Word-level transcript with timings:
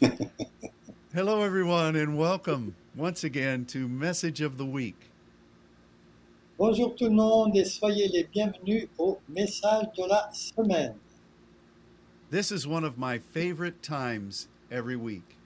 Hello, 1.14 1.42
everyone, 1.42 1.94
and 1.94 2.18
welcome 2.18 2.74
once 2.96 3.22
again 3.22 3.64
to 3.66 3.86
Message 3.86 4.40
of 4.40 4.58
the 4.58 4.64
Week. 4.64 5.10
Bonjour 6.58 6.96
tout 6.96 7.04
le 7.04 7.10
monde 7.10 7.56
et 7.56 7.64
soyez 7.64 8.08
les 8.08 8.24
bienvenus 8.24 8.88
au 8.98 9.18
message 9.28 9.86
de 9.96 10.04
la 10.08 10.30
semaine. 10.32 10.94
This 12.30 12.50
is 12.50 12.66
one 12.66 12.84
of 12.84 12.98
my 12.98 13.18
favorite 13.18 13.82
times 13.82 14.48
every 14.70 14.96
week. 14.96 15.36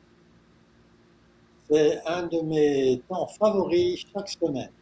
C'est 1.70 2.00
un 2.06 2.28
de 2.28 2.42
mes 2.42 3.02
temps 3.08 3.28
favoris 3.38 4.06
chaque 4.14 4.28
semaine. 4.28 4.72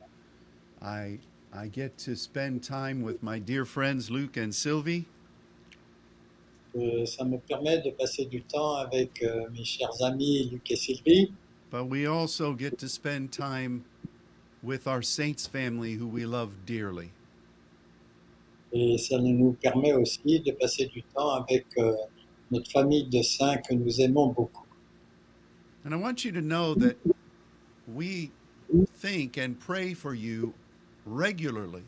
I, 0.80 1.18
I 1.52 1.68
get 1.68 1.98
to 1.98 2.14
spend 2.14 2.62
time 2.62 3.02
with 3.02 3.22
my 3.22 3.40
dear 3.40 3.64
friends 3.64 4.10
Luke 4.10 4.36
and 4.36 4.54
Sylvie, 4.54 5.06
ça 7.06 7.24
me 7.24 7.38
permet 7.38 7.78
de 7.78 7.90
passer 7.90 8.26
du 8.26 8.42
temps 8.42 8.76
avec 8.76 9.22
euh, 9.22 9.48
mes 9.52 9.64
chers 9.64 10.02
amis 10.02 10.48
Luc 10.50 10.70
et 10.70 10.76
Sylvie, 10.76 11.32
but 11.70 11.84
we 11.88 12.06
also 12.06 12.54
get 12.54 12.78
to 12.78 12.88
spend 12.88 13.30
time 13.30 13.84
with 14.62 14.86
our 14.86 15.02
Saints 15.02 15.46
family 15.46 15.94
who 15.94 16.06
we 16.06 16.24
love 16.24 16.50
dearly. 16.66 17.10
et 18.72 18.98
ça 18.98 19.18
nous 19.18 19.52
permet 19.52 19.92
aussi 19.92 20.40
de 20.40 20.52
passer 20.52 20.86
du 20.86 21.02
temps 21.02 21.30
avec 21.30 21.66
euh, 21.78 21.92
notre 22.50 22.70
famille 22.70 23.04
de 23.04 23.22
saints 23.22 23.58
que 23.58 23.74
nous 23.74 24.00
aimons 24.00 24.28
beaucoup. 24.28 24.66
And 25.84 25.92
I 25.92 25.96
want 25.96 26.24
you 26.24 26.32
to 26.32 26.40
know 26.40 26.74
that 26.74 26.96
we 27.86 28.32
think 29.00 29.38
and 29.38 29.54
pray 29.58 29.94
for 29.94 30.14
you 30.14 30.52
regularly. 31.06 31.84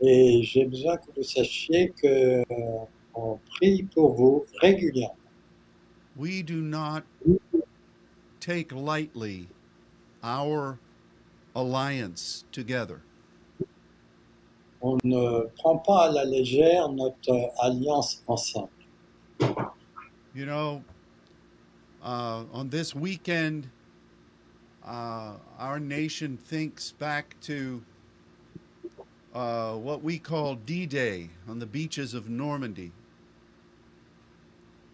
Et 0.00 0.42
j'ai 0.42 0.64
besoin 0.64 0.96
que 0.96 1.06
vous 1.16 1.22
sachiez 1.22 1.92
que 2.02 2.42
euh, 2.50 2.84
on 3.14 3.38
prie 3.56 3.82
pour 3.94 4.14
vous 4.14 4.46
régulièrement. 4.60 5.16
We 6.16 6.42
do 6.42 6.60
not 6.60 7.04
take 8.40 8.72
lightly 8.72 9.48
our 10.22 10.78
alliance 11.54 12.44
together. 12.52 13.00
On 14.82 14.98
ne 15.04 15.46
prend 15.58 15.78
pas 15.78 16.08
à 16.08 16.12
la 16.12 16.24
légère 16.24 16.92
notre 16.92 17.52
alliance 17.62 18.22
ensemble. 18.26 18.70
You 20.34 20.46
know, 20.46 20.82
uh, 22.02 22.44
on 22.52 22.68
this 22.68 22.94
weekend, 22.94 23.68
uh, 24.84 25.34
our 25.58 25.78
nation 25.78 26.36
thinks 26.36 26.92
back 26.92 27.36
to 27.42 27.82
uh, 29.34 29.74
what 29.74 30.02
we 30.02 30.18
call 30.18 30.56
D 30.56 30.86
Day 30.86 31.30
on 31.48 31.58
the 31.58 31.66
beaches 31.66 32.14
of 32.14 32.28
Normandy. 32.28 32.92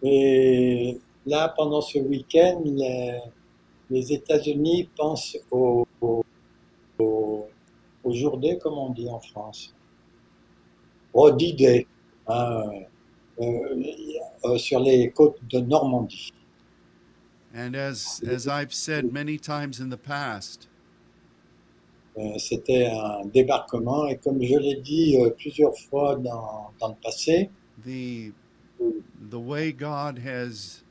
Et 0.02 0.98
là, 1.26 1.52
pendant 1.56 1.80
ce 1.80 1.98
week-end, 1.98 2.62
les, 2.64 3.18
les 3.90 4.12
États-Unis 4.12 4.88
pensent 4.96 5.36
au, 5.50 5.86
au, 6.00 6.24
au, 6.98 7.46
au 8.04 8.12
jour 8.12 8.38
D, 8.38 8.58
comme 8.58 8.78
on 8.78 8.90
dit 8.90 9.08
en 9.08 9.20
France. 9.20 9.74
Au 11.12 11.30
D-Day, 11.30 11.86
hein, 12.26 12.62
euh, 13.40 13.44
euh, 14.44 14.58
sur 14.58 14.80
les 14.80 15.10
côtes 15.10 15.38
de 15.50 15.60
Normandie. 15.60 16.32
And 17.54 17.74
as, 17.74 18.22
as 18.22 18.46
I've 18.46 18.72
said 18.72 19.10
many 19.12 19.38
times 19.38 19.80
in 19.80 19.88
the 19.90 19.96
past, 19.96 20.68
Euh, 22.20 22.36
C'était 22.36 22.86
un 22.86 23.24
débarquement, 23.26 24.08
et 24.08 24.16
comme 24.16 24.42
je 24.42 24.56
l'ai 24.58 24.80
dit 24.80 25.16
plusieurs 25.36 25.78
fois 25.78 26.16
dans, 26.16 26.72
dans 26.80 26.88
le 26.88 26.96
passé, 27.00 27.48
the, 27.84 28.32
the 29.20 29.40
way 29.40 29.72
God 29.72 30.18
has 30.18 30.82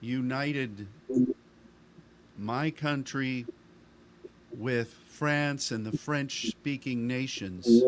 united 0.00 0.86
my 2.38 2.70
country 2.70 3.46
with 4.56 4.94
France 5.08 5.70
and 5.70 5.84
the 5.84 5.96
French 5.96 6.46
speaking 6.48 7.06
nations 7.06 7.82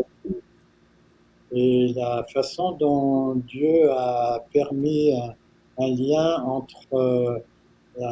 et 1.52 1.92
la 1.96 2.24
façon 2.32 2.72
dont 2.72 3.36
Dieu 3.36 3.90
a 3.90 4.44
permis 4.52 5.12
un, 5.78 5.88
lien 5.96 6.42
entre 6.44 7.42
euh, 7.98 8.08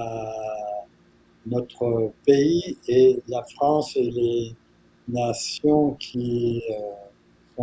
notre 1.46 2.12
pays 2.24 2.78
et 2.88 3.22
la 3.28 3.42
France 3.44 3.96
et 3.96 4.10
les 4.10 4.54
nations 5.08 5.92
qui, 5.94 6.62
euh, 7.58 7.62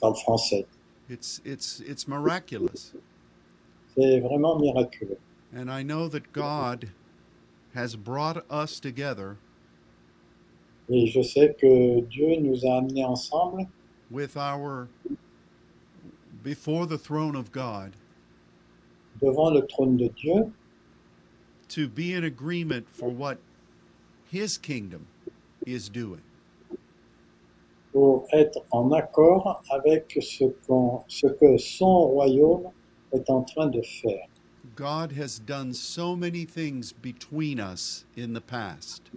parlent 0.00 0.16
français. 0.16 0.66
It's 1.08 1.40
it's 1.44 1.80
it's 1.80 2.06
miraculous 2.06 2.92
C'est 3.96 4.20
vraiment 4.20 4.58
miraculeux. 4.60 5.16
and 5.54 5.70
i 5.70 5.82
know 5.82 6.08
that 6.08 6.32
god 6.32 6.90
has 7.74 7.96
brought 7.96 8.44
us 8.50 8.78
together 8.80 9.36
Et 10.90 11.06
je 11.06 11.22
sais 11.22 11.54
que 11.60 12.00
Dieu 12.08 12.36
nous 12.40 12.64
a 12.64 12.80
amenés 12.80 13.04
ensemble 13.04 13.66
with 14.10 14.36
our 14.38 14.88
before 16.42 16.86
the 16.86 16.96
throne 16.98 17.36
of 17.36 17.52
god 17.52 17.92
devant 19.20 19.52
le 19.52 19.62
trône 19.66 19.96
de 19.98 20.08
Dieu 20.10 20.52
to 21.68 21.88
be 21.88 22.14
in 22.14 22.24
agreement 22.24 22.86
for 22.90 23.10
what 23.10 23.38
his 24.30 24.56
kingdom 24.56 25.06
is 25.66 25.88
doing 25.90 26.22
pour 27.98 28.28
être 28.32 28.64
en 28.70 28.92
accord 28.92 29.60
avec 29.70 30.16
ce, 30.22 30.44
ce 31.08 31.26
que 31.26 31.56
son 31.58 32.02
royaume 32.06 32.70
est 33.12 33.28
en 33.28 33.42
train 33.42 33.66
de 33.66 33.82
faire. 33.82 34.28
god 34.76 35.10
has 35.10 35.40
done 35.40 35.72
so 35.74 36.14
many 36.14 36.44
things 36.44 36.92
between 36.92 37.58
us 37.58 38.04
in 38.16 38.32
the 38.34 38.40
past 38.40 39.10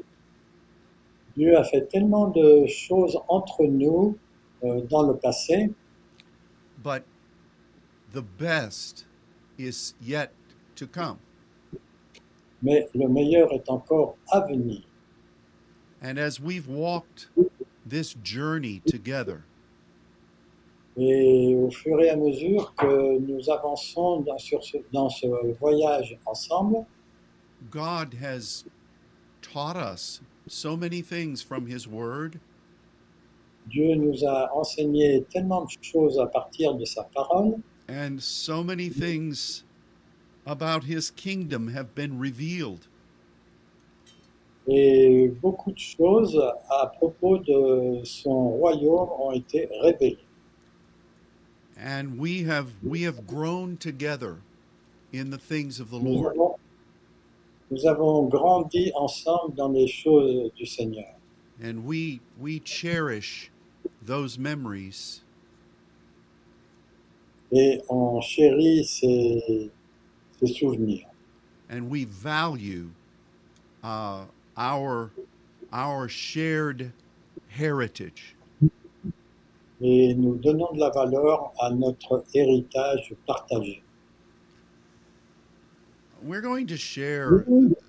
Dieu 1.38 1.56
a 1.56 1.64
fait 1.64 1.88
tellement 1.90 2.30
de 2.30 2.66
choses 2.66 3.20
entre 3.28 3.66
nous 3.66 4.18
euh, 4.64 4.82
dans 4.90 5.04
le 5.04 5.16
passé, 5.16 5.70
but 6.84 7.04
the 8.12 8.24
best 8.40 9.06
is 9.60 9.94
yet 10.02 10.32
to 10.76 10.88
come 10.88 11.20
mais 12.64 12.88
le 12.96 13.08
meilleur 13.08 13.54
est 13.54 13.70
encore 13.70 14.18
à 14.32 14.40
venir. 14.48 14.82
and 16.02 16.18
as 16.18 16.40
we've 16.40 16.68
walked 16.68 17.28
this 17.92 18.16
journey 18.24 18.82
together. 18.88 19.44
Et 20.98 21.56
au 21.56 21.70
fur 21.70 22.02
et 22.02 22.10
à 22.10 22.16
mesure 22.16 22.74
que 22.76 23.20
nous 23.20 23.50
avançons 23.50 24.22
dans, 24.22 24.38
sur 24.38 24.64
ce, 24.64 24.78
dans 24.92 25.10
ce 25.10 25.28
voyage 25.60 26.18
ensemble, 26.26 26.86
God 27.70 28.16
has 28.16 28.66
taught 29.42 29.78
us 29.78 30.22
so 30.48 30.76
many 30.76 31.02
things 31.02 31.42
from 31.42 31.68
His 31.68 31.88
Word, 31.88 32.40
Dieu 33.70 33.96
nous 33.96 34.26
a 34.26 34.50
enseigné 34.54 35.24
tellement 35.30 35.66
de 35.66 35.72
choses 35.82 36.20
à 36.20 36.26
partir 36.26 36.74
de 36.74 36.86
sa 36.86 37.04
parole, 37.04 37.62
and 37.88 38.22
so 38.22 38.64
many 38.64 38.90
things 38.90 39.64
about 40.46 40.84
His 40.84 41.12
kingdom 41.12 41.68
have 41.68 41.94
been 41.94 42.18
revealed. 42.18 42.88
Et 44.68 45.28
beaucoup 45.42 45.72
de 45.72 45.80
choses 45.80 46.40
à 46.70 46.88
propos 46.88 47.38
de 47.40 48.04
son 48.04 48.50
royaume 48.50 49.10
ont 49.20 49.32
été 49.32 49.68
révélées. 49.82 50.20
And 51.78 52.20
we 52.20 52.44
have 52.48 52.68
we 52.84 53.02
have 53.04 53.26
grown 53.26 53.76
together 53.78 54.38
in 55.14 55.32
the 55.32 55.38
things 55.40 55.80
of 55.80 55.90
the 55.90 56.00
Nous 56.00 56.22
Lord. 56.22 56.34
avons, 56.36 56.56
nous 57.72 57.86
avons 57.88 58.28
grandi 58.28 58.92
ensemble 58.96 59.56
dans 59.56 59.70
les 59.72 59.88
choses 59.88 60.52
du 60.56 60.66
Seigneur. 60.68 61.16
And 61.64 61.84
we 61.86 62.20
we 62.40 62.60
cherish 62.64 63.50
those 64.06 64.38
memories 64.38 65.22
et 67.52 67.82
on 67.90 68.22
chérit 68.22 68.86
ces, 68.86 69.72
ces 70.40 70.48
souvenirs. 70.54 71.08
and 71.70 71.90
we 71.90 72.06
value 72.06 72.90
uh, 73.84 74.26
our 74.62 75.12
our 75.74 76.08
shared 76.08 76.92
heritage. 77.50 78.36
Et 79.84 80.14
nous 80.14 80.36
donnons 80.38 80.72
de 80.74 80.80
la 80.80 80.92
valeur 80.92 81.52
à 81.60 81.72
notre 81.72 82.24
héritage 82.36 83.16
partagé. 83.26 83.82
We're 86.22 86.42
going 86.42 86.68
to 86.68 86.78
share. 86.78 87.46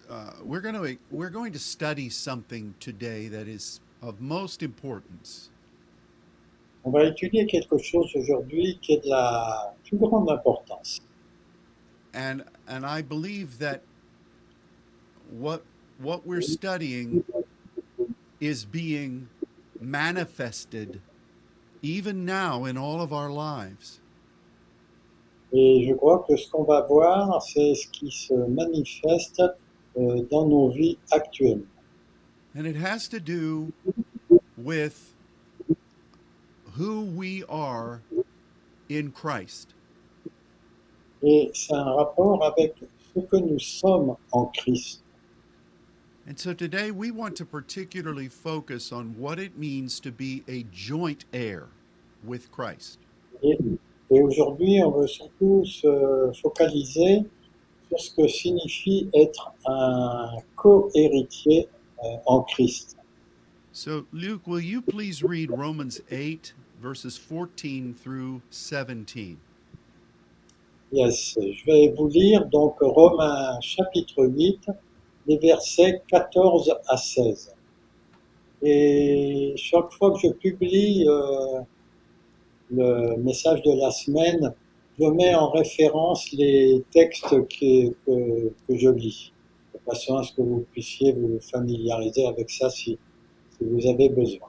Uh, 0.09 0.31
we're 0.43 0.63
going 0.63 0.75
to 0.75 0.97
we're 1.11 1.29
going 1.31 1.53
to 1.53 1.59
study 1.59 2.09
something 2.09 2.75
today 2.81 3.29
that 3.29 3.47
is 3.47 3.81
of 4.01 4.21
most 4.23 4.63
importance, 4.63 5.51
On 6.85 6.91
va 6.91 7.05
étudier 7.05 7.47
quelque 7.47 7.79
chose 7.79 8.11
aujourd'hui 8.17 8.79
qui 8.83 8.95
est 8.95 9.05
de 9.05 9.11
la 9.11 9.75
plus 9.85 9.99
grande 9.99 10.31
importance. 10.31 11.01
and 12.15 12.43
and 12.69 12.85
I 12.87 13.03
believe 13.03 13.59
that 13.59 13.83
what 15.31 15.63
what 16.03 16.27
we're 16.27 16.43
studying 16.43 17.25
is 18.41 18.65
being 18.65 19.29
manifested 19.81 21.01
even 21.81 22.25
now 22.25 22.65
in 22.65 22.77
all 22.77 23.01
of 23.01 23.13
our 23.13 23.31
lives. 23.31 24.01
Et 25.53 25.85
je 25.87 25.95
crois 25.95 26.25
que 26.27 26.37
ce 26.37 26.49
qu'on 26.51 26.65
va 26.65 26.81
voir, 26.87 27.43
c'est 27.43 27.75
ce 27.75 27.87
qui 27.89 28.11
se 28.11 28.33
manifeste 28.33 29.43
euh, 29.99 30.23
dans 30.31 30.47
nos 30.47 30.71
vies 30.71 30.99
actuelles. 31.11 31.67
And 32.55 32.67
it 32.67 32.77
has 32.77 33.09
to 33.09 33.21
do 33.21 33.73
with 34.57 35.15
who 36.77 37.03
we 37.03 37.45
are 37.49 38.01
in 38.89 39.11
Christ. 39.11 39.75
Et 41.23 41.51
c'est 41.55 41.75
un 41.75 41.95
rapport 41.95 42.43
avec 42.45 42.75
ce 43.15 43.21
que 43.21 43.37
nous 43.37 43.59
sommes 43.59 44.17
en 44.33 44.47
Christ. 44.47 45.03
And 46.27 46.39
so 46.39 46.55
today 46.55 46.93
we 46.93 47.11
want 47.11 47.37
to 47.37 47.45
particularly 47.45 48.29
focus 48.29 48.93
on 48.93 49.19
what 49.19 49.41
it 49.41 49.59
means 49.59 49.99
to 50.01 50.13
be 50.13 50.45
a 50.47 50.65
joint 50.71 51.25
heir 51.33 51.67
with 52.25 52.51
Christ. 52.53 52.99
Et, 53.43 53.59
et 54.11 54.21
aujourd'hui, 54.23 54.81
on 54.85 54.93
veut 54.93 55.09
surtout 55.09 55.65
se 55.65 56.33
focaliser 56.41 57.25
sur 57.89 57.99
ce 57.99 58.15
que 58.15 58.29
signifie 58.29 59.11
être 59.15 59.53
un 59.67 60.39
co-héritier 60.55 61.69
euh, 62.05 62.17
en 62.27 62.43
Christ. 62.43 62.97
So, 63.73 64.07
Luke, 64.13 64.47
will 64.47 64.61
you 64.61 64.81
please 64.81 65.25
read 65.25 65.51
Romans 65.51 66.01
8, 66.11 66.55
verses 66.81 67.19
14 67.19 67.95
through 67.95 68.43
17? 68.51 69.39
Yes, 70.93 71.35
je 71.41 71.65
vais 71.65 71.89
vous 71.97 72.09
lire 72.09 72.45
donc 72.47 72.77
Romains 72.81 73.59
chapitre 73.63 74.27
8, 74.27 74.69
les 75.27 75.39
versets 75.39 76.03
14 76.09 76.75
à 76.89 76.97
16. 76.97 77.55
Et 78.63 79.55
chaque 79.57 79.93
fois 79.93 80.13
que 80.13 80.21
je 80.21 80.29
publie 80.29 81.07
euh, 81.09 81.61
le 82.71 83.17
message 83.17 83.63
de 83.63 83.73
la 83.73 83.91
semaine, 83.91 84.55
je 84.99 85.07
mets 85.07 85.35
en 85.35 85.51
référence 85.51 86.31
les 86.33 86.85
textes 86.93 87.31
que, 87.31 87.89
que 87.89 88.77
je 88.77 88.89
lis, 88.91 89.33
de 89.75 89.81
façon 89.81 90.17
à 90.17 90.23
ce 90.23 90.33
que 90.35 90.43
vous 90.43 90.65
puissiez 90.71 91.13
vous 91.13 91.41
familiariser 91.41 92.27
avec 92.27 92.51
ça 92.51 92.71
si, 92.71 92.99
si 93.51 93.65
vous 93.65 93.87
avez 93.89 94.09
besoin. 94.09 94.49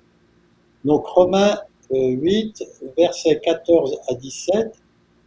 Donc 0.85 1.07
Romains 1.07 1.59
euh, 1.91 2.09
8, 2.09 2.63
versets 2.97 3.39
14 3.39 3.99
à 4.09 4.15
17, 4.15 4.73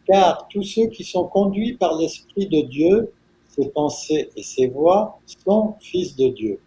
car 0.07 0.49
tous 0.49 0.63
ceux 0.63 0.87
qui 0.87 1.05
sont 1.05 1.25
conduits 1.25 1.75
par 1.75 1.99
l'Esprit 1.99 2.47
de 2.47 2.63
Dieu, 2.63 3.13
ses 3.59 3.69
pensées 3.71 4.31
et 4.37 4.43
ses 4.43 4.69
voix, 4.69 5.19
sont 5.45 5.75
fils 5.81 6.15
de 6.17 6.29
Dieu. 6.29 6.61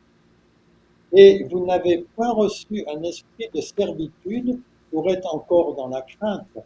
Et 1.12 1.44
vous 1.44 1.66
n'avez 1.66 2.06
point 2.16 2.32
reçu 2.32 2.84
un 2.88 3.02
esprit 3.04 3.50
de 3.54 3.62
servitude 3.62 4.60
pour 4.92 5.10
être 5.10 5.34
encore 5.34 5.76
dans 5.76 5.88
la 5.88 6.02
crainte, 6.02 6.58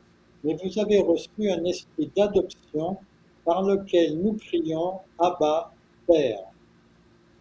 mais 0.43 0.55
vous 0.55 0.79
avez 0.79 0.99
reçu 0.99 1.49
un 1.49 1.63
esprit 1.65 2.11
d'adoption 2.15 2.97
par 3.45 3.63
lequel 3.63 4.19
nous 4.21 4.33
crions 4.33 4.99
Abba, 5.19 5.71
Père. 6.07 6.43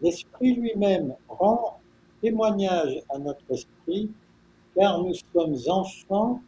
L'Esprit 0.01 0.55
lui-même 0.55 1.15
rend 1.27 1.79
témoignage 2.21 3.01
à 3.09 3.17
notre 3.19 3.43
esprit, 3.49 4.09
car 4.75 5.01
nous 5.01 5.13
sommes 5.33 5.57
enfants, 5.67 6.41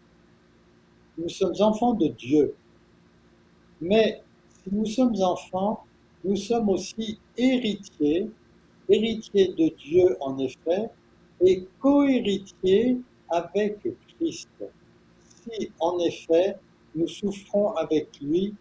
nous 1.17 1.29
sommes 1.29 1.55
enfants 1.59 1.93
de 1.93 2.07
Dieu. 2.07 2.55
Mais 3.81 4.21
si 4.63 4.73
nous 4.73 4.85
sommes 4.85 5.15
enfants, 5.21 5.83
nous 6.25 6.35
sommes 6.35 6.69
aussi 6.69 7.19
héritiers, 7.37 8.29
héritiers 8.89 9.49
de 9.49 9.69
Dieu 9.77 10.17
en 10.19 10.37
effet, 10.39 10.89
et 11.41 11.67
co-héritiers 11.79 12.97
avec 13.29 13.77
Christ. 14.17 14.49
Si 15.19 15.71
en 15.79 15.99
effet 15.99 16.55
nous 16.95 17.07
souffrons 17.07 17.73
avec 17.75 18.07
lui, 18.21 18.55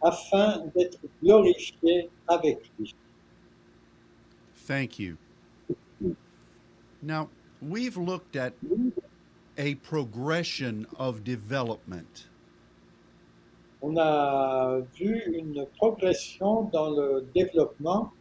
afin 0.00 0.64
d'être 0.74 0.98
glorifiés 1.22 2.08
avec 2.28 2.58
lui. 2.78 2.94
Thank 4.66 4.98
you. 4.98 5.16
Now, 7.02 7.28
we've 7.60 7.96
looked 7.96 8.36
at 8.36 8.52
a 9.56 9.74
progression 9.76 10.86
of 10.98 11.24
development. 11.24 12.28
On 13.80 13.96
a 13.96 14.80
vu 14.98 15.22
une 15.32 15.66
progression 15.76 16.64
dans 16.64 16.90
le 16.90 17.26
développement 17.34 18.12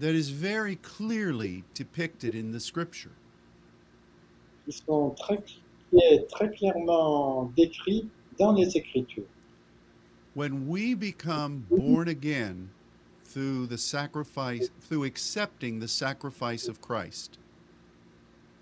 that 0.00 0.14
is 0.14 0.30
very 0.30 0.76
clearly 0.76 1.64
depicted 1.74 2.34
in 2.34 2.52
the 2.52 2.60
scripture. 2.60 3.12
qui 4.64 4.72
sont 4.72 5.10
très, 5.10 5.42
qui 5.90 5.98
est 5.98 6.28
très 6.28 6.50
clairement 6.50 7.50
décrit 7.56 8.08
dans 8.38 8.52
les 8.52 8.76
Écritures. 8.76 9.28
When 10.34 10.66
we 10.66 10.94
become 10.94 11.64
born 11.70 12.08
again 12.08 12.70
through 13.24 13.68
the 13.68 13.78
sacrifice, 13.78 14.70
through 14.80 15.04
accepting 15.04 15.80
the 15.80 15.88
sacrifice 15.88 16.68
of 16.68 16.80
Christ, 16.80 17.38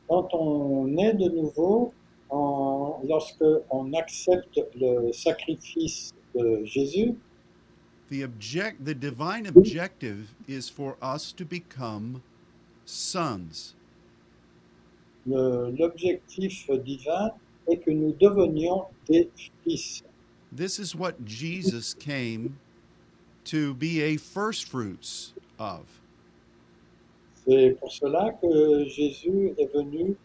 Quand 0.09 0.29
on 0.35 0.99
est 0.99 1.15
de 1.15 1.31
nouveau, 1.31 1.95
en, 2.29 2.72
lorsque 3.05 3.45
on 3.71 3.93
accepte 3.95 4.61
le 4.75 5.13
sacrifice 5.13 6.13
de 6.35 6.65
Jésus, 6.65 7.15
the 8.11 8.23
object, 8.23 8.85
the 8.85 8.95
divine 8.95 9.47
objective 9.47 10.35
is 10.47 10.69
for 10.69 10.97
us 11.01 11.33
to 11.33 11.45
become 11.45 12.23
sons. 12.85 13.75
l'objectif 15.27 16.69
divin 16.85 17.31
est 17.69 17.79
que 17.79 17.91
nous 17.91 18.13
devenions 18.21 18.87
des 19.09 19.31
fils. 19.65 20.03
This 20.55 20.79
is 20.79 20.95
what 20.95 21.25
Jesus 21.25 21.95
came 21.95 22.59
to 23.45 23.75
be 23.75 24.01
a 24.01 24.17
first 24.17 24.69
fruits 24.69 25.33
of. 25.59 25.87
C'est 27.47 27.77
pour 27.81 27.91
cela 27.91 28.33
que 28.41 28.85
Jésus 28.85 29.55
est 29.59 29.73
venu 29.75 30.17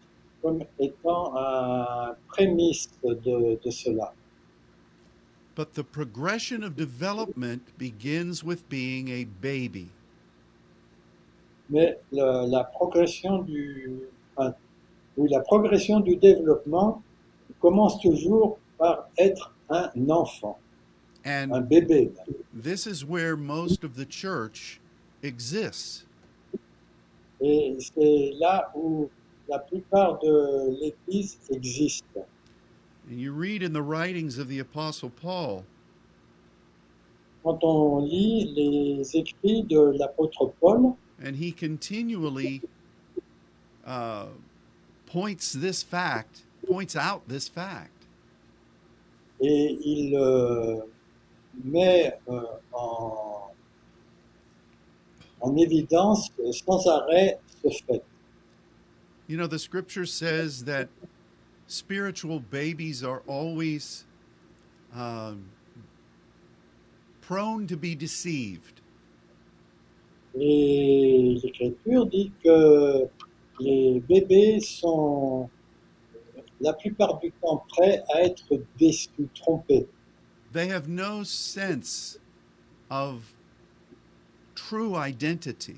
comme 0.42 0.62
étant 0.78 1.34
un 1.36 2.14
prémisse 2.28 2.88
de, 3.02 3.58
de 3.64 3.70
cela. 3.70 4.12
But 5.56 5.74
the 5.74 5.82
progression 5.82 6.62
of 6.62 6.76
development 6.76 7.62
begins 7.78 8.44
with 8.44 8.68
being 8.68 9.08
a 9.08 9.24
baby. 9.40 9.88
Mais 11.68 11.98
le- 12.12 12.46
la 12.48 12.64
progression 12.64 13.42
du, 13.42 14.00
enfin, 14.36 14.54
oui, 15.16 15.28
la 15.30 15.40
progression 15.40 16.00
du 16.00 16.16
développement 16.16 17.02
commence 17.60 18.00
toujours 18.00 18.58
par 18.78 19.08
être 19.18 19.52
un 19.68 19.90
enfant, 20.08 20.58
un 21.24 21.50
And 21.50 21.62
bébé. 21.68 22.12
this 22.54 22.86
is 22.86 23.04
where 23.04 23.36
most 23.36 23.82
of 23.84 23.96
the 23.96 24.06
church 24.08 24.80
exists. 25.24 26.06
Et 27.40 27.76
c'est 27.80 28.32
là 28.38 28.70
où 28.74 29.10
la 29.48 29.58
plupart 29.58 30.18
de 30.20 30.76
l'Église 30.80 31.38
existe. 31.50 32.04
And 33.10 33.18
you 33.18 33.32
read 33.32 33.62
in 33.62 33.72
the 33.72 33.82
writings 33.82 34.38
of 34.38 34.48
the 34.48 34.58
Apostle 34.58 35.10
Paul 35.10 35.64
Quand 37.42 37.62
on 37.62 38.00
lit 38.04 38.52
les 38.54 39.16
écrits 39.16 39.62
de 39.62 39.96
l'apôtre 39.96 40.52
Paul, 40.60 40.96
and 41.22 41.36
he 41.36 41.52
continually 41.52 42.60
uh, 43.86 44.26
points 45.06 45.52
this 45.52 45.82
fact, 45.82 46.42
points 46.66 46.94
out 46.94 47.22
this 47.28 47.48
fact 47.48 47.98
et 49.40 49.78
il 49.84 50.16
euh, 50.16 50.80
met 51.64 52.18
euh, 52.28 52.42
en, 52.72 53.50
en 55.40 55.56
évidence 55.56 56.30
sans 56.50 56.86
arrêt 56.86 57.38
ce 57.62 57.68
fait. 57.86 58.02
You 59.28 59.36
know, 59.36 59.46
the 59.46 59.58
scripture 59.58 60.06
says 60.06 60.64
that 60.64 60.88
spiritual 61.66 62.40
babies 62.40 63.04
are 63.04 63.22
always 63.26 64.06
um, 64.94 65.50
prone 67.20 67.66
to 67.66 67.76
be 67.76 67.94
deceived. 67.94 68.80
Et 70.34 71.38
l'Écriture 71.42 72.06
dit 72.06 72.32
que 72.42 73.08
les 73.60 74.00
bébés 74.08 74.60
sont 74.60 75.50
la 76.60 76.72
plupart 76.72 77.18
du 77.18 77.30
temps 77.32 77.64
prêts 77.68 78.02
à 78.14 78.22
être 78.22 78.58
déçus, 78.78 79.28
trompés. 79.34 79.86
They 80.52 80.68
have 80.68 80.88
no 80.88 81.22
sense 81.22 82.18
of 82.90 83.34
true 84.54 84.96
identity. 84.96 85.76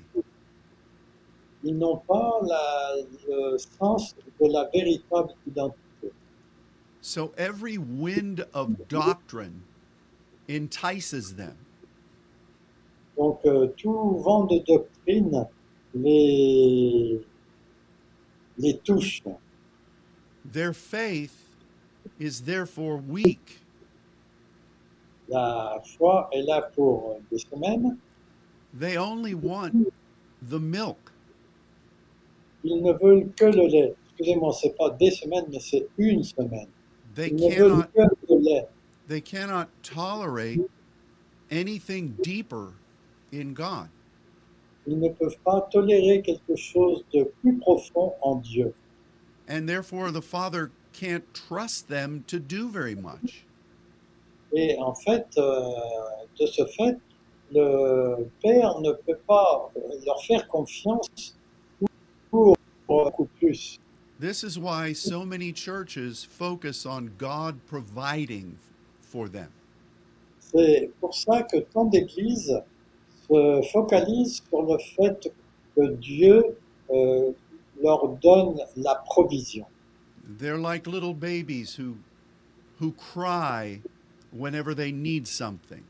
Ils 1.63 1.77
n'ont 1.77 1.97
pas 1.97 2.39
la- 2.43 2.95
le 3.27 3.57
sens 3.57 4.15
de 4.39 4.47
la 4.47 4.69
véritable 4.73 5.33
identité. 5.47 6.11
So 7.01 7.33
every 7.37 7.77
wind 7.77 8.45
of 8.53 8.87
doctrine 8.87 9.61
entices 10.49 11.35
them. 11.35 11.55
Donc 13.17 13.39
euh, 13.45 13.67
tout 13.77 14.21
vent 14.23 14.45
de 14.45 14.59
doctrine 14.65 15.45
les, 15.93 17.21
les 18.57 18.77
touche. 18.79 19.21
Their 20.45 20.73
faith 20.73 21.37
is 22.19 22.41
therefore 22.41 22.97
weak. 22.97 23.59
La 25.29 25.79
foi 25.97 26.29
est 26.33 26.41
là 26.43 26.61
pour 26.75 27.19
des 27.31 27.37
semaines. 27.39 27.97
They 28.73 28.97
only 28.97 29.33
want 29.33 29.91
the 30.41 30.59
milk. 30.59 31.10
Ils 32.63 32.81
ne 32.81 32.93
veulent 32.93 33.29
que 33.35 33.45
le 33.45 33.67
lait. 33.67 33.93
Excusez-moi, 34.09 34.53
c'est 34.53 34.75
pas 34.77 34.89
des 34.91 35.11
semaines, 35.11 35.45
mais 35.51 35.59
c'est 35.59 35.87
une 35.97 36.23
semaine. 36.23 36.67
They 37.15 37.29
Ils 37.29 37.35
ne 37.35 37.55
veulent 37.55 37.87
cannot 37.95 38.09
que 38.27 38.33
le 38.33 38.39
lait. 38.39 38.67
they 39.07 39.21
cannot 39.21 39.67
tolerate 39.83 40.59
anything 41.51 42.13
deeper 42.23 42.73
in 43.33 43.53
God. 43.53 43.89
Ils 44.87 44.99
ne 44.99 45.09
peuvent 45.09 45.37
pas 45.43 45.61
tolérer 45.71 46.21
quelque 46.21 46.55
chose 46.55 47.03
de 47.13 47.23
plus 47.41 47.57
profond 47.57 48.13
en 48.21 48.35
Dieu. 48.37 48.73
And 49.49 49.67
therefore 49.67 50.11
the 50.11 50.21
Father 50.21 50.71
can't 50.93 51.23
trust 51.33 51.87
them 51.87 52.23
to 52.27 52.39
do 52.39 52.69
very 52.69 52.95
much. 52.95 53.45
Et 54.53 54.77
en 54.79 54.93
fait, 54.93 55.25
euh, 55.37 55.69
de 56.39 56.45
ce 56.45 56.65
fait, 56.65 56.97
le 57.53 58.29
Père 58.41 58.79
ne 58.81 58.91
peut 58.91 59.19
pas 59.27 59.71
leur 60.05 60.21
faire 60.23 60.47
confiance 60.47 61.37
beaucoup 62.91 63.29
plus. 63.39 63.79
This 64.19 64.43
is 64.43 64.59
why 64.59 64.93
so 64.93 65.25
many 65.25 65.51
churches 65.51 66.23
focus 66.23 66.85
on 66.85 67.11
God 67.17 67.59
providing 67.65 68.57
for 69.01 69.27
them. 69.27 69.49
C'est 70.39 70.91
pour 70.99 71.15
ça 71.15 71.43
que 71.43 71.59
tant 71.73 71.85
d'églises 71.85 72.53
se 73.27 73.61
focalisent 73.71 74.43
sur 74.49 74.63
le 74.63 74.77
fait 74.95 75.31
que 75.75 75.93
Dieu 75.95 76.43
euh, 76.91 77.31
leur 77.81 78.07
donne 78.21 78.59
la 78.75 78.95
provision. 79.05 79.65
They're 80.37 80.57
like 80.57 80.87
little 80.87 81.13
babies 81.13 81.75
who 81.75 81.95
who 82.79 82.91
cry 82.91 83.81
whenever 84.31 84.75
they 84.75 84.91
need 84.91 85.27
something. 85.27 85.83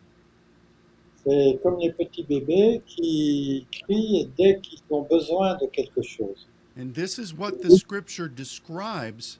C'est 1.26 1.60
comme 1.62 1.80
les 1.80 1.92
petits 1.92 2.24
bébés 2.24 2.82
qui 2.86 3.68
crient 3.72 4.30
dès 4.38 4.60
qu'ils 4.60 4.82
ont 4.90 5.04
besoin 5.04 5.56
de 5.56 5.68
quelque 5.68 6.02
chose. 6.02 6.48
And 6.76 6.94
this 6.96 7.20
is 7.20 7.34
what 7.34 7.62
the 7.62 7.72
scripture 7.78 8.28
describes 8.28 9.40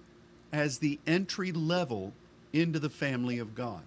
as 0.52 0.80
the 0.80 1.00
entry 1.08 1.52
level 1.52 2.12
into 2.54 2.78
the 2.80 2.90
family 2.90 3.40
of 3.40 3.56
God. 3.56 3.82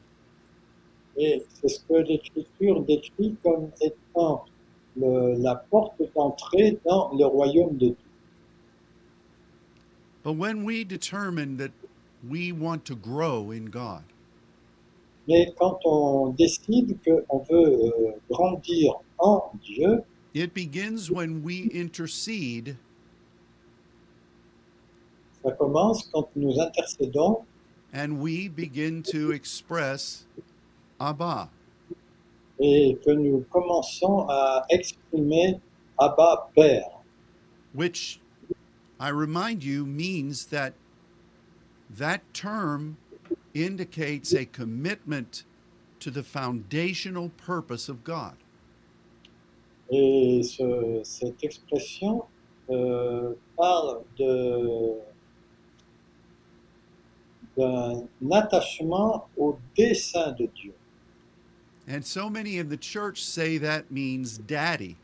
Et 1.17 1.43
c'est 1.49 1.69
ce 1.69 1.81
que 1.87 2.03
l'Écriture 2.03 2.81
décrit 2.83 3.37
comme 3.45 3.71
étant 3.81 4.45
le- 4.97 5.35
la 5.39 5.55
porte 5.71 6.01
d'entrée 6.15 6.79
dans 6.85 7.13
le 7.17 7.27
royaume 7.27 7.77
de 7.77 7.89
Dieu. 7.89 7.97
But 10.25 10.33
when 10.37 10.65
we 10.65 10.85
determine 10.85 11.59
that 11.59 11.73
we 12.27 12.51
want 12.51 12.85
to 12.87 12.97
grow 12.97 13.51
in 13.51 13.67
God, 13.67 14.03
Mais 15.27 15.53
quand 15.59 15.79
on 15.87 16.31
décide 16.37 16.99
qu'on 17.05 17.39
veut 17.51 17.73
euh, 17.73 18.13
grandir 18.31 18.95
en 19.19 19.43
Dieu, 19.63 20.03
it 20.35 20.53
begins 20.53 21.11
when 21.11 21.43
we 21.43 21.71
intercede 21.73 22.77
ça 25.45 25.53
commence 25.53 26.09
quand 26.13 26.29
nous 26.37 26.59
intercédons 26.61 27.45
and 27.93 28.19
we 28.19 28.49
begin 28.49 29.03
to 29.03 29.31
express 29.33 30.27
Abba. 30.99 31.49
et 32.61 32.97
que 33.05 33.11
nous 33.11 33.45
commençons 33.51 34.27
à 34.29 34.65
exprimer 34.71 35.61
Abba 35.99 36.49
Père, 36.57 37.01
which 37.75 38.21
I 39.01 39.11
remind 39.11 39.63
you 39.63 39.85
means 39.85 40.47
that 40.47 40.73
that 41.91 42.21
term 42.33 42.97
indicates 43.55 44.33
a 44.33 44.45
commitment 44.47 45.45
to 46.01 46.11
the 46.11 46.23
foundational 46.23 47.31
purpose 47.37 47.89
of 47.89 48.03
God. 48.05 48.35
Et 49.91 50.43
ce- 50.43 51.03
cette 51.05 51.43
expression 51.45 52.25
euh, 52.71 53.35
parle 53.57 54.03
de- 54.17 54.99
d'un 57.57 58.07
attachement 58.33 59.29
au 59.37 59.57
dessein 59.77 60.33
de 60.33 60.47
Dieu. 60.55 60.75
And 61.89 62.03
so 62.05 62.29
many 62.31 62.59
in 62.59 62.69
the 62.69 62.79
church 62.81 63.23
say 63.23 63.59
that 63.59 63.91
means 63.91 64.39
daddy. 64.39 64.97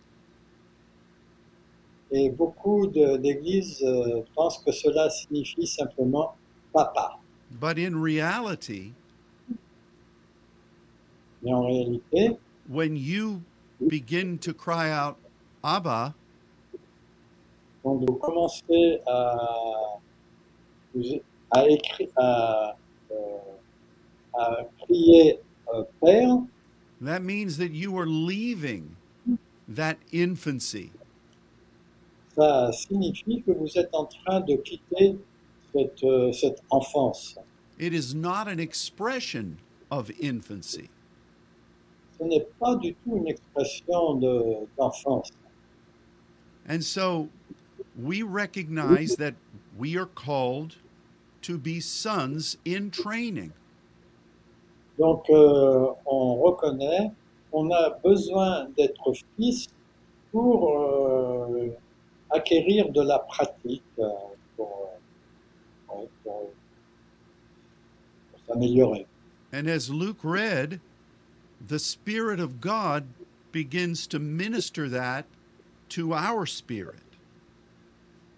Et 2.12 2.28
beaucoup 2.30 2.87
de- 2.88 3.19
d'églises 3.19 3.83
euh, 3.85 4.23
pensent 4.35 4.59
que 4.64 4.73
cela 4.73 5.09
signifie 5.11 5.66
simplement 5.66 6.35
papa. 6.73 7.19
But 7.61 7.78
in 7.78 7.95
reality, 8.00 8.92
Mais 11.42 11.52
en 11.52 11.64
réalité, 11.66 12.37
when 12.69 12.97
you 12.97 13.42
begin 13.88 14.38
to 14.38 14.52
cry 14.52 14.90
out 14.90 15.16
Abba, 15.62 16.14
quand 17.83 17.95
vous 17.97 18.14
commencez 18.16 19.00
à, 19.07 19.99
vous- 20.95 21.21
à, 21.52 21.69
écrire, 21.69 22.09
à, 22.16 22.76
euh, 23.11 23.14
à 24.35 24.64
crier 24.85 25.38
euh, 25.75 25.83
Père, 26.00 26.38
that 27.00 27.21
means 27.23 27.57
that 27.59 27.73
you 27.73 27.97
are 27.99 28.07
leaving 28.07 28.97
that 29.69 29.97
infancy. 30.12 30.90
ça 32.37 32.71
signifie 32.73 33.42
que 33.42 33.52
vous 33.52 33.76
êtes 33.76 33.90
en 33.95 34.07
train 34.07 34.40
de 34.40 34.57
quitter 34.57 35.16
cette, 35.75 36.02
euh, 36.04 36.33
cette 36.33 36.62
enfance. 36.71 37.37
It 37.78 37.92
is 37.92 38.14
not 38.14 38.47
an 38.49 38.59
expression 38.59 39.57
of 39.90 40.11
infancy. 40.23 40.88
Ce 42.19 42.25
n'est 42.25 42.47
pas 42.61 42.76
du 42.76 42.95
tout 42.95 43.16
une 43.16 43.28
expression 43.28 44.14
de- 44.16 44.66
d'enfance. 44.76 45.30
And 46.69 46.83
so 46.85 47.28
we 47.97 48.23
recognize 48.23 49.16
that 49.16 49.35
we 49.78 49.97
are 49.97 50.07
called 50.07 50.76
to 51.42 51.59
be 51.59 51.80
sons 51.80 52.56
in 52.64 52.90
training. 52.90 53.52
Donc, 54.99 55.25
euh, 55.30 55.87
on 56.06 56.35
reconnaît 56.37 57.11
qu'on 57.50 57.70
a 57.73 57.90
besoin 58.04 58.68
d'être 58.76 59.12
fils 59.37 59.66
pour 60.30 60.68
euh, 60.78 61.70
acquérir 62.30 62.90
de 62.92 63.02
la 63.02 63.18
pratique, 63.20 63.82
euh, 63.99 64.09
pour, 64.56 64.90
euh, 65.90 65.94
pour- 65.94 66.09
pour 66.25 66.50
s'améliorer. 68.47 69.06
And 69.52 69.66
as 69.68 69.90
Luke 69.90 70.23
read, 70.23 70.80
the 71.66 71.78
Spirit 71.78 72.38
of 72.38 72.61
God 72.61 73.04
begins 73.52 74.06
to 74.09 74.18
minister 74.18 74.88
that 74.88 75.25
to 75.90 76.12
our 76.14 76.47
spirit. 76.47 77.02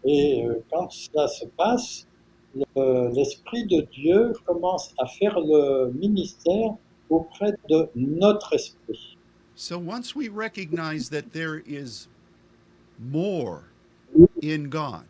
Et 0.04 0.44
euh, 0.46 0.62
quand 0.70 0.90
cela 0.90 1.28
se 1.28 1.44
passe, 1.56 2.06
le- 2.54 3.10
l'Esprit 3.14 3.66
de 3.66 3.82
Dieu 3.92 4.32
commence 4.46 4.92
à 4.98 5.06
faire 5.06 5.38
le 5.40 5.90
ministère 5.92 6.74
auprès 7.10 7.52
de 7.68 7.88
notre 7.94 8.54
esprit. 8.54 9.16
So 9.54 9.78
once 9.78 10.14
we 10.16 10.28
recognize 10.28 11.10
that 11.10 11.32
there 11.32 11.62
is 11.66 12.08
more 12.98 13.64
in 14.42 14.68
God, 14.70 15.04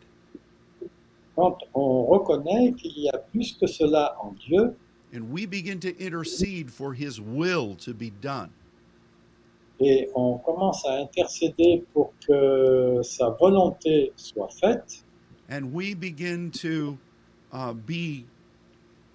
Quand 1.35 1.57
on 1.73 2.05
reconnaît 2.05 2.73
qu'il 2.77 2.91
y 2.99 3.09
a 3.09 3.17
plus 3.17 3.53
que 3.59 3.65
cela 3.67 4.15
en 4.21 4.33
Dieu, 4.47 4.75
and 5.13 5.31
we 5.31 5.45
begin 5.47 5.79
to 5.79 5.89
intercede 5.99 6.69
for 6.69 6.93
His 6.93 7.19
will 7.19 7.75
to 7.77 7.93
be 7.93 8.11
done, 8.21 8.49
et 9.79 10.07
on 10.13 10.37
commence 10.39 10.85
à 10.85 10.99
intercéder 10.99 11.83
pour 11.93 12.13
que 12.27 13.01
sa 13.03 13.29
volonté 13.31 14.11
soit 14.15 14.51
faite, 14.53 15.03
and 15.49 15.73
we 15.73 15.95
begin 15.95 16.51
to 16.51 16.97
uh, 17.53 17.71
be 17.71 18.25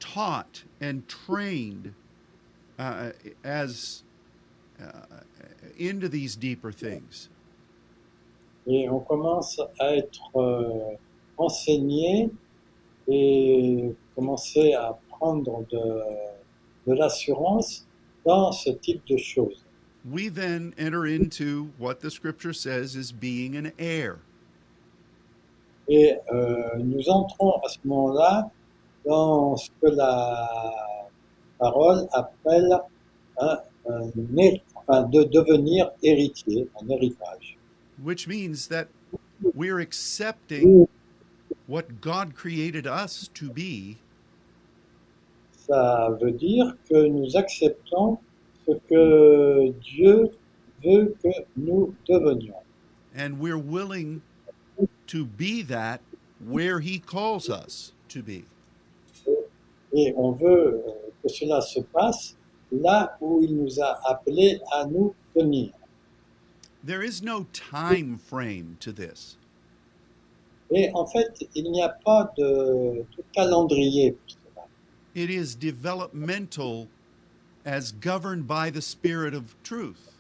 taught 0.01 0.65
and 0.81 1.07
trained 1.09 1.93
uh, 2.79 3.11
as 3.45 4.05
uh, 4.81 5.21
into 5.77 6.09
these 6.09 6.37
deeper 6.37 6.73
things. 6.73 7.29
et 8.69 8.89
on 8.89 9.01
commence 9.01 9.61
à 9.81 9.97
être 9.97 10.37
euh, 10.37 10.95
enseigné 11.39 12.31
et 13.09 13.95
commencer 14.15 14.75
à 14.75 14.99
prendre 15.09 15.65
de, 15.71 16.87
de 16.87 16.95
l'assurance 16.95 17.87
dans 18.27 18.53
ce 18.53 18.71
type 18.71 19.01
de 19.07 19.17
choses. 19.17 19.65
We 20.05 20.29
then 20.29 20.75
enter 20.79 21.07
into 21.07 21.71
what 21.79 22.01
the 22.01 22.11
scripture 22.11 22.53
says 22.53 22.95
is 22.95 23.11
being 23.11 23.57
an 23.57 23.73
heir. 23.79 24.19
Et 25.89 26.15
euh, 26.33 26.77
nous 26.79 27.09
entrons 27.09 27.53
à 27.65 27.69
ce 27.69 27.79
moment-là 27.85 28.51
dans 29.07 29.57
ce 29.57 29.71
que 29.81 29.89
la 29.89 30.49
parole 31.59 32.07
appelle 32.13 32.79
un, 33.39 33.59
un 33.89 34.11
enfin, 34.77 35.03
de 35.05 35.25
devenir 35.25 35.91
héritier, 36.03 36.69
un 36.83 36.89
héritage. 36.89 37.59
which 38.03 38.29
means 38.29 38.69
that 38.69 38.89
we're 39.55 39.81
accepting 39.81 40.89
what 41.67 42.01
God 42.01 42.35
created 42.35 42.87
us 42.87 43.29
to 43.35 43.51
be 43.51 43.97
Ça 45.69 46.17
veut 46.21 46.33
dire 46.33 46.75
que 46.89 47.07
nous 47.07 47.37
acceptons 47.37 48.19
ce 48.67 48.73
que 48.89 49.71
Dieu 49.83 50.31
veut 50.83 51.15
que 51.23 51.29
nous 51.57 51.95
devenions. 52.09 52.63
And 53.15 53.39
we're 53.39 53.59
willing 53.59 54.23
to 55.09 55.25
be 55.25 55.63
that 55.63 56.01
where 56.47 56.81
He 56.81 56.99
calls 56.99 57.49
us 57.49 57.93
to 58.09 58.23
be. 58.23 58.45
Et 59.93 60.13
on 60.17 60.33
veut 60.33 60.83
euh, 60.87 60.93
que 61.23 61.29
cela 61.29 61.61
se 61.63 61.81
passe 61.81 62.37
là 62.71 63.17
où 63.21 63.43
il 63.43 63.57
nous 63.57 63.81
a 63.81 63.99
appelés 64.09 64.61
à 64.73 64.87
nous 64.87 65.15
tenir. 65.35 65.73
There 66.85 67.03
is 67.03 67.23
no 67.23 67.47
time 67.53 68.19
frame 68.19 68.77
to 68.81 68.93
this. 68.93 69.37
Et 70.71 70.91
en 70.95 71.07
fait, 71.07 71.49
il 71.55 71.71
n'y 71.71 71.83
a 71.83 71.89
pas 71.89 72.31
de, 72.37 73.05
de 73.17 73.23
calendrier 73.33 74.13
pour 74.13 74.29
cela. 74.29 74.67
It 75.15 75.31
is 75.31 75.55
developmental 75.55 76.89
as 77.65 77.93
governed 77.93 78.47
by 78.47 78.71
the 78.71 78.83
Spirit 78.83 79.35
of 79.35 79.57
truth. 79.63 80.18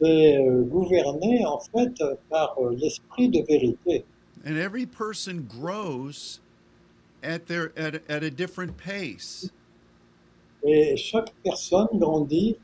C'est 0.00 0.38
euh, 0.38 0.62
gouverné 0.62 1.44
en 1.46 1.60
fait 1.60 1.94
par 2.28 2.56
euh, 2.58 2.74
l'esprit 2.76 3.28
de 3.28 3.42
vérité. 3.46 4.04
And 4.44 4.56
every 4.56 4.86
person 4.86 5.46
grows 5.48 6.40
at 7.22 7.46
their 7.46 7.72
at, 7.76 8.02
at 8.08 8.22
a 8.22 8.30
different 8.30 8.76
pace. 8.76 9.50
Et 10.64 10.96
chaque 10.96 11.32
personne 11.44 11.88
grandit 11.94 12.56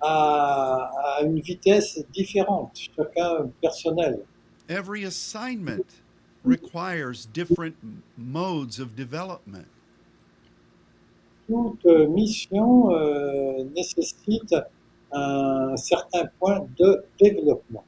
à, 0.00 0.90
à 1.18 1.22
une 1.22 1.40
vitesse 1.40 2.02
différente, 2.12 2.78
chacun 2.96 3.50
personnel. 3.60 4.20
Every 4.68 5.04
assignment 5.04 5.84
requires 6.44 7.26
different 7.26 7.76
modes 8.16 8.78
of 8.78 8.96
development. 8.96 9.66
Toute 11.46 11.84
mission 12.08 12.92
euh, 12.92 13.64
nécessite 13.74 14.54
un 15.12 15.76
certain 15.76 16.26
point 16.38 16.66
de 16.78 17.04
développement. 17.18 17.84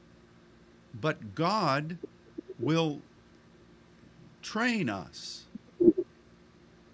But 1.01 1.35
God 1.35 1.97
will 2.59 3.01
train 4.41 4.89
us. 4.89 5.47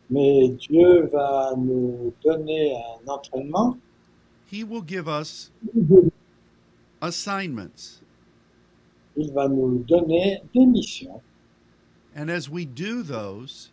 Mais 0.09 0.50
Dieu 0.50 1.07
va 1.13 1.53
nous 1.55 2.13
donner 2.24 2.75
un 2.75 3.07
entraînement, 3.07 3.77
He 4.51 4.63
will 4.63 4.81
give 4.81 5.07
us 5.07 5.51
assignments. 7.01 8.01
il 9.15 9.31
va 9.33 9.48
nous 9.48 9.83
donner 9.88 10.41
des 10.55 10.65
missions. 10.65 11.21
And 12.15 12.29
as 12.29 12.50
we 12.50 12.65
do 12.65 13.03
those, 13.03 13.71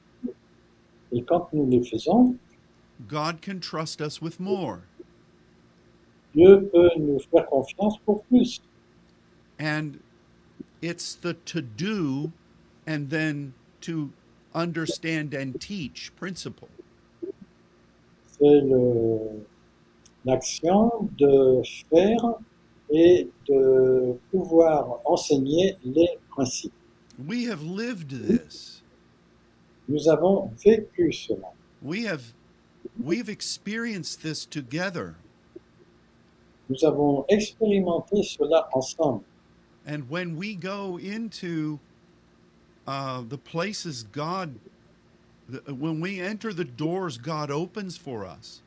Et 1.12 1.22
quand 1.22 1.48
nous 1.52 1.66
les 1.70 1.82
faisons, 1.82 2.36
God 3.08 3.40
can 3.40 3.60
trust 3.60 4.00
us 4.02 4.20
with 4.20 4.38
more. 4.40 4.82
Dieu 6.37 6.69
peut 6.71 6.90
nous 6.99 7.19
faire 7.19 7.47
confiance 7.47 7.99
pour 8.05 8.23
plus. 8.25 8.61
And 9.59 9.99
it's 10.83 11.14
the 11.14 11.35
to 11.47 11.62
do 11.62 12.33
and 12.87 13.09
then 13.09 13.55
to 13.81 14.12
understand 14.55 15.33
and 15.33 15.59
teach 15.59 16.12
principle. 16.16 16.69
C'est 18.38 18.62
l'action 20.26 21.09
de 21.16 21.62
faire 21.90 22.35
et 22.90 23.28
de 23.49 24.19
pouvoir 24.31 25.00
enseigner 25.07 25.76
les 25.85 26.19
principes. 26.28 26.73
We 27.26 27.47
have 27.49 27.62
lived 27.62 28.11
this. 28.11 28.83
Nous 29.88 30.07
avons 30.09 30.50
vécu 30.62 31.12
cela. 31.12 31.52
We 31.81 32.05
have 32.05 32.35
we've 33.02 33.31
experienced 33.31 34.23
this 34.23 34.45
together. 34.45 35.16
Nous 36.68 36.85
avons 36.85 37.25
expérimenté 37.28 38.23
cela 38.23 38.68
ensemble. 38.73 39.25
And 39.87 40.09
when 40.11 40.37
we 40.37 40.57
go 40.57 40.98
into 40.98 41.79
uh, 42.87 43.22
the 43.29 43.38
places 43.38 44.02
God, 44.02 44.59
the, 45.48 45.72
when 45.72 46.00
we 46.00 46.20
enter 46.20 46.52
the 46.52 46.64
doors 46.64 47.18
God 47.18 47.50
opens 47.50 47.96
for 47.96 48.26
us, 48.26 48.62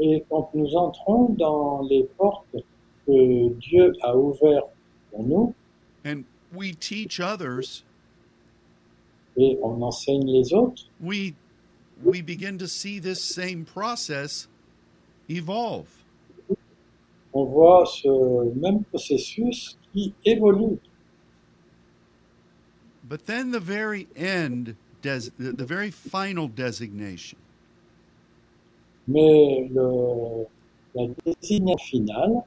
Et 0.00 0.24
quand 0.28 0.48
nous 0.54 0.76
entrons 0.76 1.36
dans 1.36 1.82
les 1.82 2.04
portes 2.16 2.46
que 3.04 3.48
Dieu 3.54 3.92
a 4.02 4.16
ouvertes 4.16 4.70
pour 5.10 5.24
nous, 5.24 5.54
and 6.04 6.24
we 6.52 6.72
teach 6.72 7.18
others, 7.18 7.82
et 9.36 9.58
on 9.62 9.82
enseigne 9.82 10.26
les 10.26 10.52
autres, 10.52 10.84
we 11.00 11.34
we 12.02 12.20
begin 12.20 12.58
to 12.58 12.68
see 12.68 13.00
this 13.00 13.22
same 13.22 13.64
process 13.64 14.46
evolve. 15.28 15.97
On 17.32 17.44
voit 17.44 17.84
ce 17.86 18.52
même 18.58 18.84
processus 18.84 19.78
qui 19.92 20.14
évolue. 20.24 20.78
But 23.04 23.24
then 23.26 23.50
the 23.52 23.60
very 23.60 24.06
end, 24.16 24.74
des- 25.02 25.30
the 25.38 25.52
the 25.52 25.64
very 25.64 25.90
final 25.90 26.48
designation 26.48 27.38
Mais 29.06 29.68
le, 29.72 30.44
la 30.94 31.06
désignation 31.24 31.78
finale 32.06 32.42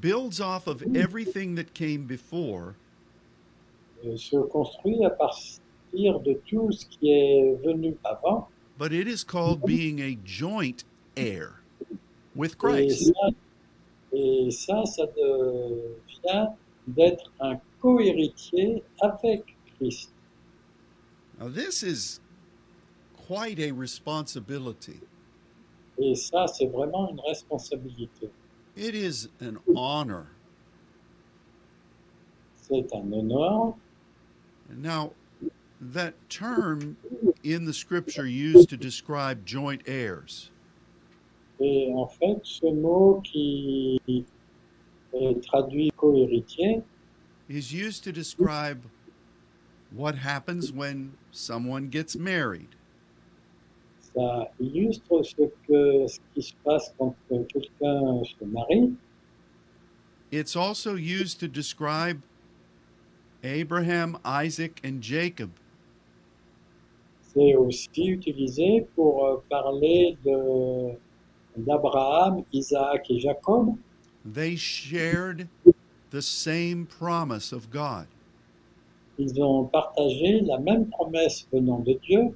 builds 0.00 0.40
off 0.40 0.66
of 0.68 0.82
everything 0.94 1.56
that 1.56 1.74
came 1.74 2.06
before 2.06 2.74
euh, 4.04 4.16
se 4.16 4.36
construit 4.36 5.04
à 5.04 5.10
partir 5.10 6.20
de 6.20 6.34
tout 6.46 6.70
ce 6.72 6.86
qui 6.86 7.10
est 7.10 7.54
venu 7.64 7.96
avant. 8.04 8.48
but 8.78 8.92
it 8.92 9.08
is 9.08 9.24
called 9.24 9.62
being 9.64 10.00
a 10.00 10.16
joint 10.24 10.84
heir 11.16 11.60
with 12.36 12.52
Et 12.52 12.58
Christ. 12.58 13.06
ça, 13.12 13.28
et 14.12 14.50
ça, 14.50 14.84
ça 14.84 15.06
devient 15.06 16.48
d'être 16.86 17.32
un 17.40 17.58
co-héritier 17.80 18.82
avec 19.00 19.56
Christ. 19.76 20.10
Now, 21.38 21.48
this 21.48 21.82
is 21.82 22.20
quite 23.26 23.58
a 23.58 23.72
responsibility. 23.72 25.00
Et 25.98 26.14
ça, 26.14 26.46
c'est 26.46 26.66
vraiment 26.66 27.10
une 27.10 27.20
responsabilité. 27.20 28.30
It 28.76 28.94
is 28.94 29.28
an 29.40 29.58
honor. 29.74 30.26
C'est 32.56 32.94
un 32.94 33.12
honneur. 33.12 33.74
Now, 34.70 35.12
that 35.80 36.14
term 36.28 36.96
in 37.44 37.64
the 37.64 37.72
scripture 37.72 38.26
used 38.26 38.68
to 38.70 38.76
describe 38.76 39.44
joint 39.44 39.82
heirs 39.86 40.50
Et 41.60 41.92
en 41.94 42.06
fait, 42.06 42.38
ce 42.42 42.66
mot 42.66 43.20
qui 43.22 44.00
est 45.14 45.42
traduit 45.46 45.90
co-héritier, 45.96 46.82
is 47.48 47.72
used 47.72 48.02
to 48.04 48.10
describe 48.12 48.78
what 49.94 50.14
happens 50.16 50.72
when 50.72 51.12
someone 51.32 51.88
gets 51.90 52.16
married. 52.16 52.68
ça 54.14 54.50
illustre 54.60 55.22
ce, 55.22 55.42
que, 55.66 56.06
ce 56.06 56.18
qui 56.34 56.42
se 56.42 56.52
passe 56.64 56.92
quand 56.98 57.14
euh, 57.30 57.44
quelqu'un 57.44 58.22
se 58.24 58.44
marie. 58.44 58.92
It's 60.30 60.54
also 60.56 60.94
used 60.96 61.40
to 61.40 61.48
describe 61.48 62.20
Abraham, 63.44 64.18
Isaac, 64.24 64.80
and 64.84 65.02
Jacob. 65.02 65.50
C'est 67.34 67.54
aussi 67.56 68.06
utilisé 68.08 68.86
pour 68.94 69.26
euh, 69.26 69.36
parler 69.48 70.16
de- 70.24 70.92
d'Abraham, 71.56 72.44
Isaac 72.52 73.10
et 73.10 73.20
Jacob. 73.20 73.78
They 74.24 74.56
shared 74.56 75.48
the 76.10 76.22
same 76.22 76.86
promise 76.86 77.52
of 77.52 77.70
God. 77.70 78.06
Ils 79.18 79.40
ont 79.40 79.70
partagé 79.70 80.40
la 80.42 80.58
même 80.58 80.88
promesse 80.90 81.46
venant 81.52 81.84
de 81.84 81.94
Dieu. 81.94 82.34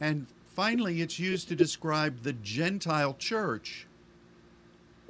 And 0.00 0.26
finally, 0.46 1.00
it's 1.00 1.18
used 1.18 1.48
to 1.48 1.54
describe 1.54 2.22
the 2.22 2.34
Gentile 2.42 3.14
church 3.18 3.86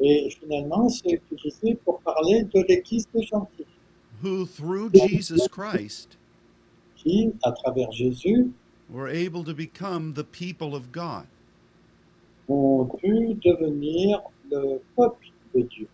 Et 0.05 0.31
finalement, 0.41 0.89
c'est 0.89 1.21
utilisé 1.31 1.77
pour 1.85 2.01
parler 2.01 2.43
de 2.43 2.65
l'Église 2.69 3.07
des 3.15 3.23
gentils, 3.23 3.67
who, 4.21 4.45
through 4.45 4.91
Jesus 4.93 5.47
Christ, 5.49 6.19
qui, 6.97 7.33
à 7.45 7.53
travers 7.53 7.93
Jésus, 7.93 8.51
were 8.91 9.09
able 9.09 9.45
to 9.45 9.55
become 9.55 10.15
the 10.15 10.25
people 10.25 10.75
of 10.75 10.91
God. 10.91 11.27
Ont 12.49 12.87
pu 12.99 13.35
devenir 13.45 14.21
le 14.51 14.81
peuple 14.97 15.27
de 15.55 15.63
Dieu. 15.63 15.89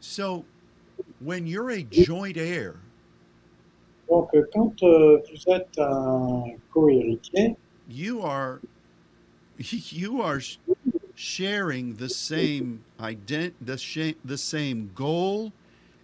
So, 0.00 0.44
when 1.20 1.46
you're 1.46 1.70
a 1.70 1.82
joint 1.90 2.36
heir, 2.36 2.76
Donc, 4.08 4.30
quand 4.52 4.82
euh, 4.82 5.18
vous 5.30 5.52
êtes 5.52 5.78
un 5.78 6.44
co-héritier, 6.72 7.56
you 7.88 8.20
are 8.20 8.60
you 9.58 10.20
are 10.20 10.40
sh- 10.40 10.58
sharing 11.14 11.94
the 11.96 12.08
same 12.08 12.80
ident 12.98 13.54
the 13.60 13.76
the 14.24 14.36
same 14.36 14.90
goal 14.94 15.52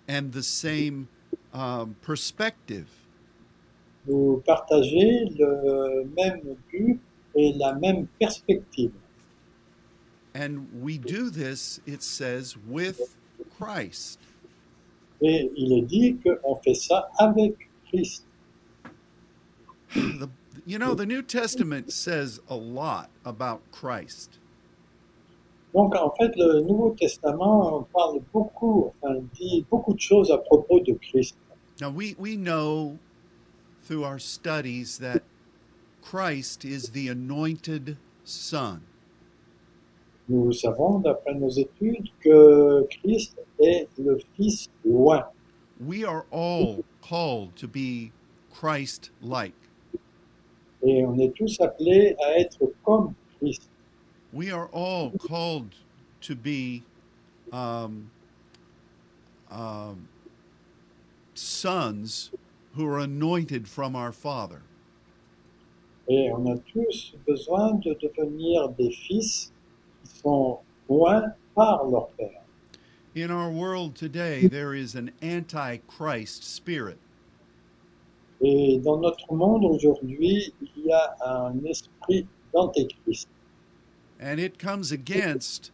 and 0.09 0.33
the 0.33 0.42
same 0.42 1.09
um, 1.53 1.94
perspective. 2.01 2.87
vous 4.07 4.42
partagez 4.46 5.27
le 5.38 6.05
même 6.16 6.57
but 6.72 6.98
et 7.35 7.53
la 7.59 7.74
même 7.74 8.07
perspective. 8.18 8.92
And 10.38 10.68
we 10.81 10.98
do 10.98 11.31
this, 11.31 11.81
it 11.85 12.01
says, 12.01 12.57
with 12.57 13.16
Christ. 13.59 14.20
Et 15.20 15.51
il 15.57 15.72
est 15.72 15.88
dit 15.88 16.16
qu'on 16.22 16.55
fait 16.62 16.77
ça 16.77 17.09
avec 17.18 17.68
Christ. 17.88 18.22
The, 19.94 20.31
you 20.64 20.79
know, 20.79 20.94
the 20.94 21.07
New 21.07 21.22
Testament 21.22 21.92
says 21.92 22.38
a 22.48 22.55
lot 22.55 23.11
about 23.24 23.62
Christ. 23.72 24.38
Donc 25.74 25.96
en 25.96 26.14
fait, 26.16 26.37
le 26.37 26.61
Nouveau 26.61 26.94
Testament 26.96 27.88
parle 27.92 28.20
beaucoup, 28.33 28.94
enfin 29.03 29.20
dit 29.35 29.66
beaucoup 29.68 29.94
de 29.94 30.01
choses 30.01 30.31
à 30.31 30.38
propos 30.38 30.79
de 30.79 30.92
Christ. 30.92 31.37
Now, 31.81 31.90
we, 31.90 32.14
we 32.16 32.37
know 32.37 33.01
through 33.83 34.05
our 34.05 34.20
studies 34.20 34.98
that 34.98 35.24
Christ 36.01 36.64
is 36.64 36.90
the 36.90 37.09
anointed 37.09 37.96
Son. 38.22 38.83
Nous 40.28 40.52
savons, 40.52 40.98
d'après 40.98 41.34
nos 41.34 41.48
études, 41.48 42.08
que 42.20 42.86
Christ 42.90 43.38
est 43.58 43.88
le 43.98 44.18
Fils 44.36 44.68
loin. 44.84 45.24
We 45.80 46.04
are 46.04 46.26
all 46.30 46.84
called 47.00 47.56
to 47.56 47.66
be 47.66 48.10
Christ 48.52 49.10
like. 49.22 49.54
Et 50.82 51.04
on 51.04 51.18
est 51.18 51.34
tous 51.34 51.58
appelés 51.60 52.14
à 52.20 52.38
être 52.40 52.72
comme 52.84 53.14
Christ. 53.38 53.70
We 54.32 54.50
are 54.52 54.68
all 54.72 55.12
called 55.18 55.74
to 56.20 56.34
be 56.34 56.82
um, 57.52 58.10
um, 59.50 60.08
sons 61.34 62.30
who 62.74 62.86
are 62.86 62.98
anointed 62.98 63.66
from 63.66 63.96
our 63.96 64.12
Father. 64.12 64.60
Et 66.08 66.30
on 66.32 66.46
a 66.46 66.58
tous 66.72 67.14
besoin 67.26 67.74
de 67.80 67.94
devenir 67.94 68.68
des 68.70 68.90
fils 68.90 69.52
sont 70.22 70.59
loin 70.88 71.33
par 71.54 71.87
leur 71.88 72.09
Père. 72.18 72.42
In 73.14 73.31
our 73.31 73.50
world 73.50 73.94
today, 73.94 74.46
there 74.50 74.74
is 74.74 74.94
an 74.94 75.11
anti 75.22 75.78
Christ 75.88 76.44
spirit. 76.44 76.98
Et 78.40 78.78
dans 78.85 79.00
notre 79.00 79.33
monde 79.35 79.64
aujourd'hui, 79.64 80.52
il 80.61 80.87
y 80.87 80.92
a 80.92 81.48
un 81.48 81.64
esprit 81.64 82.26
d'antéchrist. 82.52 83.26
And 84.20 84.38
it 84.38 84.59
comes 84.59 84.92
against 84.92 85.72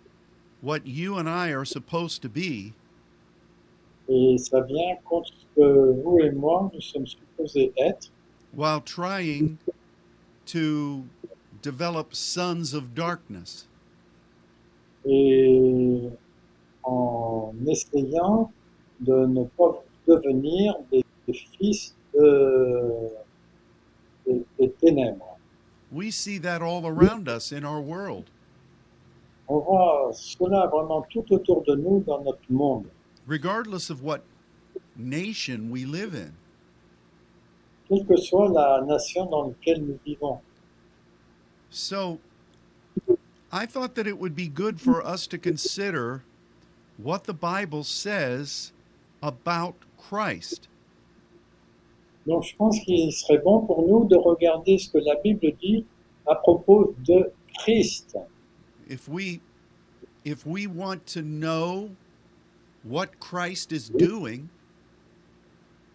what 0.63 0.87
you 0.87 1.17
and 1.17 1.29
I 1.29 1.51
are 1.51 1.65
supposed 1.65 2.23
to 2.23 2.29
be, 2.29 2.73
Et 4.09 4.37
ça 4.39 4.61
vient 4.61 4.97
contre 5.05 5.31
ce 5.31 5.47
que 5.57 6.03
vous 6.03 6.19
et 6.21 6.31
moi, 6.31 6.71
nous 6.73 6.81
sommes 6.81 7.07
supposés 7.07 7.73
être, 7.79 8.11
while 8.53 8.81
trying 8.81 9.59
to 10.47 11.05
develop 11.63 12.15
sons 12.15 12.75
of 12.75 12.95
darkness. 12.95 13.67
Et 15.07 16.09
en 16.83 17.53
essayant 17.67 18.51
de 19.01 19.27
ne 19.27 19.45
pas 19.45 19.83
devenir 20.07 20.75
des, 20.91 21.05
des 21.27 21.33
fils 21.59 21.95
de- 22.15 23.09
des- 24.27 24.45
des 24.59 24.71
ténèbres. 24.71 25.37
We 25.93 26.11
see 26.11 26.39
that 26.41 26.61
all 26.63 26.85
around 26.87 27.29
us 27.29 27.53
in 27.53 27.65
our 27.65 27.81
world. 27.83 28.25
On 29.49 29.59
voit 29.59 30.11
cela 30.15 30.67
vraiment 30.67 31.03
tout 31.11 31.25
autour 31.31 31.63
de 31.65 31.75
nous 31.77 32.01
dans 32.07 32.23
notre 32.23 32.51
monde. 32.51 32.87
regardless 33.27 33.89
of 33.91 34.03
what 34.03 34.21
nation 34.97 35.71
we 35.71 35.85
live 35.87 36.15
in. 36.15 36.33
quelle 37.89 38.05
que 38.07 38.17
soit 38.17 38.49
la 38.51 38.83
nation 38.87 39.27
dans 39.27 39.49
laquelle 39.49 39.83
nous 39.85 39.99
vivons. 40.05 40.39
So 41.71 42.19
I 43.55 43.67
thought 43.67 43.95
that 43.95 44.09
it 44.09 44.19
would 44.19 44.35
be 44.35 44.49
good 44.49 44.81
for 44.81 45.07
us 45.07 45.29
to 45.29 45.39
consider 45.39 46.25
what 46.97 47.23
the 47.23 47.33
Bible 47.33 47.85
says 47.85 48.73
about 49.23 49.77
Christ. 49.97 50.67
Donc 52.27 52.43
je 52.43 52.57
pense 52.57 52.81
qu'il 52.81 53.13
serait 53.13 53.39
bon 53.45 53.65
pour 53.65 53.87
nous 53.87 54.09
de 54.09 54.17
regarder 54.17 54.77
ce 54.77 54.91
que 54.91 54.99
la 54.99 55.15
Bible 55.23 55.53
dit 55.63 55.85
à 56.27 56.35
propos 56.35 56.97
de 57.07 57.31
Christ. 57.61 58.17
If 58.89 59.09
we 59.09 59.39
if 60.25 60.45
we 60.45 60.67
want 60.67 61.07
to 61.07 61.23
know 61.23 61.91
what 62.83 63.21
Christ 63.21 63.71
is 63.71 63.89
doing 63.89 64.49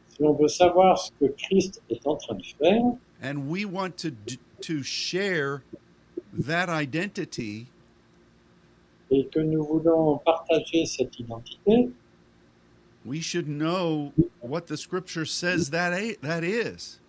Si 0.07 0.23
on 0.23 0.33
veut 0.33 0.47
savoir 0.47 0.97
ce 0.97 1.11
que 1.19 1.27
Christ 1.35 1.81
est 1.89 2.07
en 2.07 2.15
train 2.15 2.35
de 2.35 2.45
faire 2.57 2.97
and 3.21 3.49
we 3.49 3.65
want 3.65 3.97
to 3.97 4.11
to 4.61 4.81
share 4.81 5.63
that 6.33 6.69
identity, 6.69 7.67
et 9.11 9.27
que 9.31 9.39
nous 9.39 9.63
voulons 9.63 10.19
partager 10.25 10.85
cette 10.85 11.19
identité, 11.19 11.91
we 13.05 13.21
should 13.21 13.47
know 13.47 14.13
what 14.41 14.67
the 14.67 14.77
scripture 14.77 15.25
says 15.25 15.69
that 15.71 15.91
that 16.21 16.43
is. 16.43 16.99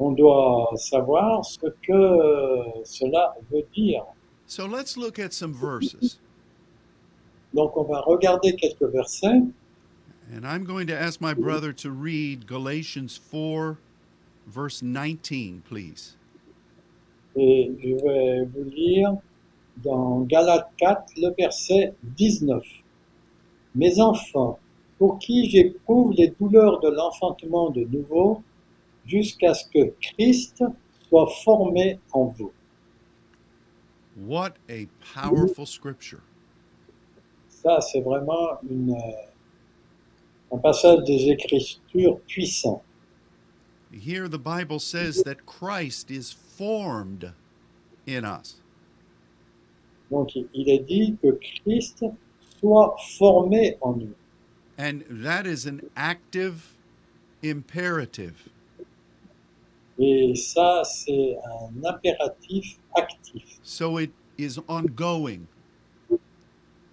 on 0.00 0.14
doit 0.14 0.76
savoir 0.78 1.44
ce 1.44 1.66
que 1.82 2.82
cela 2.84 3.34
veut 3.50 3.66
dire. 3.74 4.04
So 4.46 4.66
let's 4.66 4.96
look 4.96 5.18
at 5.18 5.32
some 5.32 5.52
verses. 5.52 6.18
Donc 7.54 7.76
on 7.76 7.84
va 7.84 8.00
regarder 8.00 8.56
quelques 8.56 8.90
versets 8.92 9.52
And 10.32 10.46
I'm 10.46 10.64
going 10.64 10.86
to 10.86 10.96
ask 10.96 11.20
my 11.20 11.34
brother 11.34 11.72
to 11.72 11.90
read 11.90 12.46
Galatians 12.46 13.16
4, 13.16 13.78
verse 14.46 14.80
19, 14.80 15.62
please. 15.68 16.16
Et 17.36 17.72
je 17.82 17.94
vais 17.94 18.44
vous 18.44 18.64
lire 18.70 19.16
dans 19.78 20.20
Galates 20.20 20.70
4 20.78 21.12
le 21.16 21.34
verset 21.38 21.94
19. 22.02 22.62
Mes 23.74 24.00
enfants, 24.00 24.58
pour 24.98 25.18
qui 25.18 25.48
j'éprouve 25.48 26.12
les 26.12 26.28
douleurs 26.38 26.80
de 26.80 26.88
l'enfantement 26.88 27.70
de 27.70 27.84
nouveau, 27.84 28.42
jusqu'à 29.06 29.54
ce 29.54 29.64
que 29.72 29.92
Christ 30.00 30.62
soit 31.08 31.28
formé 31.44 31.98
en 32.12 32.26
vous. 32.26 32.52
What 34.16 34.54
a 34.68 34.86
powerful 35.14 35.66
scripture. 35.66 36.20
Ça, 37.48 37.80
c'est 37.80 38.00
vraiment 38.00 38.58
une, 38.68 38.92
euh, 38.92 40.54
un 40.54 40.58
passage 40.58 41.04
des 41.04 41.30
Écritures 41.30 42.20
puissant. 42.26 42.82
Here 43.92 44.28
the 44.28 44.38
Bible 44.38 44.78
says 44.78 45.22
that 45.24 45.46
Christ 45.46 46.10
is 46.10 46.32
formed 46.60 47.32
in 48.06 48.24
us. 48.26 48.60
Donc, 50.10 50.36
il 50.36 50.68
est 50.68 50.86
dit 50.86 51.16
que 51.22 51.38
Christ 51.40 52.04
soit 52.58 52.94
formé 53.16 53.78
en 53.80 53.96
nous. 53.96 54.14
And 54.78 55.02
that 55.08 55.46
is 55.46 55.66
an 55.66 55.80
active 55.96 56.76
imperative. 57.42 58.50
Et 59.98 60.34
ça, 60.34 60.82
c'est 60.84 61.36
un 61.44 61.84
impératif 61.84 62.78
actif. 62.94 63.60
So 63.62 63.98
it 63.98 64.12
is 64.36 64.58
ongoing. 64.68 65.46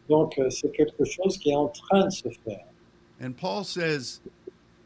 Donc, 0.07 0.37
euh, 0.37 0.49
c'est 0.49 0.71
quelque 0.71 1.03
chose 1.03 1.37
qui 1.37 1.51
est 1.51 1.55
en 1.55 1.67
train 1.67 2.05
de 2.05 2.11
se 2.11 2.29
faire. 2.45 2.67
And 3.19 3.35
Paul 3.35 3.65
says 3.65 4.21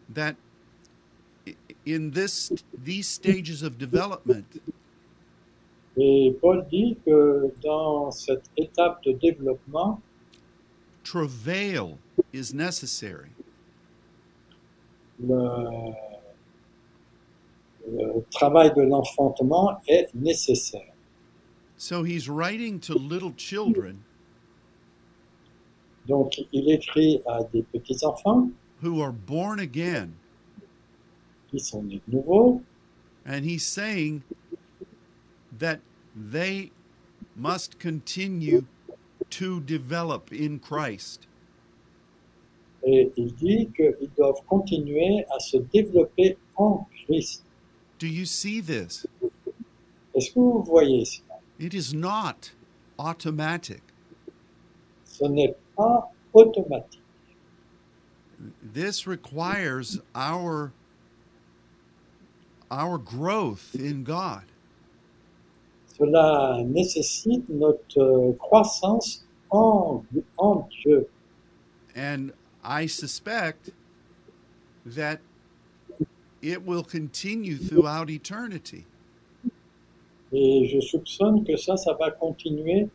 that 0.10 0.36
in 1.86 2.12
this 2.12 2.52
these 2.84 3.08
stages 3.08 3.64
of 3.64 3.78
development, 3.78 4.62
Et 5.98 6.36
Paul 6.42 6.66
dit 6.72 6.98
que 7.06 7.54
dans 7.62 8.12
cette 8.12 8.50
étape 8.58 9.04
de 9.04 9.12
développement, 9.14 10.02
travail 11.04 11.98
is 12.34 12.54
necessary. 12.54 13.30
le, 15.20 15.94
le 17.90 18.24
travail 18.32 18.72
de 18.76 18.82
l'enfantement 18.84 19.80
est 19.88 20.08
nécessaire. 20.16 20.94
So 21.78 22.04
he's 22.04 22.30
writing 22.30 22.80
to 22.82 22.94
little 22.94 23.34
children 23.36 24.04
Donc, 26.08 26.42
il 26.52 26.72
écrit 26.72 27.22
à 27.28 27.44
des 27.44 27.64
petits-enfants 27.64 28.50
who 28.82 29.02
are 29.02 29.12
born 29.12 29.60
again, 29.60 30.10
qui 30.60 30.62
sont 30.62 30.62
nés 30.62 30.62
de 30.62 30.70
nouveau, 30.70 31.41
and 33.26 33.46
he's 33.46 33.66
saying 33.66 34.24
that 35.58 35.80
they 36.16 36.72
must 37.36 37.80
continue 37.80 38.66
to 39.30 39.60
develop 39.62 40.32
in 40.32 40.60
Christ. 40.60 41.28
et 42.84 43.12
il 43.16 43.34
dit 43.36 43.70
qu'ils 43.76 44.10
doivent 44.18 44.44
continuer 44.48 45.24
à 45.36 45.40
se 45.40 45.58
développer 45.58 46.38
en 46.56 46.88
Christ. 47.06 47.44
Do 48.00 48.08
you 48.08 48.26
see 48.26 48.62
this? 48.62 49.06
Est-ce 50.16 50.32
que 50.32 50.40
vous 50.40 50.64
voyez 50.64 51.06
ça 51.06 51.22
It 51.60 51.74
is 51.74 51.94
not 51.94 52.52
automatic. 52.98 53.82
Ce 55.06 55.26
n'est 55.26 55.56
pas 55.76 56.12
automatique. 56.34 57.02
This 58.64 59.06
requires 59.06 60.02
our 60.16 60.74
our 62.72 62.98
growth 62.98 63.76
in 63.76 64.04
God. 64.04 64.44
cela 66.02 66.64
nécessite 66.64 67.48
notre 67.50 68.36
croissance 68.40 69.26
en, 69.50 70.04
en 70.38 70.68
Dieu. 70.84 71.08
And 71.96 72.32
I 72.64 72.88
suspect 72.88 73.72
that 74.86 75.20
it 76.42 76.66
will 76.66 76.84
continue 76.84 77.58
throughout 77.58 78.10
eternity. 78.10 78.86
Et 80.34 80.70
je 80.70 80.80
soupçonne 80.80 81.44
que 81.44 81.58
ça, 81.58 81.76
ça 81.76 81.94
va 82.00 82.10
continuer 82.12 82.88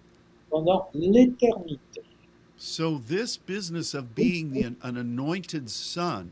pendant 0.51 0.89
l'éternité. 0.95 2.03
So, 2.57 2.99
this 2.99 3.37
business 3.37 3.93
of 3.93 4.15
being 4.15 4.53
the, 4.53 4.75
an 4.83 4.97
anointed 4.97 5.69
son 5.69 6.31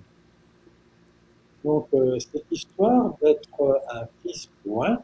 Donc, 1.65 1.89
euh, 1.95 2.19
cette 2.19 2.45
histoire 2.51 3.17
d'être 3.23 3.61
euh, 3.61 3.79
un 3.95 4.07
fils 4.23 4.51
point 4.65 5.03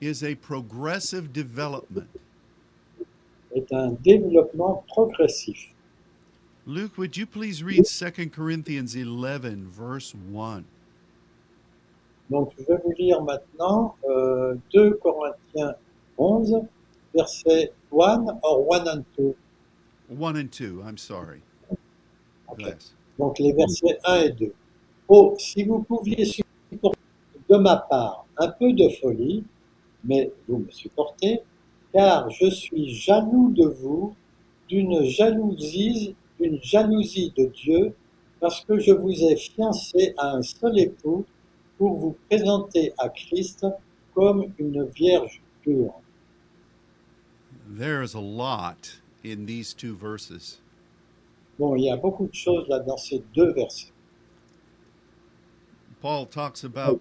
is 0.00 0.24
a 0.24 0.34
progressive 0.34 1.30
development. 1.30 2.08
est 3.54 3.72
un 3.72 3.92
développement 4.02 4.84
progressif. 4.88 5.68
Luke, 6.66 6.96
would 6.96 7.16
you 7.16 7.26
please 7.26 7.62
read 7.62 7.84
2 7.84 8.30
Corinthians 8.30 8.96
11, 8.96 9.66
verse 9.68 10.14
1? 10.14 10.64
Donc, 12.30 12.52
je 12.58 12.64
vais 12.64 12.78
vous 12.82 12.92
lire 12.92 13.22
maintenant 13.22 13.96
euh, 14.08 14.54
2 14.72 14.94
Corinthiens 14.94 15.74
11, 16.16 16.62
verset 17.14 17.72
1 17.92 18.38
or 18.42 18.66
1 18.70 18.86
and 18.86 19.04
2. 19.16 19.34
1 20.08 20.36
and 20.36 20.50
2, 20.50 20.82
I'm 20.82 20.96
sorry. 20.96 21.42
Ok. 22.48 22.60
Yes. 22.60 22.94
Donc, 23.18 23.38
les 23.38 23.52
versets 23.52 23.98
1 24.04 24.22
et 24.22 24.30
2. 24.30 24.54
Oh, 25.14 25.34
si 25.36 25.62
vous 25.64 25.82
pouviez 25.82 26.24
supporter 26.24 26.98
de 27.46 27.56
ma 27.58 27.76
part 27.76 28.24
un 28.38 28.48
peu 28.48 28.72
de 28.72 28.88
folie, 28.88 29.44
mais 30.02 30.32
vous 30.48 30.60
me 30.60 30.70
supportez, 30.70 31.40
car 31.92 32.30
je 32.30 32.48
suis 32.48 32.94
jaloux 32.94 33.52
de 33.52 33.66
vous, 33.66 34.14
d'une 34.70 35.04
jalousie, 35.04 36.16
d'une 36.40 36.58
jalousie 36.62 37.30
de 37.36 37.44
Dieu, 37.44 37.94
parce 38.40 38.64
que 38.64 38.78
je 38.78 38.92
vous 38.92 39.12
ai 39.12 39.36
fiancé 39.36 40.14
à 40.16 40.30
un 40.30 40.40
seul 40.40 40.78
époux 40.78 41.26
pour 41.76 41.98
vous 41.98 42.16
présenter 42.30 42.94
à 42.96 43.10
Christ 43.10 43.66
comme 44.14 44.46
une 44.58 44.86
vierge 44.96 45.42
pure. 45.60 45.92
There 47.68 48.02
is 48.02 48.14
a 48.14 48.20
lot 48.22 49.02
in 49.22 49.44
these 49.44 49.74
two 49.74 49.94
verses. 49.94 50.62
Bon, 51.58 51.76
il 51.76 51.84
y 51.84 51.90
a 51.90 51.98
beaucoup 51.98 52.28
de 52.28 52.34
choses 52.34 52.66
là 52.70 52.78
dans 52.78 52.96
ces 52.96 53.22
deux 53.34 53.52
versets. 53.52 53.91
Paul 56.02 56.26
talks 56.26 56.64
about 56.64 57.00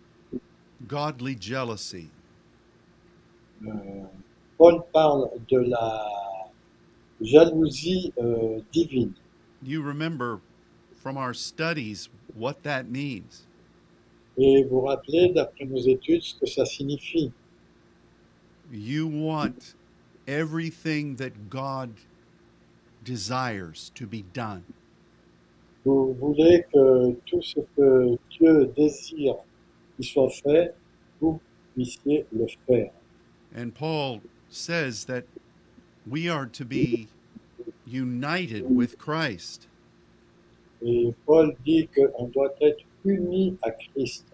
godly 0.87 1.33
jealousy. 1.33 2.11
Euh, 3.67 4.05
Paul 4.59 4.85
parle 4.93 5.31
de 5.49 5.57
la 5.57 6.07
jalousie 7.19 8.13
euh, 8.19 8.61
divine. 8.71 9.15
You 9.63 9.81
remember 9.81 10.39
from 10.95 11.17
our 11.17 11.33
studies 11.33 12.09
what 12.35 12.61
that 12.61 12.91
means. 12.91 13.47
Et 14.37 14.63
vous 14.69 14.81
rappelez, 14.81 15.33
d'après 15.33 15.65
nos 15.65 15.81
études, 15.81 16.21
ce 16.21 16.35
que 16.35 16.45
ça 16.45 16.65
signifie. 16.65 17.31
You 18.71 19.07
want 19.07 19.73
everything 20.27 21.15
that 21.15 21.49
God 21.49 21.95
desires 23.03 23.91
to 23.95 24.05
be 24.05 24.23
done. 24.31 24.63
Vous 25.83 26.13
voulez 26.13 26.63
que 26.73 27.13
tout 27.25 27.41
ce 27.41 27.59
que 27.75 28.17
Dieu 28.29 28.71
désire 28.75 29.35
qu'il 29.95 30.05
soit 30.05 30.29
fait, 30.29 30.75
vous 31.19 31.39
puissiez 31.73 32.25
le 32.31 32.45
faire. 32.67 32.91
And 33.55 33.73
Paul 33.73 34.21
says 34.49 35.05
that 35.05 35.23
we 36.07 36.29
are 36.29 36.45
to 36.45 36.65
be 36.65 37.07
united 37.85 38.69
with 38.69 38.97
Christ. 38.97 39.67
Et 40.83 41.13
Paul 41.25 41.53
dit 41.65 41.89
qu'on 41.93 42.27
doit 42.27 42.55
être 42.61 42.83
à 43.63 43.71
Christ. 43.71 44.25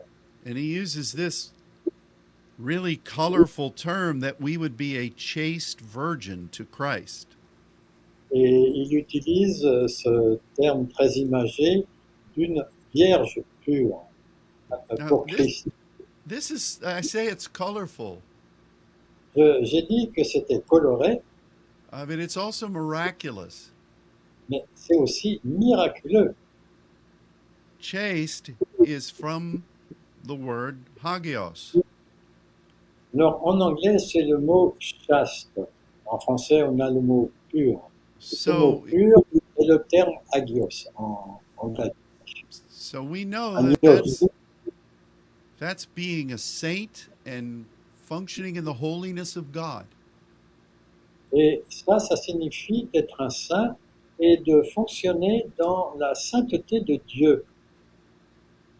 And 0.45 0.57
he 0.57 0.73
uses 0.73 1.13
this 1.13 1.53
really 2.57 2.97
colorful 2.97 3.69
term 3.69 4.19
that 4.21 4.41
we 4.41 4.57
would 4.57 4.77
be 4.77 4.97
a 4.97 5.09
chaste 5.09 5.79
virgin 5.79 6.49
to 6.51 6.65
Christ. 6.65 7.36
Et 8.31 8.71
il 8.75 8.93
utilise 8.95 9.63
euh, 9.65 9.87
ce 9.87 10.37
terme 10.55 10.87
très 10.89 11.09
imagé 11.17 11.85
d'une 12.35 12.63
vierge 12.93 13.39
pure 13.61 14.01
pour 15.07 15.25
this- 15.25 15.35
Christ. 15.35 15.67
This 16.27 16.49
is, 16.51 16.79
I 16.83 17.01
say 17.01 17.27
it's 17.31 17.47
colorful, 17.47 18.17
J'ai 19.35 19.83
dit 19.83 20.11
que 20.13 20.23
c'était 20.25 20.59
coloré, 20.67 21.21
uh, 21.93 22.05
but 22.05 22.19
it's 22.19 22.35
also 22.35 22.67
miraculous. 22.67 23.71
mais 24.49 24.65
c'est 24.75 24.97
aussi 24.97 25.39
miraculeux. 25.45 26.35
Chaste 27.79 28.51
is 28.83 29.09
from 29.09 29.63
the 30.25 30.33
word 30.35 30.79
hagios. 31.01 31.75
Alors, 33.13 33.39
en 33.47 33.61
anglais, 33.61 33.97
c'est 33.99 34.23
le 34.23 34.37
mot 34.39 34.75
chaste. 34.79 35.57
En 36.05 36.19
français, 36.19 36.63
on 36.63 36.77
a 36.79 36.89
le 36.89 36.99
mot 36.99 37.31
pur. 37.49 37.79
So, 38.19 38.83
est 38.87 39.67
le 39.67 39.77
terme 39.89 40.13
agios 40.33 40.87
en, 40.95 41.39
en 41.57 41.69
grec. 41.69 41.93
so 42.69 43.03
we 43.03 43.25
know 43.25 43.61
that 43.61 43.81
that's, 43.81 44.23
that's 45.59 45.85
being 45.85 46.31
a 46.31 46.37
saint 46.37 47.09
and 47.25 47.65
functioning 47.95 48.55
in 48.55 48.63
the 48.63 48.73
holiness 48.73 49.35
of 49.35 49.51
God. 49.51 49.85
Et 51.33 51.63
ça, 51.69 51.99
ça 51.99 52.15
signifie 52.15 52.87
d'être 52.93 53.19
un 53.21 53.29
saint 53.29 53.75
et 54.19 54.37
de 54.37 54.61
fonctionner 54.73 55.45
dans 55.57 55.93
la 55.99 56.15
sainteté 56.15 56.79
de 56.79 56.99
Dieu. 57.07 57.45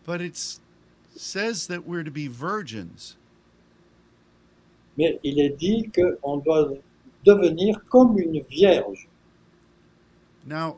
But 0.06 0.21
it 0.21 0.38
says 1.15 1.67
that 1.67 1.86
we're 1.86 2.04
to 2.04 2.12
be 2.12 2.28
virgins. 2.28 3.17
Mais 4.97 5.19
il 5.23 5.39
est 5.39 5.58
dit 5.58 5.91
qu'on 5.93 6.38
doit 6.38 6.71
devenir 7.26 7.80
comme 7.89 8.17
une 8.17 8.41
vierge. 8.41 9.07
Now, 10.47 10.77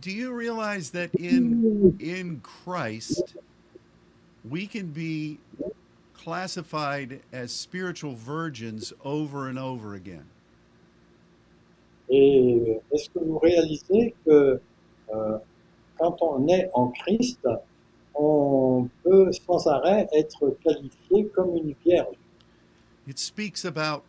do 0.00 0.10
you 0.10 0.32
realize 0.32 0.90
that 0.90 1.14
in 1.14 1.96
in 2.00 2.40
Christ 2.40 3.36
we 4.48 4.66
can 4.66 4.86
be 4.86 5.38
classified 6.14 7.20
as 7.32 7.52
spiritual 7.52 8.14
virgins 8.14 8.94
over 9.04 9.48
and 9.48 9.58
over 9.58 9.94
again? 9.94 10.24
Et 12.08 12.80
est-ce 12.92 13.10
que 13.10 13.18
vous 13.18 13.38
réalisez 13.38 14.14
que 14.24 14.58
euh, 15.12 15.38
quand 15.98 16.16
on 16.22 16.48
est 16.48 16.70
en 16.72 16.92
Christ, 16.92 17.40
on 18.14 18.88
peut 19.04 19.30
sans 19.32 19.66
arrêt 19.66 20.08
être 20.14 20.56
qualifié 20.64 21.28
comme 21.34 21.56
une 21.56 21.74
vierge 21.84 22.16
It 23.06 23.18
speaks 23.18 23.64
about 23.64 24.04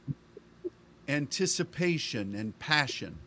anticipation 1.10 2.34
and 2.34 2.58
passion. 2.60 3.17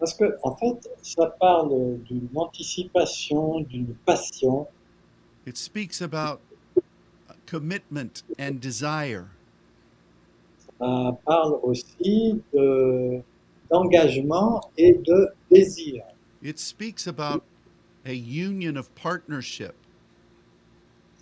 Parce 0.00 0.14
que, 0.14 0.24
en 0.42 0.56
fait, 0.56 0.88
ça 1.02 1.26
parle 1.38 1.98
d'une 2.04 2.28
anticipation, 2.34 3.60
d'une 3.60 3.94
passion, 4.06 4.66
It 5.46 5.56
speaks 5.56 6.00
about 6.02 6.40
commitment 7.46 8.22
and 8.38 8.60
desire. 8.60 9.26
ça 10.78 11.18
parle 11.26 11.58
aussi 11.62 12.40
de- 12.54 13.20
d'engagement 13.70 14.60
et 14.78 14.94
de 14.94 15.28
désir. 15.50 16.02
It 16.42 16.58
speaks 16.58 17.06
about 17.06 17.42
a 18.06 18.12
union 18.14 18.76
of 18.78 18.88
partnership. 18.94 19.74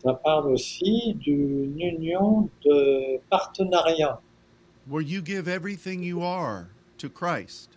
Ça 0.04 0.14
parle 0.14 0.52
aussi 0.52 1.14
d'une 1.14 1.80
union 1.80 2.48
de 2.64 3.18
partenariat 3.30 4.20
where 4.88 5.02
you 5.02 5.20
give 5.20 5.48
everything 5.48 6.02
you 6.04 6.22
are 6.22 6.68
to 6.98 7.08
Christ. 7.08 7.70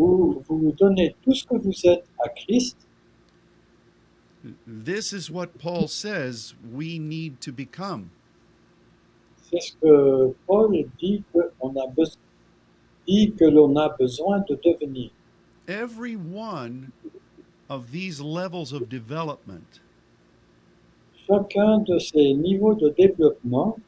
Où 0.00 0.42
vous 0.48 0.72
donnez 0.78 1.14
tout 1.22 1.34
ce 1.34 1.44
que 1.44 1.56
vous 1.56 1.86
êtes 1.86 2.06
à 2.18 2.28
Christ. 2.28 2.76
This 4.66 5.12
is 5.12 5.30
what 5.30 5.58
Paul 5.58 5.86
says 5.88 6.54
we 6.72 6.98
need 6.98 7.40
to 7.42 7.52
become. 7.52 8.10
C'est 9.50 9.60
ce 9.60 9.72
que 9.80 10.34
Paul 10.46 10.72
dit 10.98 11.22
que 11.32 11.52
on 11.60 11.76
a 11.76 11.86
besoin 11.88 12.22
dit 13.06 13.32
que 13.32 13.44
l'on 13.44 13.76
a 13.76 13.88
besoin 13.98 14.42
de 14.48 14.58
devenir. 14.64 15.10
Every 15.68 16.16
one 16.16 16.92
of 17.68 17.92
these 17.92 18.20
levels 18.20 18.72
of 18.72 18.88
development 18.88 19.80
Chacun 21.26 21.84
de 21.84 21.98
ces 21.98 22.34
niveaux 22.34 22.74
de 22.74 22.88
développement 22.90 23.78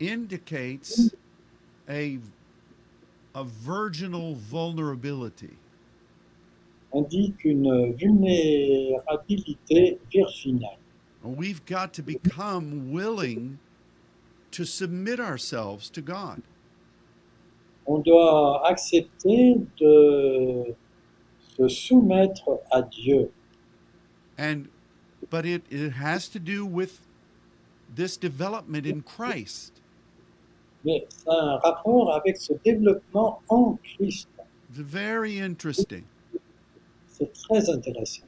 indicates 0.00 1.14
a, 1.88 2.18
a 3.34 3.44
virginal 3.44 4.34
vulnerability. 4.34 5.56
indique 6.94 7.44
une 7.44 7.92
vulnérabilité 7.94 9.98
virginale. 10.10 10.78
We've 11.22 11.62
got 11.66 11.92
to 11.94 12.02
become 12.02 12.92
willing 12.92 13.58
to 14.52 14.64
submit 14.64 15.20
ourselves 15.20 15.90
to 15.90 16.00
God. 16.00 16.42
On 17.86 18.00
doit 18.00 18.62
accepter 18.66 19.60
de 19.78 20.74
se 21.56 21.68
soumettre 21.68 22.60
à 22.70 22.82
Dieu. 22.82 23.30
And 24.36 24.68
but 25.30 25.44
it, 25.44 25.64
it 25.70 25.90
has 25.90 26.28
to 26.28 26.38
do 26.38 26.64
with 26.64 27.00
this 27.94 28.16
development 28.16 28.86
in 28.86 29.02
Christ. 29.02 29.77
Mais 30.84 31.06
ça 31.08 31.32
a 31.32 31.42
un 31.42 31.56
rapport 31.58 32.12
avec 32.14 32.36
ce 32.36 32.52
développement 32.64 33.40
en 33.48 33.78
Christ. 33.82 34.28
It's 34.70 34.78
very 34.80 35.40
interesting. 35.40 36.04
C'est 37.08 37.32
très 37.32 37.68
intéressant. 37.70 38.24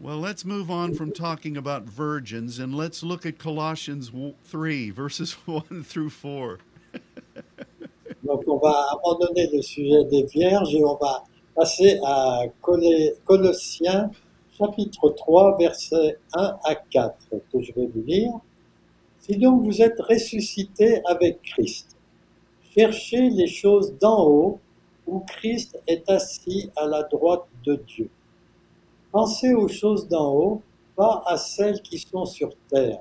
Well, 0.00 0.18
let's 0.20 0.44
move 0.44 0.70
on 0.70 0.94
from 0.94 1.10
talking 1.12 1.56
about 1.56 1.82
virgins 1.84 2.60
and 2.60 2.72
let's 2.74 3.02
look 3.02 3.26
at 3.26 3.38
Colossians 3.38 4.10
w- 4.10 4.34
3, 4.48 4.90
verses 4.90 5.32
1 5.46 5.82
through 5.84 6.10
4. 6.10 6.58
Donc 8.24 8.42
on 8.46 8.58
va 8.58 8.86
abandonner 8.92 9.48
le 9.52 9.60
sujet 9.62 10.04
des 10.04 10.24
vierges 10.24 10.74
et 10.74 10.84
on 10.84 10.96
va 10.96 11.24
passer 11.54 11.98
à 12.04 12.42
Colossiens 13.24 14.10
chapitre 14.56 15.10
3 15.10 15.56
versets 15.58 16.16
1 16.34 16.58
à 16.64 16.74
4 16.74 17.14
que 17.52 17.60
je 17.60 17.72
vais 17.72 17.86
vous 17.86 18.02
lire. 18.02 18.32
Si 19.28 19.36
donc 19.36 19.62
vous 19.62 19.82
êtes 19.82 20.00
ressuscités 20.00 21.02
avec 21.04 21.42
Christ, 21.42 21.94
cherchez 22.74 23.28
les 23.28 23.46
choses 23.46 23.92
d'en 23.98 24.26
haut 24.26 24.58
où 25.06 25.20
Christ 25.20 25.78
est 25.86 26.08
assis 26.08 26.70
à 26.74 26.86
la 26.86 27.02
droite 27.02 27.44
de 27.66 27.74
Dieu. 27.74 28.08
Pensez 29.12 29.52
aux 29.52 29.68
choses 29.68 30.08
d'en 30.08 30.32
haut, 30.34 30.62
pas 30.96 31.22
à 31.26 31.36
celles 31.36 31.82
qui 31.82 31.98
sont 31.98 32.24
sur 32.24 32.56
terre, 32.70 33.00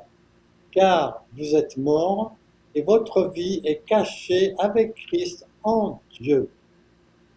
car 0.71 1.23
vous 1.37 1.55
êtes 1.55 1.77
morts 1.77 2.35
et 2.75 2.81
votre 2.81 3.29
vie 3.29 3.61
est 3.63 3.85
cachée 3.85 4.53
avec 4.59 4.95
Christ 4.95 5.47
en 5.63 6.01
Dieu. 6.19 6.49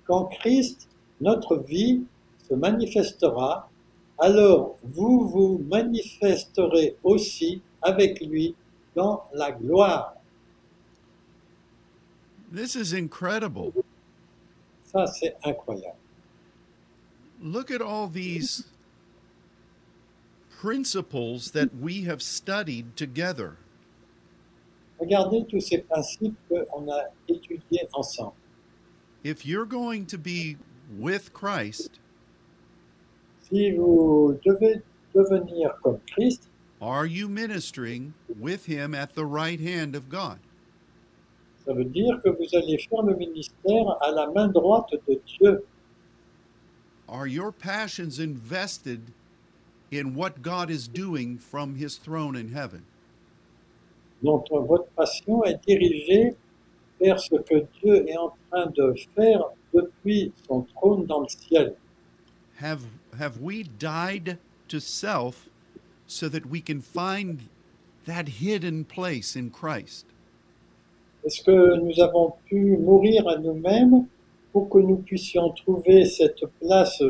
Quand 0.05 0.25
Christ, 0.25 0.89
notre 1.21 1.59
vie, 1.59 2.03
se 2.49 2.55
manifestera, 2.55 3.69
alors 4.19 4.75
vous 4.83 5.29
vous 5.29 5.61
manifesterez 5.69 6.97
aussi 7.05 7.63
avec 7.83 8.21
lui 8.21 8.57
dans 9.01 9.23
la 9.33 9.51
gloire. 9.51 10.15
This 12.53 12.77
is 12.77 12.93
incredible. 12.93 13.73
Ça, 14.93 15.07
c'est 15.07 15.37
incroyable. 15.45 15.97
Look 17.41 17.71
at 17.71 17.81
all 17.81 18.09
these 18.09 18.67
principles 20.61 21.53
that 21.53 21.75
we 21.81 22.03
have 22.03 22.21
studied 22.21 22.97
together. 22.97 23.57
Regardez 25.01 25.47
tous 25.49 25.61
ces 25.61 25.79
principes 25.79 26.37
qu'on 26.49 26.89
a 26.91 27.05
étudiés 27.29 27.89
ensemble. 27.95 28.35
If 29.25 29.47
you're 29.47 29.65
going 29.65 30.05
to 30.07 30.19
be 30.19 30.57
with 30.99 31.33
Christ, 31.33 32.01
Si 33.49 33.73
vous 33.73 34.39
devez 34.45 34.83
devenir 35.15 35.77
comme 35.83 35.99
Christ, 36.13 36.50
are 36.81 37.07
you 37.07 37.29
ministering 37.29 38.15
with 38.39 38.67
him 38.67 38.95
at 38.95 39.15
the 39.15 39.27
right 39.27 39.61
hand 39.61 39.95
of 39.95 40.09
God? 40.09 40.39
ça 41.71 41.75
veut 41.75 41.85
dire 41.85 42.21
que 42.23 42.31
vous 42.31 42.55
allez 42.55 42.79
faire 42.79 43.03
le 43.03 43.15
ministère 43.17 43.97
à 44.01 44.11
la 44.11 44.29
main 44.31 44.49
droite 44.49 44.91
de 45.07 45.21
Dieu. 45.27 45.65
Are 47.09 47.27
your 47.27 47.53
passions 47.53 48.19
invested 48.19 49.13
in 49.93 50.15
what 50.15 50.43
God 50.43 50.71
is 50.71 50.89
doing 50.89 51.39
from 51.39 51.75
his 51.77 51.97
throne 51.97 52.37
in 52.37 52.49
heaven? 52.49 52.83
Donc 54.23 54.47
votre 54.51 54.89
passion 54.97 55.45
est 55.45 55.61
dirigée 55.67 56.35
vers 57.01 57.21
ce 57.21 57.37
que 57.37 57.67
Dieu 57.83 58.09
est 58.09 58.17
en 58.17 58.33
train 58.51 58.67
de 58.77 58.95
faire 59.15 59.43
depuis 59.75 60.33
son 60.47 60.63
trône 60.75 61.07
dans 61.07 61.21
le 61.21 61.29
ciel. 61.29 61.75
Have 62.61 62.85
have 63.19 63.41
we 63.41 63.63
died 63.63 64.39
to 64.69 64.81
self 64.81 65.49
so 66.11 66.29
that 66.29 66.47
we 66.47 66.61
can 66.61 66.81
find 66.81 67.49
that 68.07 68.29
hidden 68.29 68.85
place 68.85 69.37
in 69.37 69.51
Christ? 69.51 70.07
Est-ce 71.25 71.43
que 71.43 71.77
nous 71.77 72.01
avons 72.01 72.33
pu 72.47 72.77
mourir 72.79 73.29
à 73.29 73.39
nous-mêmes 73.39 74.07
pour 74.53 74.69
que 74.69 74.79
nous 74.79 74.97
puissions 74.97 75.51
trouver 75.51 76.05
cette 76.07 76.45
place 76.61 77.03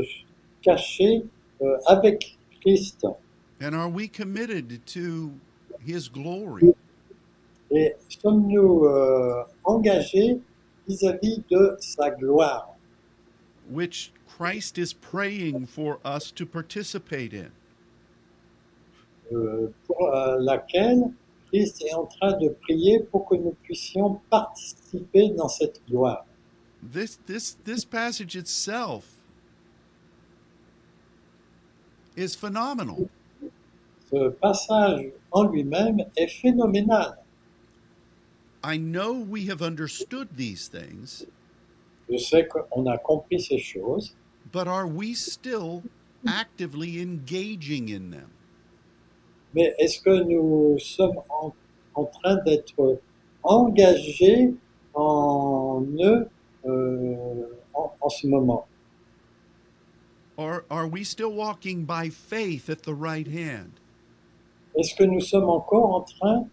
cachée 0.63 1.23
euh, 1.63 1.77
avec 1.87 2.37
Christ 2.61 3.07
And 3.63 3.75
are 3.75 3.89
we 3.89 4.09
committed 4.09 4.85
to 4.87 5.33
his 5.87 6.09
glory? 6.09 6.75
Et 7.71 7.95
sommes-nous 8.09 8.85
euh, 8.85 9.45
engagés 9.65 10.41
vis-à-vis 10.89 11.43
de 11.51 11.77
sa 11.79 12.11
gloire 12.11 12.75
which 13.71 14.13
Christ 14.29 14.79
is 14.79 14.93
praying 14.93 15.67
for 15.67 16.01
us 16.05 16.31
to 16.33 16.45
participate 16.45 17.33
in. 17.33 17.53
Euh, 19.33 19.73
pour 19.87 20.14
euh, 20.14 20.38
laquelle 20.40 21.03
Christ 21.49 21.83
est 21.85 21.95
en 21.95 22.07
train 22.07 22.33
de 22.38 22.49
prier 22.49 23.01
pour 23.01 23.27
que 23.29 23.35
nous 23.35 23.55
puissions 23.62 24.21
participer 24.31 25.31
dans 25.31 25.49
cette 25.49 25.81
gloire. 25.88 26.25
This 26.93 27.19
this 27.27 27.59
this 27.64 27.85
passage 27.85 28.37
itself 28.37 29.05
is 32.16 32.35
phenomenal. 32.35 33.09
Ce 34.11 34.31
passage 34.31 35.12
en 35.31 35.45
lui-même 35.45 36.01
est 36.16 36.29
phénoménal. 36.29 37.16
I 38.62 38.77
know 38.77 39.12
we 39.12 39.47
have 39.47 39.62
understood 39.62 40.29
these 40.37 40.69
things, 40.69 41.25
Je 42.11 42.19
sais 42.19 42.47
qu'on 42.47 42.87
a 42.87 42.99
compris 42.99 43.40
ces 43.40 43.59
choses, 43.59 44.14
but 44.53 44.66
are 44.66 44.87
we 44.87 45.14
still 45.14 45.83
actively 46.27 47.01
engaging 47.01 47.88
in 47.88 48.11
them? 48.11 48.31
Mais 49.55 49.75
est-ce 49.79 50.01
que 50.01 50.23
nous 50.23 50.79
sommes 50.79 51.19
en, 51.29 51.53
en 51.95 52.05
train 52.05 52.37
d'être 52.45 53.01
engagés 53.43 54.55
en 54.95 55.85
eux 56.01 56.29
euh, 56.67 57.47
en, 57.75 57.93
en 58.01 58.09
ce 58.09 58.27
moment? 58.27 58.67
Or 60.37 60.65
are 60.71 60.87
we 60.87 61.05
still 61.05 61.33
walking 61.35 61.85
by 61.85 62.09
faith 62.09 62.71
at 62.71 62.83
the 62.85 62.95
right 62.95 63.29
hand? 63.29 63.81
Est-ce 64.77 64.95
que 64.95 65.05
nous 65.05 65.21
sommes 65.21 65.49
encore 65.51 65.95
en 65.95 66.01
train 66.03 66.47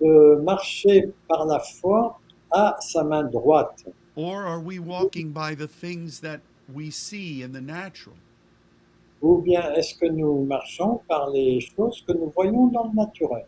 de 0.00 0.40
marcher 0.42 1.12
par 1.28 1.46
la 1.46 1.60
foi 1.60 2.18
à 2.50 2.76
sa 2.80 3.02
main 3.04 3.24
droite? 3.24 3.84
Or 4.16 4.44
are 4.44 4.60
we 4.60 4.78
walking 4.78 5.32
by 5.32 5.54
the 5.54 5.66
things 5.66 6.20
that 6.20 6.40
we 6.72 6.90
see 6.90 7.42
in 7.42 7.52
the 7.52 7.60
natural? 7.60 8.16
Ou 9.24 9.38
bien 9.38 9.72
est-ce 9.72 9.94
que 9.94 10.04
nous 10.04 10.44
marchons 10.44 11.00
par 11.08 11.30
les 11.30 11.58
choses 11.58 12.04
que 12.06 12.12
nous 12.12 12.30
voyons 12.36 12.66
dans 12.66 12.84
le 12.84 12.94
naturel? 12.94 13.46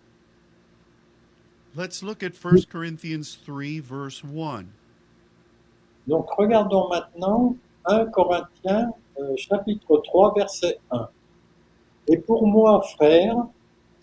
Let's 1.77 2.03
look 2.03 2.23
at 2.23 2.33
1 2.43 2.65
Corinthians 2.73 3.39
3, 3.45 3.83
verse 3.83 4.25
1. 4.25 4.65
Donc 6.07 6.31
regardons 6.31 6.89
maintenant 6.89 7.57
1 7.85 8.07
Corinthiens 8.07 8.91
euh, 9.21 9.37
chapitre 9.37 9.99
3 10.03 10.33
verset 10.35 10.79
1. 10.91 11.09
Et 12.09 12.17
pour 12.17 12.47
moi, 12.47 12.81
frères, 12.97 13.37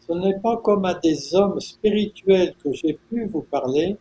ce 0.08 0.14
n'est 0.14 0.40
pas 0.42 0.58
comme 0.58 0.86
à 0.86 0.94
des 0.94 1.34
hommes 1.34 1.60
spirituels 1.60 2.54
que 2.64 2.72
j'ai 2.72 3.00
pu 3.10 3.26
vous 3.26 3.42
parler, 3.42 3.98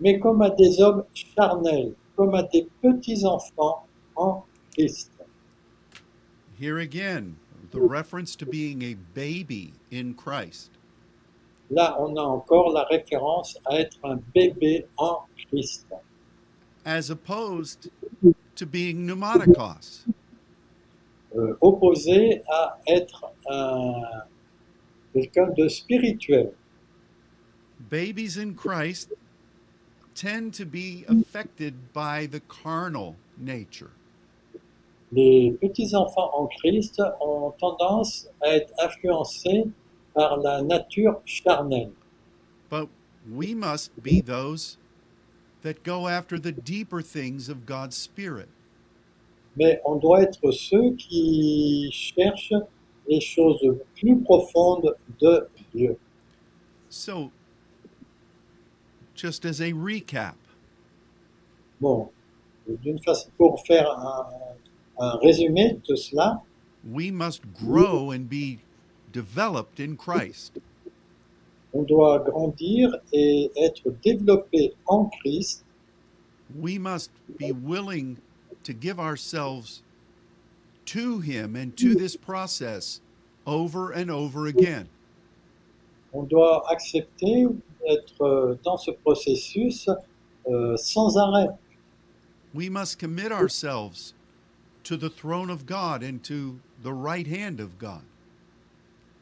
mais 0.00 0.18
comme 0.18 0.40
à 0.40 0.48
des 0.48 0.80
hommes 0.80 1.04
charnels, 1.12 1.92
comme 2.16 2.34
à 2.34 2.44
des 2.44 2.66
petits 2.80 3.26
enfants 3.26 3.84
en 4.16 4.44
Christ. 4.72 5.11
Here 6.62 6.78
again, 6.78 7.34
the 7.72 7.80
reference 7.80 8.36
to 8.36 8.46
being 8.46 8.82
a 8.82 8.94
baby 9.14 9.72
in 9.90 10.14
Christ. 10.14 10.70
Là, 11.72 11.96
on 11.98 12.16
a 12.16 12.20
encore 12.20 12.72
la 12.72 12.84
référence 12.84 13.56
à 13.66 13.80
être 13.80 13.98
un 14.04 14.20
bébé 14.32 14.84
en 14.96 15.26
Christ, 15.36 15.86
as 16.84 17.10
opposed 17.10 17.90
to 18.54 18.64
being 18.64 19.04
pneumaticos. 19.04 20.04
euh, 21.34 21.56
opposé 21.60 22.44
à 22.48 22.78
être 22.86 23.24
un 23.50 24.22
quelqu'un 25.12 25.48
de 25.56 25.66
spirituel. 25.66 26.52
Babies 27.90 28.36
in 28.36 28.54
Christ 28.54 29.12
tend 30.14 30.54
to 30.54 30.64
be 30.64 31.04
affected 31.08 31.92
by 31.92 32.26
the 32.26 32.40
carnal 32.48 33.16
nature. 33.36 33.90
Les 35.12 35.52
petits-enfants 35.60 36.30
en 36.32 36.46
Christ 36.46 37.02
ont 37.20 37.52
tendance 37.60 38.28
à 38.40 38.56
être 38.56 38.72
influencés 38.82 39.66
par 40.14 40.38
la 40.38 40.62
nature 40.62 41.20
charnelle. 41.24 41.92
But 42.70 42.88
we 43.30 43.54
must 43.54 43.90
be 44.02 44.22
those 44.22 44.78
that 45.62 45.84
go 45.84 46.08
after 46.08 46.38
the 46.38 46.52
deeper 46.52 47.02
things 47.02 47.48
of 47.48 47.66
God's 47.66 47.96
Spirit. 47.96 48.48
Mais 49.56 49.80
on 49.84 49.96
doit 49.96 50.22
être 50.22 50.50
ceux 50.50 50.94
qui 50.96 51.90
cherchent 51.92 52.54
les 53.06 53.20
choses 53.20 53.60
plus 53.94 54.18
profondes 54.22 54.96
de 55.20 55.46
Dieu. 55.74 55.98
So 56.88 57.30
just 59.14 59.44
as 59.44 59.60
a 59.60 59.72
recap, 59.72 60.36
Bon, 61.82 62.10
d'une 62.68 63.00
façon, 63.00 63.28
pour 63.36 63.60
faire 63.66 63.90
un, 63.90 64.24
un 64.98 65.18
résumé 65.22 65.80
de 65.88 65.96
cela, 65.96 66.40
we 66.90 67.10
must 67.10 67.42
grow 67.54 68.10
and 68.10 68.28
be 68.28 68.58
developed 69.12 69.80
in 69.80 69.96
Christ. 69.96 70.58
on 71.74 71.84
doit 71.84 72.18
grandir 72.20 72.94
et 73.12 73.50
être 73.56 73.90
développé 74.02 74.72
en 74.86 75.10
Christ. 75.20 75.64
We 76.54 76.78
must 76.78 77.10
be 77.38 77.52
willing 77.52 78.18
to 78.64 78.72
give 78.72 79.00
ourselves 79.00 79.82
to 80.86 81.20
Him 81.20 81.56
and 81.56 81.76
to 81.78 81.94
this 81.94 82.16
process 82.16 83.00
over 83.46 83.90
and 83.92 84.10
over 84.10 84.46
again. 84.46 84.88
On 86.12 86.24
doit 86.26 86.64
accepter 86.70 87.46
d'être 87.80 88.58
dans 88.62 88.76
ce 88.76 88.90
processus 88.90 89.88
euh, 90.46 90.76
sans 90.76 91.16
arrêt. 91.16 91.48
We 92.52 92.68
must 92.68 92.98
commit 92.98 93.32
ourselves 93.32 94.12
to 94.84 94.96
the 94.96 95.10
throne 95.10 95.50
of 95.50 95.66
God 95.66 96.02
and 96.02 96.22
to 96.24 96.58
the 96.82 96.92
right 96.92 97.26
hand 97.26 97.60
of 97.60 97.78
God. 97.78 98.02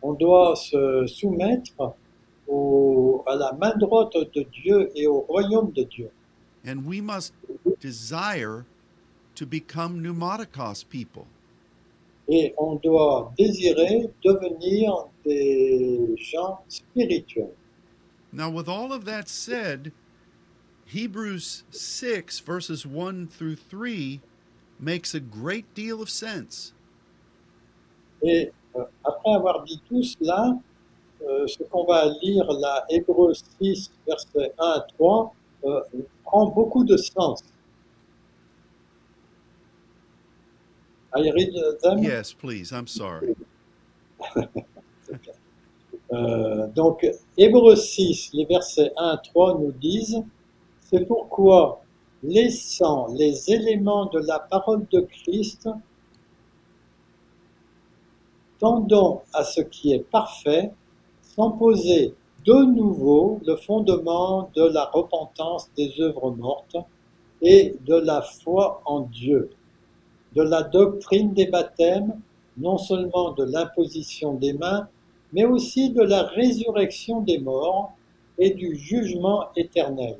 On 0.02 0.16
doit 0.16 0.56
se 0.56 1.06
soumettre 1.06 1.94
au- 2.48 3.22
à 3.26 3.36
la 3.38 3.52
main 3.52 3.76
droite 3.78 4.14
de 4.34 4.44
Dieu 4.62 4.90
et 4.96 5.06
au 5.06 5.20
royaume 5.28 5.72
de 5.72 5.84
Dieu. 5.84 6.10
And 6.64 6.86
we 6.86 7.00
must 7.00 7.32
desire 7.80 8.64
to 9.34 9.46
become 9.46 10.02
pneumaticos 10.02 10.84
people. 10.88 11.26
Et 12.28 12.54
on 12.58 12.76
doit 12.76 13.32
désirer 13.38 14.08
devenir 14.24 15.08
des 15.24 16.14
gens 16.16 16.60
spirituels. 16.68 17.54
Now, 18.32 18.48
with 18.50 18.68
all 18.68 18.92
of 18.92 19.04
that 19.06 19.28
said, 19.28 19.92
Hebrews 20.86 21.64
6, 21.70 22.40
verses 22.40 22.86
1 22.86 23.26
through 23.28 23.56
3, 23.56 24.20
makes 24.80 25.14
a 25.14 25.20
great 25.20 25.66
deal 25.74 26.00
of 26.00 26.08
sense. 26.08 26.74
Et 28.22 28.52
euh, 28.76 28.84
après 29.04 29.34
avoir 29.34 29.64
dit 29.64 29.80
tout 29.88 30.02
cela, 30.02 30.58
euh, 31.22 31.46
ce 31.46 31.62
qu'on 31.64 31.84
va 31.84 32.06
lire 32.22 32.50
là, 32.52 32.84
Hébreux 32.88 33.34
6, 33.60 33.90
versets 34.06 34.52
1 34.58 34.66
à 34.66 34.80
3, 34.96 35.34
euh, 35.64 35.80
prend 36.24 36.46
beaucoup 36.46 36.84
de 36.84 36.96
sens. 36.96 37.42
I 41.14 41.30
read 41.30 41.52
them. 41.82 41.98
Yes, 41.98 42.32
please. 42.32 42.72
I'm 42.72 42.86
sorry. 42.86 43.34
Euh, 46.12 46.66
donc, 46.74 47.06
Hébreux 47.36 47.76
6, 47.76 48.30
les 48.34 48.44
versets 48.44 48.90
1 48.96 49.08
à 49.10 49.16
3 49.18 49.58
nous 49.60 49.70
disent 49.70 50.20
C'est 50.80 51.06
pourquoi, 51.06 51.79
laissant 52.22 53.08
les 53.14 53.50
éléments 53.50 54.06
de 54.06 54.18
la 54.20 54.38
parole 54.38 54.86
de 54.90 55.00
Christ, 55.00 55.68
tendons 58.58 59.22
à 59.32 59.44
ce 59.44 59.60
qui 59.62 59.92
est 59.92 60.10
parfait, 60.10 60.70
sans 61.22 61.52
poser 61.52 62.14
de 62.44 62.64
nouveau 62.74 63.40
le 63.46 63.56
fondement 63.56 64.50
de 64.54 64.62
la 64.62 64.84
repentance 64.86 65.70
des 65.76 66.00
œuvres 66.00 66.30
mortes 66.30 66.76
et 67.42 67.76
de 67.86 67.94
la 67.94 68.22
foi 68.22 68.82
en 68.84 69.00
Dieu, 69.00 69.50
de 70.34 70.42
la 70.42 70.62
doctrine 70.62 71.32
des 71.32 71.46
baptêmes, 71.46 72.20
non 72.56 72.78
seulement 72.78 73.32
de 73.32 73.44
l'imposition 73.44 74.34
des 74.34 74.52
mains, 74.52 74.88
mais 75.32 75.44
aussi 75.44 75.90
de 75.90 76.02
la 76.02 76.24
résurrection 76.24 77.20
des 77.20 77.38
morts 77.38 77.92
et 78.38 78.50
du 78.50 78.76
jugement 78.76 79.48
éternel. 79.56 80.18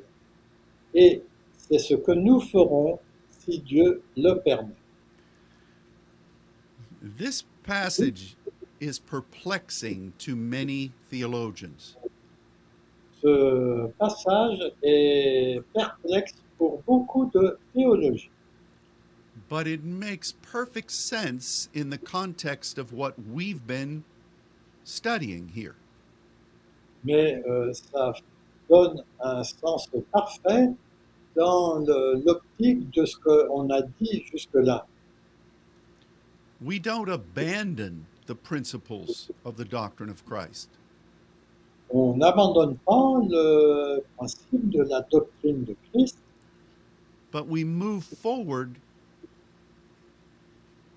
Et 0.93 1.23
c'est 1.71 1.79
ce 1.79 1.93
que 1.95 2.11
nous 2.11 2.41
ferons 2.41 2.99
si 3.29 3.59
Dieu 3.59 4.01
le 4.17 4.33
permet. 4.35 4.75
This 7.17 7.45
passage 7.63 8.35
is 8.79 8.99
perplexing 8.99 10.13
to 10.19 10.35
many 10.35 10.91
theologians. 11.09 11.97
Ce 13.21 13.87
passage 13.97 14.59
est 14.83 15.61
perplexe 15.73 16.33
pour 16.57 16.83
beaucoup 16.85 17.29
de 17.33 17.57
théologiens, 17.73 18.29
but 19.47 19.67
it 19.67 19.83
makes 19.83 20.33
perfect 20.33 20.91
sense 20.91 21.69
in 21.73 21.89
the 21.89 21.97
context 21.97 22.77
of 22.77 22.93
what 22.93 23.13
we've 23.31 23.65
been 23.65 24.03
studying 24.83 25.47
here. 25.55 25.75
mais 27.03 27.41
euh, 27.47 27.73
ça 27.73 28.13
donne 28.69 29.03
un 29.19 29.43
sens 29.43 29.89
parfait 30.11 30.69
dans 31.35 31.79
l'optique 32.25 32.91
de 32.91 33.05
ce 33.05 33.17
qu'on 33.17 33.69
a 33.69 33.81
dit 33.99 34.23
jusque-là. 34.31 34.85
We 36.61 36.79
don't 36.79 37.09
abandon 37.09 38.05
the 38.27 38.35
principles 38.35 39.31
of 39.45 39.55
the 39.57 39.65
doctrine 39.65 40.09
of 40.09 40.23
Christ. 40.25 40.69
On 41.89 42.15
n'abandonne 42.17 42.77
pas 42.85 43.19
le 43.27 44.03
principe 44.15 44.69
de 44.69 44.83
la 44.83 45.01
doctrine 45.11 45.65
de 45.65 45.75
Christ, 45.91 46.17
but 47.31 47.47
we 47.47 47.63
move 47.63 48.03
forward 48.03 48.75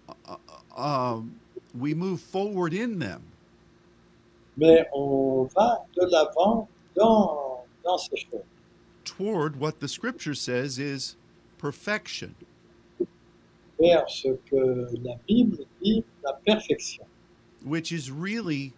uh, 0.09 0.37
uh, 0.77 0.81
um, 1.17 1.41
we 1.77 1.95
move 1.95 2.21
forward 2.21 2.75
in 2.75 2.99
them 2.99 3.23
mais 4.57 4.87
on 4.93 5.49
va 5.55 5.85
de 5.97 6.07
l'avant 6.11 6.69
dans, 6.95 7.65
dans 7.85 7.99
ces 7.99 8.17
choses, 8.17 8.41
toward 9.05 9.57
what 9.57 9.81
the 9.81 9.89
scripture 9.89 10.35
says 10.35 10.79
is 10.79 11.17
perfection. 11.59 12.35
Vers 13.81 14.05
ce 14.09 14.39
que 14.49 14.89
la 15.03 15.15
Bible 15.29 15.67
dit 15.83 16.05
la 16.23 16.33
perfection, 16.47 17.05
which 17.65 17.91
is 17.91 18.11
really 18.11 18.73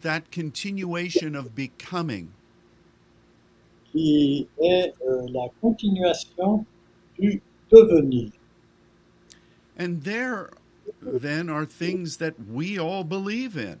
that 0.00 0.30
continuation 0.30 1.34
of 1.34 1.54
becoming. 1.54 2.32
Qui 3.92 4.48
est 4.62 4.94
euh, 5.06 5.26
la 5.28 5.48
continuation 5.60 6.64
du 7.18 7.40
devenir. 7.70 8.30
and 9.80 10.02
there 10.04 10.50
then 11.02 11.48
are 11.48 11.64
things 11.64 12.18
that 12.18 12.34
we 12.48 12.78
all 12.78 13.02
believe 13.02 13.56
in. 13.56 13.80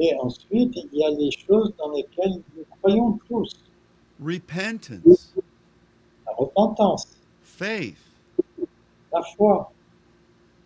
Et 0.00 0.14
ensuite, 0.18 0.74
il 0.76 0.88
y 0.92 1.04
a 1.04 1.10
les 1.10 1.30
choses 1.30 1.72
dans 1.78 1.92
lesquelles 1.92 2.42
nous 2.56 2.64
croyons 2.80 3.18
tous, 3.28 3.54
repentance 4.18 5.34
la 6.26 6.32
repentance, 6.38 7.16
faith. 7.42 8.02
La 9.12 9.22
foi, 9.36 9.66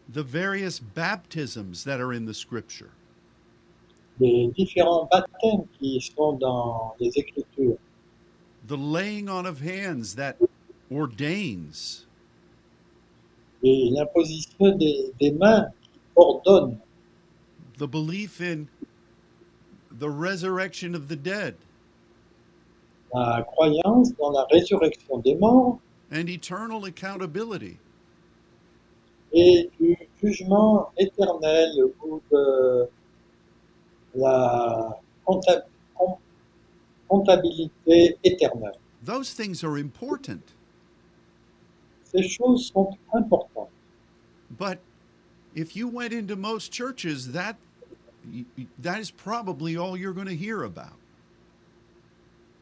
the 0.08 0.22
various 0.22 0.80
baptisms 0.80 1.84
that 1.84 2.00
are 2.00 2.12
in 2.12 2.26
the 2.26 2.34
scripture. 2.34 2.90
Les 4.18 4.50
différents 4.56 5.08
baptêmes 5.10 5.66
qui 5.78 6.00
sont 6.00 6.38
dans 6.38 6.94
les 7.00 7.10
Écritures, 7.16 7.78
the 8.66 8.76
laying 8.76 9.28
on 9.28 9.46
of 9.46 9.60
hands 9.60 10.14
that 10.14 10.36
ordains. 10.90 12.06
Et 13.62 13.90
l'imposition 13.92 14.76
des, 14.78 15.12
des 15.20 15.32
mains 15.32 15.66
qui 15.82 16.00
ordonnent, 16.16 16.80
the 17.78 17.86
belief 17.86 18.40
in 18.40 18.68
the 19.90 20.10
resurrection 20.10 20.94
of 20.94 21.08
the 21.08 21.16
dead 21.16 21.56
la 23.14 23.42
croyance 23.42 24.12
dans 24.16 24.30
la 24.32 24.44
résurrection 24.50 25.18
des 25.18 25.34
morts 25.36 25.78
and 26.12 26.28
eternal 26.28 26.84
accountability 26.84 27.76
et 29.32 29.70
du 29.80 29.96
jugement 30.22 30.90
éternel 30.98 31.70
ou 32.04 32.20
de 32.32 32.88
la 34.14 34.98
compta- 35.26 35.62
com- 35.96 36.16
comptabilité 37.08 38.16
éternelle. 38.24 38.78
those 39.04 39.32
things 39.34 39.62
are 39.64 39.76
important 39.76 40.40
Ces 42.04 42.28
choses 42.28 42.70
sont 42.72 42.90
importantes. 43.14 43.70
but 44.58 44.78
if 45.54 45.76
you 45.76 45.86
went 45.88 46.12
into 46.12 46.34
most 46.36 46.72
churches 46.72 47.28
that 47.32 47.56
that 48.78 49.00
is 49.00 49.10
probably 49.10 49.76
all 49.76 49.96
you're 49.96 50.12
going 50.12 50.26
to 50.28 50.34
hear 50.36 50.62
about 50.64 50.99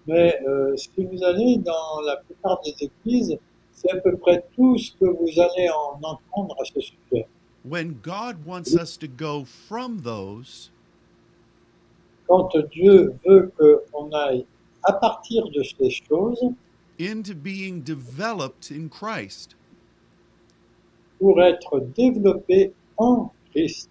Mais 0.08 0.40
euh, 0.48 0.74
si 0.76 0.90
vous 1.04 1.22
allez 1.22 1.58
dans 1.58 2.00
la 2.06 2.16
plupart 2.16 2.60
des 2.62 2.74
églises, 2.80 3.36
c'est 3.72 3.90
à 3.92 4.00
peu 4.00 4.16
près 4.16 4.44
tout 4.56 4.76
ce 4.78 4.92
que 4.92 5.04
vous 5.04 5.40
allez 5.40 5.68
en 5.68 6.00
entendre 6.02 6.56
à 6.60 6.64
ce 6.64 6.80
sujet. 6.80 7.26
when 7.64 7.92
god 8.02 8.46
wants 8.46 8.72
us 8.74 8.96
to 8.96 9.06
go 9.08 9.44
from 9.44 9.98
those 10.02 10.70
Quand 12.26 12.50
Dieu 12.70 13.12
veut 13.26 13.52
qu'on 13.58 14.10
aille 14.12 14.46
à 14.84 14.92
partir 14.92 15.44
de 15.50 15.62
ces 15.62 15.90
choses 15.90 16.40
into 16.98 17.34
being 17.34 17.80
developed 17.82 18.70
in 18.70 18.88
Christ. 18.88 19.56
pour 21.18 21.42
être 21.42 21.80
développé 21.96 22.72
en 22.96 23.30
Christ, 23.52 23.90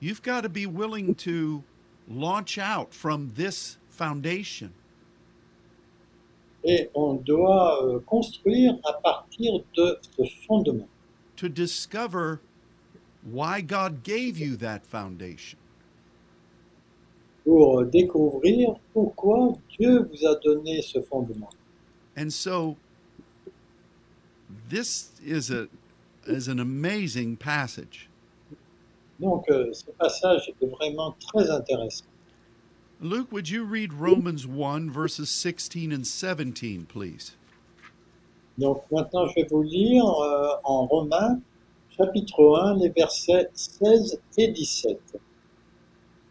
you've 0.00 0.22
got 0.22 0.42
to 0.42 0.48
be 0.48 0.66
willing 0.66 1.14
to 1.14 1.62
launch 2.08 2.58
out 2.58 2.92
from 2.94 3.30
this 3.36 3.76
foundation 3.90 4.70
Et 6.64 6.90
on 6.94 7.14
doit 7.14 7.84
euh, 7.84 8.00
construire 8.00 8.78
à 8.84 8.94
partir 8.94 9.60
de 9.76 9.98
ce 10.16 10.22
fondement 10.46 10.88
to 11.36 11.48
discover 11.48 12.40
why 13.22 13.60
God 13.62 14.02
gave 14.02 14.38
you 14.38 14.56
that 14.56 14.84
foundation. 14.84 15.58
pour 17.48 17.82
découvrir 17.86 18.74
pourquoi 18.92 19.54
Dieu 19.78 20.02
vous 20.02 20.26
a 20.26 20.34
donné 20.34 20.82
ce 20.82 21.00
fondement. 21.00 21.48
And 22.14 22.30
so 22.30 22.76
this 24.68 25.12
is 25.24 25.50
a 25.50 25.68
is 26.26 26.48
an 26.48 26.58
amazing 26.58 27.36
passage. 27.38 28.10
Donc 29.18 29.48
euh, 29.50 29.72
ce 29.72 29.90
passage 29.92 30.52
est 30.60 30.66
vraiment 30.66 31.16
très 31.18 31.48
intéressant. 31.50 32.04
Luke, 33.00 33.30
would 33.30 33.48
you 33.48 33.64
read 33.64 33.92
Romans 33.92 34.46
1 34.46 34.90
verses 34.90 35.28
16 35.30 35.92
and 35.92 36.06
17, 36.06 36.86
please? 36.88 37.36
Donc 38.58 38.82
maintenant 38.90 39.26
je 39.28 39.34
vais 39.36 39.46
vous 39.48 39.62
lire 39.62 40.04
euh, 40.04 40.48
en 40.64 40.86
Romains 40.86 41.38
chapitre 41.96 42.58
1 42.60 42.74
les 42.78 42.88
versets 42.88 43.48
16 43.54 44.20
et 44.36 44.48
17. 44.48 44.98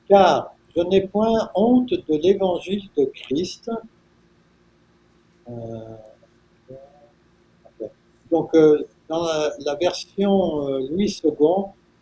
Car 0.10 0.54
je 0.76 0.82
n'ai 0.82 1.08
point 1.08 1.50
honte 1.56 1.90
de 1.90 2.18
l'évangile 2.18 2.84
de 2.98 3.06
Christ. 3.06 3.72
Euh, 5.50 5.96
donc 8.30 8.54
euh, 8.56 8.86
dans 9.08 9.24
la, 9.24 9.54
la 9.60 9.76
version 9.76 10.68
euh, 10.68 10.80
Louis 10.92 11.18
II, 11.24 11.32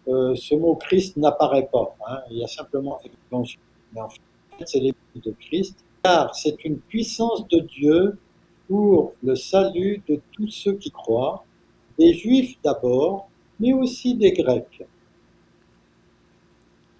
euh, 0.07 0.35
ce 0.35 0.55
mot 0.55 0.75
Christ 0.75 1.17
n'apparaît 1.17 1.69
pas. 1.71 1.95
hein. 2.07 2.21
Il 2.31 2.39
y 2.39 2.43
a 2.43 2.47
simplement 2.47 2.99
évangile. 3.31 3.59
Mais 3.93 4.01
en 4.01 4.09
fait, 4.09 4.21
c'est 4.63 4.79
l'évangile 4.79 5.21
de 5.23 5.31
Christ. 5.39 5.77
Car 6.03 6.35
c'est 6.35 6.63
une 6.63 6.77
puissance 6.77 7.47
de 7.47 7.59
Dieu 7.59 8.17
pour 8.67 9.13
le 9.23 9.35
salut 9.35 10.01
de 10.07 10.19
tous 10.31 10.49
ceux 10.49 10.73
qui 10.73 10.91
croient, 10.91 11.43
des 11.97 12.13
Juifs 12.13 12.57
d'abord, 12.63 13.29
mais 13.59 13.73
aussi 13.73 14.15
des 14.15 14.31
Grecs. 14.31 14.85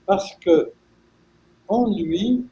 Parce 0.05 0.35
que 0.35 0.71
en 1.67 1.89
lui, 1.91 2.45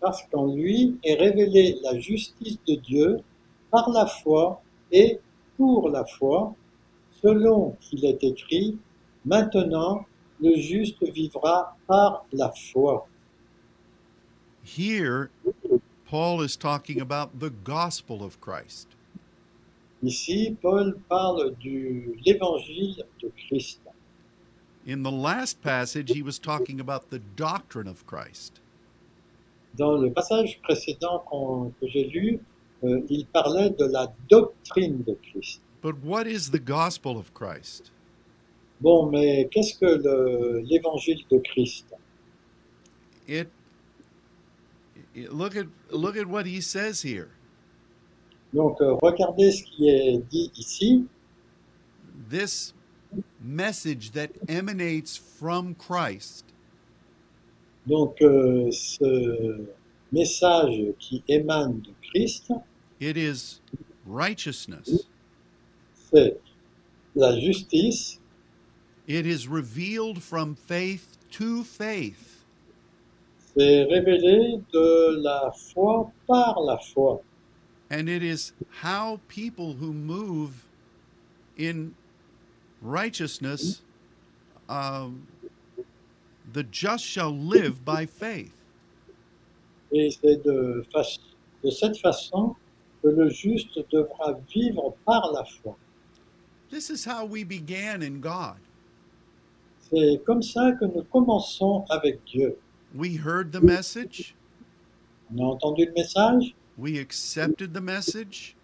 parce 0.00 0.22
qu'en 0.30 0.46
lui 0.46 0.98
est 1.02 1.14
révélée 1.14 1.78
la 1.82 1.98
justice 1.98 2.58
de 2.66 2.76
Dieu 2.76 3.20
par 3.70 3.90
la 3.90 4.06
foi 4.06 4.62
et 4.90 5.18
pour 5.56 5.88
la 5.88 6.04
foi, 6.04 6.54
selon 7.22 7.76
qu'il 7.80 8.04
est 8.04 8.22
écrit, 8.22 8.78
maintenant 9.24 10.04
le 10.40 10.56
juste 10.56 11.02
vivra 11.12 11.76
par 11.86 12.24
la 12.32 12.52
foi. 12.52 13.06
Here 14.62 15.30
Paul 16.06 16.42
is 16.42 16.56
talking 16.56 17.00
about 17.00 17.38
the 17.40 17.50
gospel 17.50 18.22
of 18.22 18.40
Christ. 18.40 18.88
Ici, 20.02 20.56
Paul 20.60 20.94
parle 21.08 21.54
de 21.62 22.16
l'évangile 22.24 23.02
de 23.20 23.30
Christ. 23.48 23.80
In 24.84 25.02
the 25.04 25.10
last 25.12 25.62
passage 25.62 26.10
he 26.10 26.22
was 26.22 26.38
talking 26.40 26.80
about 26.80 27.10
the 27.10 27.20
doctrine 27.36 27.86
of 27.86 28.04
Christ. 28.06 28.60
Dans 29.76 29.96
le 29.96 30.10
passage 30.10 30.60
précédent 30.62 31.24
qu'on- 31.24 31.72
que 31.80 31.86
j'ai 31.88 32.04
lu, 32.08 32.40
euh, 32.84 33.00
il 33.08 33.26
parlait 33.26 33.70
de 33.70 33.84
la 33.86 34.12
doctrine 34.28 35.02
de 35.04 35.14
Christ. 35.30 35.60
But 35.80 35.96
what 36.02 36.26
is 36.26 36.50
the 36.50 36.58
gospel 36.60 37.16
of 37.16 37.32
Christ? 37.32 37.90
Bon, 38.80 39.08
mais 39.08 39.48
qu'est-ce 39.50 39.78
que 39.78 39.86
le- 39.86 40.60
l'évangile 40.64 41.24
de 41.30 41.38
Christ? 41.38 41.86
It 43.28 43.48
look 45.14 45.56
at 45.56 45.66
look 45.90 46.16
at 46.16 46.26
what 46.26 46.46
he 46.46 46.60
says 46.60 47.02
here. 47.02 47.30
Donc, 48.54 48.80
euh, 48.80 48.94
regardez 49.02 49.50
ce 49.52 49.62
qui 49.64 49.88
est 49.88 50.18
dit 50.30 50.50
ici. 50.56 51.06
This 52.28 52.74
message 53.42 54.12
that 54.12 54.30
emanates 54.48 55.16
from 55.16 55.74
Christ 55.74 56.44
Donc, 57.86 58.20
euh, 58.22 58.70
ce 58.70 59.66
message 60.12 60.94
qui 60.98 61.22
émane 61.28 61.80
de 61.82 61.90
Christ, 62.10 62.52
it 63.00 63.16
is 63.16 63.60
righteousness. 64.06 65.06
c'est 66.12 66.38
la 67.14 67.38
justice, 67.38 68.18
It 69.08 69.26
is 69.26 69.48
revealed 69.48 70.22
from 70.22 70.54
faith 70.54 71.18
to 71.32 71.64
faith. 71.64 72.31
C'est 73.56 73.84
révélé 73.84 74.60
de 74.72 75.22
la 75.22 75.52
foi 75.52 76.10
par 76.26 76.60
la 76.62 76.78
foi. 76.78 77.20
And 77.90 78.08
it 78.08 78.22
is 78.22 78.52
how 78.82 79.20
people 79.28 79.74
who 79.74 79.92
move 79.92 80.64
in 81.58 81.94
righteousness, 82.80 83.82
um, 84.68 85.26
the 86.52 86.64
just 86.70 87.04
shall 87.04 87.32
live 87.32 87.84
by 87.84 88.06
faith. 88.06 88.52
Et 89.92 90.10
c'est 90.10 90.42
de, 90.42 90.86
de 91.62 91.70
cette 91.70 91.98
façon 91.98 92.56
que 93.02 93.08
le 93.08 93.28
juste 93.28 93.78
devra 93.90 94.38
vivre 94.48 94.94
par 95.04 95.30
la 95.32 95.44
foi. 95.44 95.76
This 96.70 96.88
is 96.88 97.04
how 97.04 97.26
we 97.26 97.44
began 97.44 98.02
in 98.02 98.20
God. 98.20 98.56
C'est 99.90 100.22
comme 100.24 100.42
ça 100.42 100.72
que 100.72 100.86
nous 100.86 101.02
commençons 101.04 101.84
avec 101.90 102.24
Dieu. 102.24 102.56
We 102.94 103.16
heard 103.16 103.52
the 103.52 103.60
message, 103.60 104.34
On 105.30 105.38
a 105.38 105.54
entendu 105.56 105.86
le 105.86 105.92
message, 105.94 106.54
we 106.76 106.98
accepted 106.98 107.72
the 107.72 107.80
message, 107.80 108.54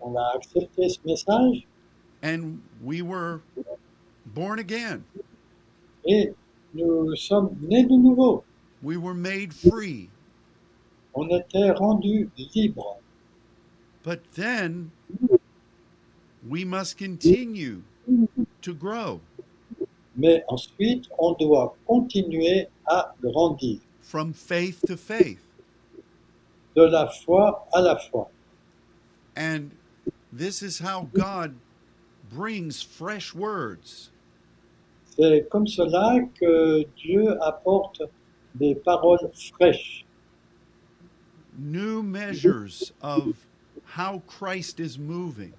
on 0.00 0.16
a 0.16 0.36
accepté 0.36 0.88
ce 0.90 0.98
message 1.04 1.66
and 2.22 2.60
we 2.82 3.02
were 3.02 3.40
born 4.26 4.58
again. 4.58 5.04
et 6.06 6.34
nous 6.74 7.14
sommes 7.16 7.50
nés 7.62 7.84
de 7.86 7.96
nouveau. 7.96 8.42
We 8.82 8.96
were 8.96 9.14
made 9.14 9.52
free. 9.54 10.08
On 11.14 11.28
était 11.30 11.70
rendus 11.78 12.30
libres. 12.54 12.96
But 14.02 14.20
then 14.34 14.90
we 16.48 16.64
must 16.64 16.96
continue 16.96 17.82
to 18.62 18.74
grow 18.74 19.20
Mais 20.18 20.42
ensuite, 20.48 21.08
on 21.18 21.32
doit 21.32 21.74
continuer 21.86 22.66
à 22.86 23.14
grandir 23.22 23.78
from 24.02 24.32
faith 24.32 24.80
to 24.86 24.96
faith. 24.96 25.40
de 26.78 26.82
la 26.82 27.08
foi 27.08 27.66
à 27.72 27.80
la 27.80 27.96
foi. 27.96 28.26
And 29.36 29.70
this 30.32 30.62
is 30.62 30.78
how 30.78 31.08
God 31.12 31.54
brings 32.30 32.82
fresh 32.82 33.34
words. 33.34 34.10
C'est 35.16 35.48
comme 35.50 35.66
cela 35.66 36.20
que 36.38 36.84
Dieu 36.96 37.36
apporte 37.42 38.02
des 38.54 38.74
paroles 38.74 39.30
fraîches, 39.34 40.04
new 41.58 42.02
measures 42.02 42.92
of 43.02 43.46
how 43.84 44.22
Christ 44.26 44.78
is 44.80 44.98
moving. 44.98 45.52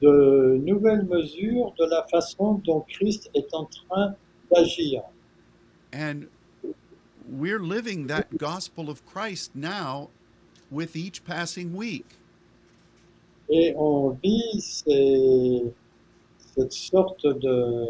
De 0.00 0.60
nouvelles 0.64 1.04
mesures 1.04 1.72
de 1.78 1.84
la 1.86 2.04
façon 2.10 2.60
dont 2.64 2.80
Christ 2.88 3.30
est 3.34 3.52
en 3.52 3.64
train 3.66 4.14
d'agir. 4.52 5.02
And 5.92 6.26
we're 7.28 7.58
living 7.60 8.06
that 8.08 8.36
gospel 8.38 8.88
of 8.90 9.04
Christ 9.04 9.52
now 9.54 10.10
with 10.70 10.94
each 10.96 11.24
passing 11.24 11.74
week. 11.74 12.06
Et 13.50 13.74
on 13.76 14.10
vit 14.22 14.60
ces- 14.60 15.72
cette 16.54 16.72
sorte 16.72 17.24
de, 17.26 17.86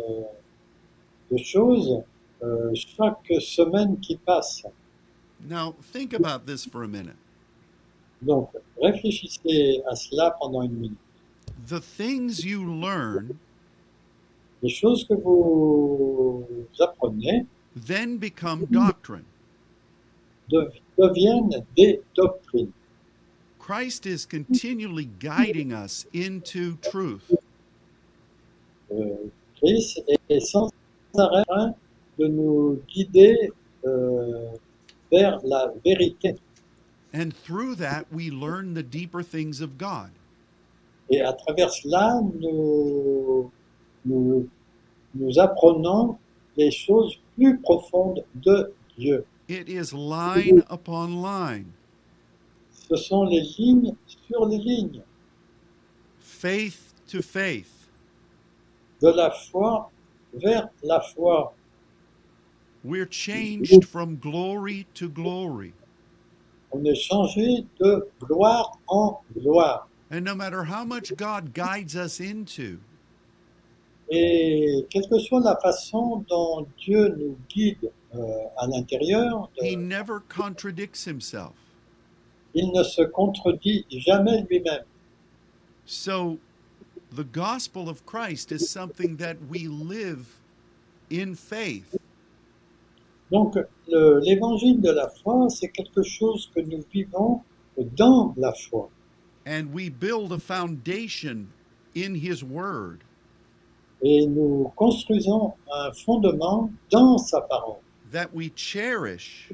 de 1.30 1.36
choses 1.36 2.02
euh, 2.42 2.72
chaque 2.74 3.26
semaine 3.40 3.98
qui 4.00 4.16
passe. 4.16 4.62
Now, 5.48 5.74
think 5.92 6.14
about 6.14 6.46
this 6.46 6.64
for 6.64 6.82
a 6.84 6.88
minute. 6.88 7.16
Donc, 8.22 8.50
réfléchissez 8.80 9.82
à 9.88 9.94
cela 9.94 10.36
pendant 10.40 10.62
une 10.62 10.74
minute. 10.74 10.98
The 11.68 11.80
things 11.80 12.44
you 12.44 12.64
learn 12.64 13.38
Les 14.62 14.70
choses 14.70 15.04
que 15.04 15.14
vous 15.14 16.44
apprenez 16.80 17.46
then 17.76 18.16
become 18.16 18.64
doctrine. 18.70 19.24
deviennent 20.98 21.64
des 21.76 22.00
doctrines. 22.16 22.72
Christ 23.58 24.06
is 24.06 24.24
continually 24.24 25.10
guiding 25.20 25.72
us 25.72 26.06
into 26.14 26.76
truth. 26.90 27.30
Euh, 28.90 29.30
Christ 29.60 30.00
est 30.30 30.40
sans 30.40 30.70
arrêt 31.16 31.74
de 32.18 32.26
nous 32.28 32.82
guider 32.88 33.50
euh, 33.84 34.56
vers 35.12 35.38
la 35.44 35.70
vérité. 35.84 36.38
And 37.12 37.34
through 37.34 37.74
that, 37.76 38.06
we 38.10 38.30
learn 38.30 38.74
the 38.74 38.82
deeper 38.82 39.22
things 39.22 39.60
of 39.60 39.76
God. 39.76 40.10
Et 41.10 41.20
à 41.20 41.32
travers 41.32 41.70
cela, 41.70 42.20
nous, 42.40 43.50
nous, 44.04 44.48
nous 45.14 45.38
apprenons 45.38 46.18
les 46.56 46.70
choses 46.70 47.18
plus 47.34 47.58
profondes 47.58 48.24
de 48.34 48.72
Dieu. 48.96 49.24
It 49.48 49.68
is 49.68 49.94
line 49.94 50.62
upon 50.70 51.22
line. 51.22 51.72
ce 52.88 52.96
sont 52.96 53.24
les 53.24 53.40
lignes 53.58 53.94
sur 54.26 54.46
les 54.46 54.58
lignes, 54.58 55.02
faith 56.18 56.94
to 57.06 57.20
faith, 57.22 57.90
de 59.02 59.08
la 59.08 59.30
foi 59.30 59.90
vers 60.32 60.68
la 60.82 61.00
foi. 61.00 61.52
we're 62.84 63.06
changed 63.06 63.84
from 63.84 64.16
glory 64.16 64.86
to 64.94 65.08
glory. 65.08 65.72
On 66.70 66.84
est 66.84 66.94
changé 66.94 67.64
de 67.80 68.08
gloire 68.20 68.78
en 68.88 69.20
gloire. 69.34 69.87
And 70.10 70.22
no 70.24 70.34
matter 70.34 70.64
how 70.64 70.84
much 70.84 71.14
God 71.16 71.52
guides 71.52 71.94
us 71.94 72.20
into, 72.20 72.78
Et 74.10 74.86
quelle 74.88 75.06
que 75.06 75.18
soit 75.18 75.40
la 75.40 75.56
façon 75.56 76.24
dont 76.30 76.66
Dieu 76.78 77.08
nous 77.18 77.36
guide 77.50 77.90
euh, 78.14 78.18
à 78.56 78.66
l'intérieur, 78.66 79.50
de- 79.58 79.64
He 79.66 79.76
never 79.76 80.20
contradicts 80.30 81.06
Himself. 81.06 81.52
il 82.54 82.72
ne 82.72 82.82
se 82.82 83.02
contredit 83.02 83.84
jamais 83.90 84.46
lui-même. 84.48 84.84
So, 85.84 86.38
the 87.14 87.22
gospel 87.24 87.88
of 87.90 88.04
Christ 88.06 88.50
is 88.50 88.66
something 88.70 89.18
that 89.18 89.36
we 89.50 89.66
live 89.68 90.24
in 91.10 91.34
faith. 91.34 91.94
Donc 93.30 93.56
le- 93.88 94.20
l'évangile 94.20 94.80
de 94.80 94.90
la 94.90 95.08
foi, 95.10 95.50
c'est 95.50 95.68
quelque 95.68 96.02
chose 96.02 96.50
que 96.54 96.60
nous 96.60 96.82
vivons 96.90 97.42
dans 97.76 98.32
la 98.38 98.54
foi. 98.54 98.88
And 99.48 99.72
we 99.72 99.88
build 99.88 100.30
a 100.30 100.38
foundation 100.38 101.48
in 101.94 102.14
His 102.16 102.44
Word. 102.44 103.02
Et 104.02 104.26
nous 104.26 104.70
construisons 104.76 105.54
un 105.72 105.90
fondement 105.92 106.70
dans 106.90 107.16
sa 107.16 107.40
parole 107.40 107.80
that 108.12 108.32
we 108.34 108.50
cherish, 108.54 109.48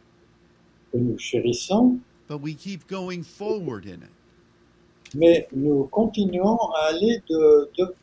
que 0.92 0.98
nous 0.98 1.16
chérissons, 1.16 2.00
but 2.26 2.38
we 2.38 2.54
keep 2.54 2.86
going 2.88 3.22
forward 3.22 3.86
in 3.86 4.02
it. 4.02 4.10
mais 5.14 5.46
nous 5.52 5.84
continuons 5.92 6.58
à 6.74 6.88
aller 6.88 7.22
de, 7.30 7.70
de, 7.78 7.94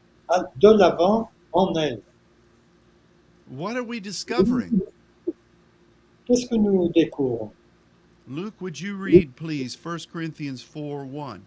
de 0.62 0.70
l'avant 0.70 1.30
en 1.52 1.74
elle. 1.76 2.02
What 3.50 3.76
are 3.76 3.84
we 3.84 4.00
discovering? 4.00 4.82
Qu'est-ce 6.26 6.48
que 6.48 6.56
nous 6.56 6.90
découvrons 6.90 7.52
Luke, 8.28 8.62
would 8.62 8.80
you 8.80 8.96
read, 8.96 9.36
please, 9.36 9.76
1 9.76 10.06
Corinthians 10.10 10.64
4 10.64 11.04
1? 11.04 11.42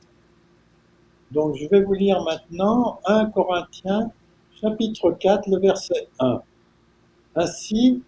Donc 1.35 1.57
je 1.57 1.67
vais 1.69 1.83
vous 1.83 1.95
lire 1.95 2.23
maintenant 2.23 3.01
1 3.07 3.27
Corinthiens 3.31 4.13
chapitre 4.61 5.11
4, 5.11 5.51
le 5.51 5.59
verset 5.59 6.09
1. 6.21 6.41
Ainsi, 7.35 8.03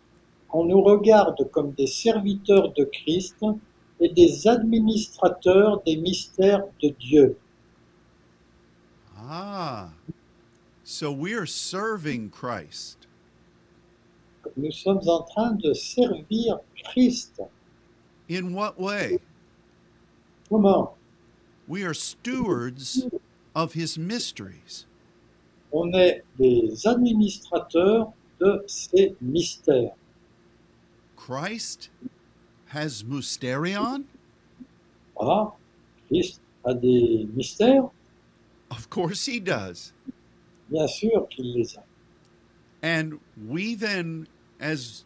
on 0.52 0.64
nous 0.64 0.80
regarde 0.80 1.50
comme 1.50 1.72
des 1.72 1.88
serviteurs 1.88 2.72
de 2.74 2.84
Christ 2.84 3.44
et 3.98 4.10
des 4.10 4.46
administrateurs 4.46 5.82
des 5.84 5.96
mystères 5.96 6.64
de 6.80 6.90
Dieu. 7.00 7.36
Ah, 9.18 9.88
so 10.84 11.10
we're 11.10 11.46
serving 11.46 12.30
Christ. 12.30 13.08
Nous 14.56 14.70
sommes 14.70 15.00
en 15.08 15.22
train 15.22 15.52
de 15.52 15.72
servir 15.72 16.58
Christ. 16.76 17.42
In 18.30 18.54
what 18.54 18.78
way? 18.78 19.18
Comment? 20.48 20.94
We 21.68 21.82
are 21.84 21.94
stewards 21.94 23.06
of 23.54 23.72
his 23.72 23.98
mysteries. 23.98 24.86
On 25.72 25.92
est 25.94 26.22
des 26.38 26.86
administrateurs 26.86 28.12
de 28.40 28.62
ces 28.66 29.16
mystères. 29.20 29.94
Christ 31.16 31.90
has 32.66 33.02
mysterion? 33.04 34.04
Ah, 35.20 35.52
Christ 36.08 36.40
a 36.64 36.74
des 36.74 37.26
mystères 37.34 37.90
Of 38.70 38.90
course 38.90 39.26
he 39.26 39.40
does. 39.40 39.92
Bien 40.70 40.86
sûr 40.86 41.28
qu'il 41.28 41.54
les 41.54 41.76
a. 41.76 41.82
And 42.82 43.18
we 43.48 43.74
then, 43.74 44.28
as 44.60 45.04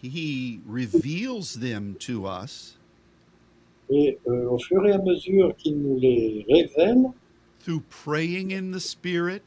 he 0.00 0.60
reveals 0.66 1.54
them 1.54 1.96
to 2.00 2.26
us 2.26 2.76
Et 3.90 4.18
euh, 4.28 4.48
au 4.48 4.58
fur 4.58 4.86
et 4.86 4.92
à 4.92 4.98
mesure 4.98 5.54
qu'il 5.56 5.78
nous 5.78 5.98
les 5.98 6.44
révèle, 6.48 7.04
through 7.60 7.82
praying 8.04 8.52
in 8.52 8.70
the 8.72 8.80
Spirit, 8.80 9.42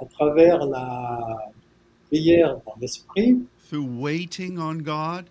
à 0.00 0.04
travers 0.06 0.64
la 0.66 1.52
prière 2.08 2.56
dans 2.66 2.74
l'esprit, 2.80 3.38
through 3.68 3.86
waiting 3.86 4.58
on 4.58 4.78
God, 4.82 5.26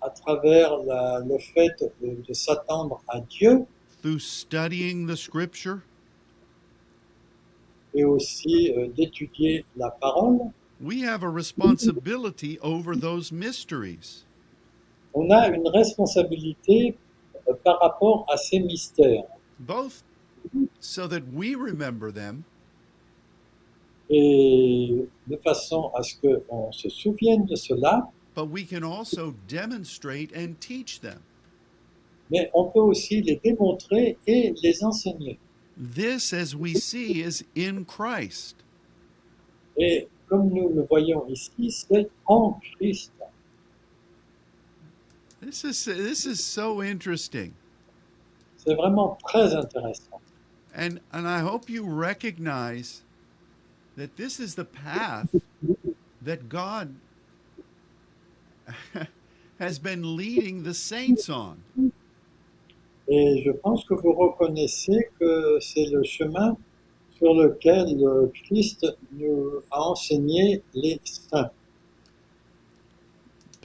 à 0.00 0.10
travers 0.10 0.76
la- 0.84 1.20
le 1.20 1.38
fait 1.38 1.74
de, 2.00 2.22
de 2.26 2.32
s'attendre 2.32 3.02
à 3.08 3.20
Dieu 3.20 3.64
through 4.00 4.20
studying 4.20 5.06
the 5.08 5.16
scripture, 5.16 5.80
et 7.94 8.04
aussi 8.04 8.72
euh, 8.76 8.86
d'étudier 8.96 9.64
la 9.76 9.90
parole, 9.90 10.52
we 10.80 11.02
have 11.02 11.24
a 11.24 11.28
responsibility 11.28 12.56
over 12.62 12.94
those 12.94 13.32
mysteries. 13.32 14.24
On 15.14 15.30
a 15.30 15.48
une 15.48 15.66
responsabilité 15.68 16.96
euh, 17.48 17.52
par 17.64 17.80
rapport 17.80 18.26
à 18.30 18.36
ces 18.36 18.60
mystères. 18.60 19.24
both 19.60 20.02
so 20.80 21.06
that 21.08 21.22
we 21.34 21.54
remember 21.56 22.12
them 22.12 22.44
Et 24.10 25.04
de 25.26 25.36
façon 25.36 25.90
à 25.94 26.02
ce 26.02 26.14
qu'on 26.48 26.72
se 26.72 26.88
souvienne 26.88 27.44
de 27.44 27.56
cela, 27.56 28.08
but 28.34 28.48
we 28.48 28.64
can 28.64 28.82
also 28.82 29.34
demonstrate 29.46 30.30
and 30.34 30.54
teach 30.60 31.00
them. 31.00 31.20
mais 32.30 32.50
on 32.54 32.64
peut 32.70 32.80
aussi 32.80 33.20
les 33.22 33.36
démontrer 33.36 34.16
et 34.26 34.54
les 34.62 34.82
enseigner. 34.84 35.38
This, 35.76 36.32
as 36.32 36.54
we 36.56 36.74
see, 36.74 37.20
is 37.22 37.44
in 37.56 37.84
Christ. 37.84 38.56
Et 39.76 40.08
comme 40.28 40.48
nous 40.50 40.68
le 40.70 40.82
voyons 40.88 41.26
ici, 41.28 41.70
c'est 41.70 42.08
en 42.26 42.58
Christ. 42.78 43.12
This 45.40 45.64
is 45.64 45.84
this 45.84 46.26
is 46.26 46.42
so 46.42 46.82
interesting, 46.82 47.54
C'est 48.56 48.74
vraiment 48.74 49.16
très 49.22 49.54
intéressant. 49.54 50.20
and 50.74 51.00
and 51.12 51.28
I 51.28 51.40
hope 51.40 51.68
you 51.70 51.84
recognize 51.84 53.02
that 53.96 54.16
this 54.16 54.40
is 54.40 54.54
the 54.56 54.64
path 54.64 55.34
that 56.22 56.48
God 56.48 56.94
has 59.60 59.78
been 59.78 60.16
leading 60.16 60.64
the 60.64 60.74
saints 60.74 61.28
on. 61.28 61.62
Et 63.10 63.42
je 63.44 63.52
pense 63.52 63.84
que 63.84 63.94
vous 63.94 64.12
reconnaissez 64.12 65.08
que 65.18 65.58
c'est 65.60 65.86
le 65.86 66.02
chemin 66.02 66.56
sur 67.16 67.32
lequel 67.34 67.96
le 67.98 68.30
Christ 68.44 68.84
nous 69.12 69.62
a 69.70 69.80
enseigné 69.80 70.62
les 70.74 71.00
saints. 71.04 71.50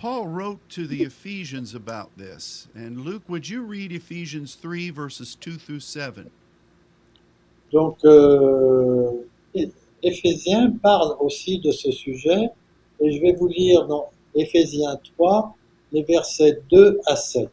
Paul 0.04 0.28
wrote 0.28 0.60
to 0.72 0.86
the 0.86 1.04
Ephesians 1.04 1.74
about 1.74 2.10
this. 2.18 2.68
And 2.76 3.06
Luke, 3.06 3.24
would 3.30 3.48
you 3.48 3.62
read 3.62 3.94
Ephesians 3.94 4.54
3, 4.56 4.90
verses 4.90 5.34
2 5.36 5.54
through 5.54 5.80
7? 5.80 6.30
Donc, 7.72 8.00
euh, 8.04 9.12
Éphésiens 10.04 10.72
parle 10.82 11.16
aussi 11.22 11.60
de 11.60 11.72
ce 11.72 11.90
sujet, 11.90 12.50
et 13.00 13.14
je 13.14 13.22
vais 13.22 13.32
vous 13.32 13.48
lire 13.48 13.88
dans 13.88 14.10
Éphésiens 14.36 15.00
3, 15.16 15.56
les 15.94 16.04
versets 16.04 16.60
2 16.70 17.00
à 17.06 17.16
7. 17.16 17.50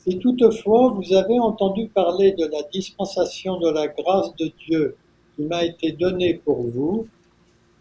Si 0.00 0.18
toutefois 0.18 0.88
vous 0.88 1.14
avez 1.14 1.38
entendu 1.38 1.86
parler 1.86 2.32
de 2.32 2.46
la 2.46 2.64
dispensation 2.72 3.60
de 3.60 3.70
la 3.70 3.86
grâce 3.86 4.34
de 4.34 4.50
Dieu 4.66 4.96
qui 5.36 5.42
m'a 5.44 5.64
été 5.64 5.92
donnée 5.92 6.34
pour 6.44 6.62
vous, 6.62 7.06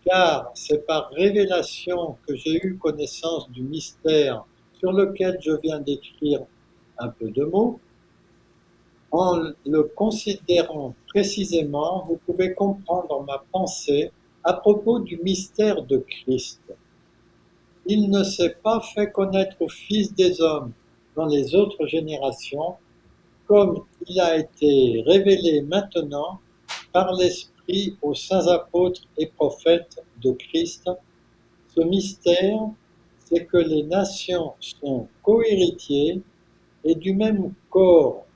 car 0.08 0.52
c'est 0.54 0.86
par 0.86 1.10
révélation 1.10 2.18
que 2.26 2.36
j'ai 2.36 2.66
eu 2.66 2.78
connaissance 2.78 3.50
du 3.52 3.62
mystère 3.62 4.46
sur 4.80 4.94
lequel 4.94 5.38
je 5.42 5.52
viens 5.62 5.80
d'écrire 5.80 6.42
un 6.98 7.10
peu 7.10 7.30
de 7.30 7.44
mots, 7.44 7.80
en 9.12 9.52
le 9.66 9.84
considérant 9.84 10.96
précisément, 11.08 12.06
vous 12.08 12.20
pouvez 12.26 12.54
comprendre 12.54 13.24
ma 13.26 13.44
pensée 13.52 14.12
à 14.44 14.54
propos 14.54 15.00
du 15.00 15.18
mystère 15.18 15.82
de 15.82 15.98
Christ. 15.98 16.62
Il 17.86 18.10
ne 18.10 18.24
s'est 18.24 18.56
pas 18.64 18.82
fait 18.82 19.12
connaître 19.12 19.56
aux 19.62 19.70
fils 19.70 20.14
des 20.14 20.42
hommes 20.42 20.72
dans 21.16 21.26
les 21.26 21.56
autres 21.56 21.86
générations, 21.88 22.76
comme 23.46 23.84
il 24.08 24.20
a 24.20 24.38
été 24.38 25.04
révélé 25.06 25.62
maintenant 25.62 26.40
par 26.92 27.14
l'Esprit 27.14 27.57
aux 28.02 28.14
saints 28.14 28.48
apôtres 28.48 29.02
et 29.18 29.28
prophètes 29.28 30.04
de 30.22 30.32
Christ. 30.32 30.90
Ce 31.76 31.82
mystère, 31.82 32.60
c'est 33.26 33.46
que 33.46 33.58
les 33.58 33.84
nations 33.84 34.54
sont 34.60 35.08
cohéritiers 35.22 36.22
et 36.84 36.96
du 36.96 37.14
même 37.14 37.54
corps 37.70 38.28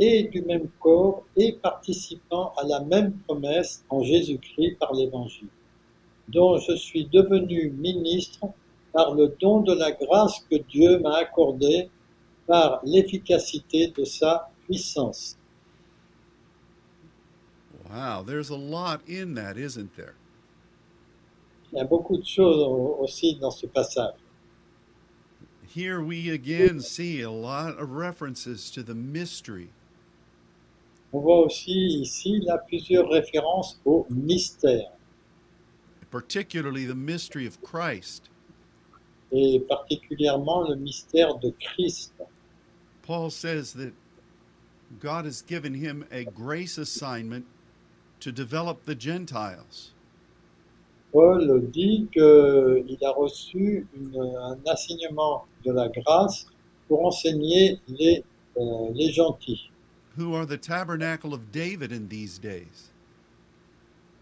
et 0.00 0.22
du 0.24 0.40
même 0.40 0.68
corps 0.80 1.24
et 1.36 1.52
participant 1.52 2.54
à 2.56 2.66
la 2.66 2.80
même 2.80 3.12
promesse 3.26 3.84
en 3.90 4.02
Jésus-Christ 4.02 4.78
par 4.78 4.94
l'Évangile, 4.94 5.48
dont 6.28 6.56
je 6.56 6.74
suis 6.74 7.04
devenu 7.04 7.70
ministre 7.70 8.46
par 8.92 9.14
le 9.14 9.36
don 9.38 9.60
de 9.60 9.74
la 9.74 9.92
grâce 9.92 10.40
que 10.50 10.56
Dieu 10.56 10.98
m'a 11.00 11.16
accordée 11.16 11.90
par 12.46 12.80
l'efficacité 12.82 13.92
de 13.96 14.04
sa 14.04 14.48
puissance. 14.64 15.36
Wow, 17.90 18.22
there's 18.22 18.50
a 18.50 18.56
lot 18.56 19.02
in 19.08 19.34
that, 19.34 19.56
isn't 19.58 19.96
there? 19.96 20.14
Il 21.72 21.78
y 21.78 21.80
a 21.80 21.84
beaucoup 21.84 22.18
de 22.18 22.24
choses 22.24 22.58
aussi 23.00 23.38
dans 23.40 23.56
ce 23.56 23.66
passage. 23.66 24.14
Here 25.66 26.00
we 26.00 26.30
again 26.30 26.80
see 26.80 27.20
a 27.22 27.30
lot 27.30 27.78
of 27.78 27.92
references 27.92 28.70
to 28.72 28.82
the 28.82 28.94
mystery 28.94 29.70
On 31.12 31.20
voit 31.20 31.44
aussi 31.46 32.00
ici 32.02 32.40
là 32.44 32.58
plusieurs 32.68 33.08
références 33.08 33.78
au 33.84 34.04
mystère 34.10 34.90
particularly 36.10 36.86
the 36.86 36.94
mystery 36.96 37.46
of 37.46 37.62
Christ. 37.62 38.30
et 39.32 39.60
particulièrement 39.68 40.68
le 40.68 40.74
mystère 40.74 41.38
de 41.38 41.52
Christ. 41.60 42.12
Paul 43.02 43.30
says 43.30 43.72
that 43.74 43.92
God 44.98 45.24
has 45.24 45.40
given 45.40 45.74
him 45.74 46.04
a 46.10 46.24
grace 46.24 46.78
assignment 46.78 47.46
to 48.20 48.30
develop 48.32 48.84
the 48.84 48.94
Gentiles. 48.98 49.92
Paul 51.12 51.68
dit 51.72 52.06
qu'il 52.12 52.98
a 53.04 53.10
reçu 53.10 53.86
une- 53.96 54.16
un 54.16 54.58
enseignement 54.66 55.44
de 55.64 55.72
la 55.72 55.88
grâce 55.88 56.46
pour 56.88 57.04
enseigner 57.04 57.80
les, 57.88 58.22
euh, 58.56 58.90
les 58.94 59.10
gentils 59.12 59.70
who 60.16 60.34
are 60.34 60.44
the 60.46 60.58
tabernacle 60.60 61.32
of 61.32 61.50
David 61.52 61.92
in 61.92 62.06
these 62.08 62.38
days? 62.38 62.90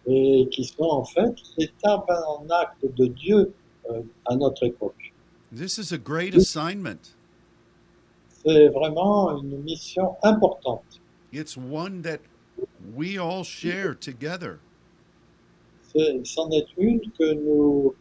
et 0.06 0.48
qui 0.50 0.64
sont 0.64 0.84
en 0.84 1.04
fait 1.04 1.34
les 1.58 1.68
tabernacles 1.82 2.94
de 2.94 3.06
Dieu 3.08 3.52
euh, 3.90 4.00
à 4.24 4.36
notre 4.36 4.64
époque. 4.64 5.12
This 5.54 5.76
is 5.76 5.92
a 5.92 5.98
great 5.98 6.34
assignment. 6.34 7.14
C'est 8.44 8.68
vraiment 8.68 9.38
une 9.42 9.58
mission 9.62 10.16
importante. 10.22 11.00
It's 11.32 11.56
one 11.58 12.00
that 12.02 12.20
we 12.94 13.18
all 13.18 13.44
share 13.44 13.94
together. 13.94 14.60
C'en 16.24 16.50
est 16.52 16.66
une 16.76 17.00
que 17.18 17.32
nous 17.34 17.94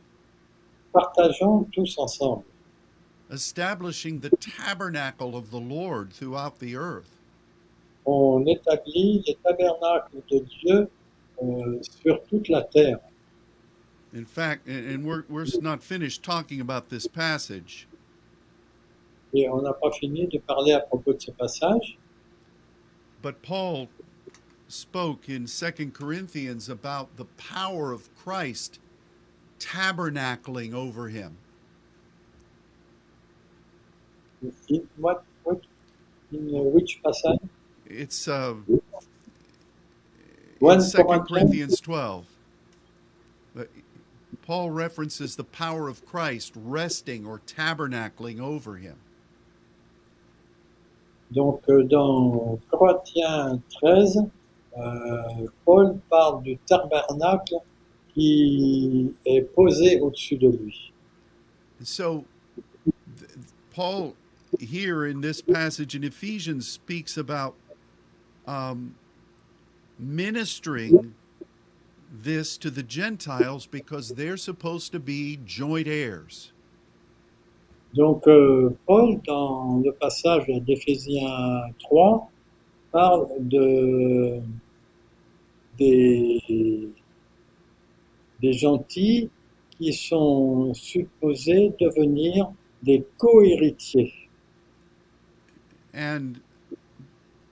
partageons 0.93 1.69
tous 1.71 1.97
ensemble. 1.97 2.43
Establishing 3.29 4.19
the 4.19 4.29
tabernacle 4.39 5.35
of 5.35 5.51
the 5.51 5.59
Lord 5.59 6.13
throughout 6.13 6.59
the 6.59 6.75
earth. 6.75 7.11
On 8.05 8.45
établit 8.45 9.23
les 9.27 9.37
tabernacles 9.43 10.23
de 10.29 10.39
Dieu 10.39 10.89
euh, 11.43 11.79
sur 11.81 12.21
toute 12.29 12.47
la 12.49 12.63
terre. 12.63 12.99
In 14.13 14.25
fact, 14.25 14.67
and 14.67 15.05
we're, 15.05 15.23
we're 15.27 15.45
not 15.61 15.83
finished 15.83 16.23
talking 16.23 16.61
about 16.61 16.89
this 16.89 17.07
passage, 17.07 17.87
Et 19.33 19.47
on 19.49 19.61
n'a 19.61 19.73
pas 19.73 19.91
fini 19.91 20.27
de 20.27 20.39
parler 20.39 20.71
à 20.71 20.79
propos 20.79 21.13
de 21.13 21.21
ce 21.21 21.31
passage, 21.31 21.97
but 23.21 23.41
Paul 23.41 23.89
spoke 24.67 25.29
in 25.29 25.45
2 25.45 25.91
Corinthians 25.91 26.69
about 26.69 27.15
the 27.17 27.25
power 27.25 27.91
of 27.91 28.13
Christ 28.15 28.79
tabernacling 29.59 30.73
over 30.73 31.09
him. 31.09 31.37
In 34.69 34.87
what, 34.97 35.23
what, 35.43 35.61
in 36.31 36.49
which 36.73 37.01
passage? 37.03 37.39
It's 37.85 38.27
uh, 38.27 38.55
in 38.67 38.81
2 40.59 40.61
Corinthians. 40.61 41.27
Corinthians 41.27 41.81
12. 41.81 42.25
Paul 44.47 44.71
references 44.71 45.35
the 45.35 45.43
power 45.43 45.89
of 45.89 46.05
Christ 46.05 46.53
resting 46.55 47.25
or 47.25 47.39
tabernacling 47.39 48.39
over 48.39 48.77
him. 48.77 48.95
Donc 51.35 51.63
euh, 51.67 51.83
dans 51.83 52.57
Corinthiens 52.71 53.61
13, 53.81 54.17
euh, 54.17 54.21
Paul 55.65 55.99
parle 56.09 56.43
du 56.43 56.57
tabernacle 56.67 57.55
qui 58.13 59.13
est 59.25 59.41
posé 59.41 59.99
au-dessus 59.99 60.37
de 60.37 60.49
lui. 60.49 60.91
So, 61.83 62.25
Paul, 63.73 64.15
here 64.59 65.05
in 65.05 65.21
this 65.21 65.41
passage 65.41 65.95
in 65.95 66.03
Ephesians, 66.03 66.67
speaks 66.67 67.17
about 67.17 67.55
um, 68.47 68.95
ministering 69.99 71.13
this 72.11 72.57
to 72.57 72.71
the 72.71 72.83
Gentiles 72.83 73.67
because 73.67 74.09
they're 74.09 74.37
supposed 74.37 74.91
to 74.93 74.99
be 74.99 75.37
joint 75.45 75.87
heirs. 75.87 76.51
Donc 77.93 78.27
euh, 78.27 78.75
Paul, 78.85 79.19
dans 79.25 79.81
le 79.83 79.91
passage 79.93 80.45
d'Éphésiens 80.47 81.71
3, 81.79 82.29
parle 82.91 83.27
de, 83.39 84.41
des, 85.77 86.89
des 88.41 88.53
gentils 88.53 89.29
qui 89.77 89.93
sont 89.93 90.73
supposés 90.73 91.71
devenir 91.79 92.51
des 92.83 93.03
co-héritiers. 93.17 94.13
And 95.93 96.39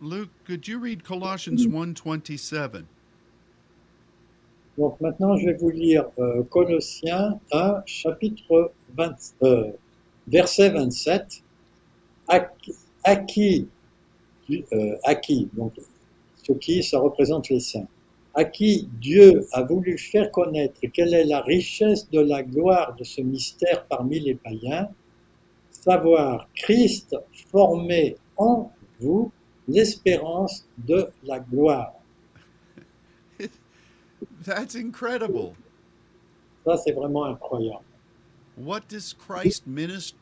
Luke, 0.02 0.30
could 0.46 0.68
you 0.68 0.80
read 0.80 1.04
Colossians 1.04 1.66
1:27? 1.66 2.84
Donc 4.78 5.00
maintenant, 5.00 5.38
je 5.38 5.46
vais 5.46 5.54
vous 5.54 5.70
lire 5.70 6.06
euh, 6.20 6.44
Colossiens 6.44 7.40
1, 7.52 7.84
chapitre 7.86 8.72
20, 8.98 9.16
euh, 9.44 9.72
verset 10.28 10.70
27. 10.72 11.42
À, 12.28 12.40
qui- 12.40 12.74
à 13.04 13.16
qui, 13.16 13.68
euh, 14.52 14.96
à 15.04 15.16
qui, 15.16 15.48
donc 15.54 15.74
ce 16.44 16.54
qui, 16.54 16.84
ça 16.84 17.00
représente 17.00 17.50
les 17.50 17.60
saints, 17.60 17.88
à 18.36 18.44
qui 18.44 18.90
Dieu 19.00 19.48
a 19.54 19.64
voulu 19.64 19.98
faire 19.98 20.30
connaître 20.32 20.80
quelle 20.94 21.14
est 21.14 21.24
la 21.24 21.42
richesse 21.42 22.10
de 22.12 22.20
la 22.20 22.44
gloire 22.44 22.94
de 22.96 23.04
ce 23.04 23.22
mystère 23.22 23.86
parmi 23.88 24.20
les 24.20 24.36
païens, 24.36 24.90
savoir 25.72 26.48
Christ 26.56 27.16
formé 27.50 28.18
en 28.36 28.72
vous 29.00 29.32
l'espérance 29.68 30.68
de 30.78 31.08
la 31.24 31.40
gloire. 31.40 31.94
That's 34.44 34.76
incredible. 34.76 35.54
Ça, 36.66 36.78
c'est 36.78 36.92
vraiment 36.92 37.26
incroyable. 37.26 37.86
What 38.58 38.88
does 38.90 39.14
Christ 39.14 39.66
minister 39.66 40.18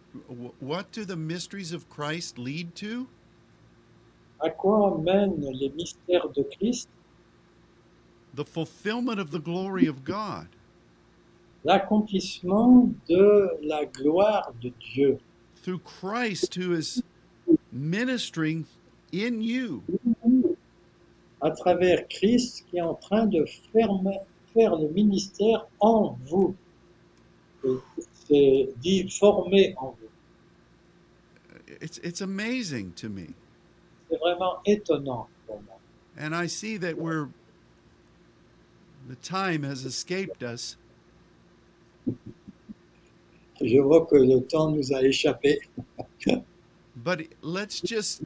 what 0.59 0.91
do 0.91 1.05
the 1.05 1.15
mysteries 1.15 1.73
of 1.73 1.89
Christ 1.89 2.37
lead 2.37 2.75
to? 2.75 3.07
À 4.39 4.49
quoi 4.49 4.99
mènent 5.01 5.49
les 5.53 5.69
mystères 5.69 6.29
de 6.29 6.43
Christ? 6.43 6.89
The 8.35 8.45
fulfillment 8.45 9.19
of 9.19 9.31
the 9.31 9.39
glory 9.39 9.85
of 9.85 10.03
God. 10.03 10.47
L'accomplissement 11.63 12.93
de 13.07 13.49
la 13.61 13.85
gloire 13.85 14.53
de 14.59 14.71
Dieu. 14.79 15.19
Through 15.61 15.79
Christ 15.79 16.55
who 16.55 16.73
is 16.73 17.03
ministering 17.71 18.65
in 19.11 19.41
you. 19.41 19.83
À 21.41 21.51
travers 21.51 22.07
Christ 22.09 22.65
qui 22.69 22.77
est 22.77 22.81
en 22.81 22.95
train 22.95 23.27
de 23.27 23.45
faire, 23.71 23.89
faire 24.53 24.75
le 24.75 24.89
ministère 24.89 25.67
en 25.79 26.17
vous. 26.25 26.55
C'est 28.27 28.69
dit 28.81 29.09
formé 29.09 29.75
en 29.77 29.95
vous. 29.99 30.09
It's 31.81 31.99
it's 32.03 32.21
amazing 32.21 32.93
to 32.93 33.09
me. 33.09 33.35
C'est 34.09 34.17
vraiment 34.17 34.57
étonnant 34.65 35.27
pour 35.47 35.61
moi. 35.61 35.79
And 36.17 36.33
I 36.35 36.47
see 36.47 36.77
that 36.77 36.97
we're 36.97 37.29
the 39.07 39.15
time 39.15 39.63
has 39.63 39.85
escaped 39.85 40.43
us, 40.43 40.77
Je 43.61 43.79
vois 43.79 44.05
que 44.07 44.15
le 44.17 44.41
temps 44.41 44.71
nous 44.75 44.91
a 44.93 45.01
échappé. 45.03 45.57
but 46.97 47.21
let's 47.41 47.79
just 47.79 48.23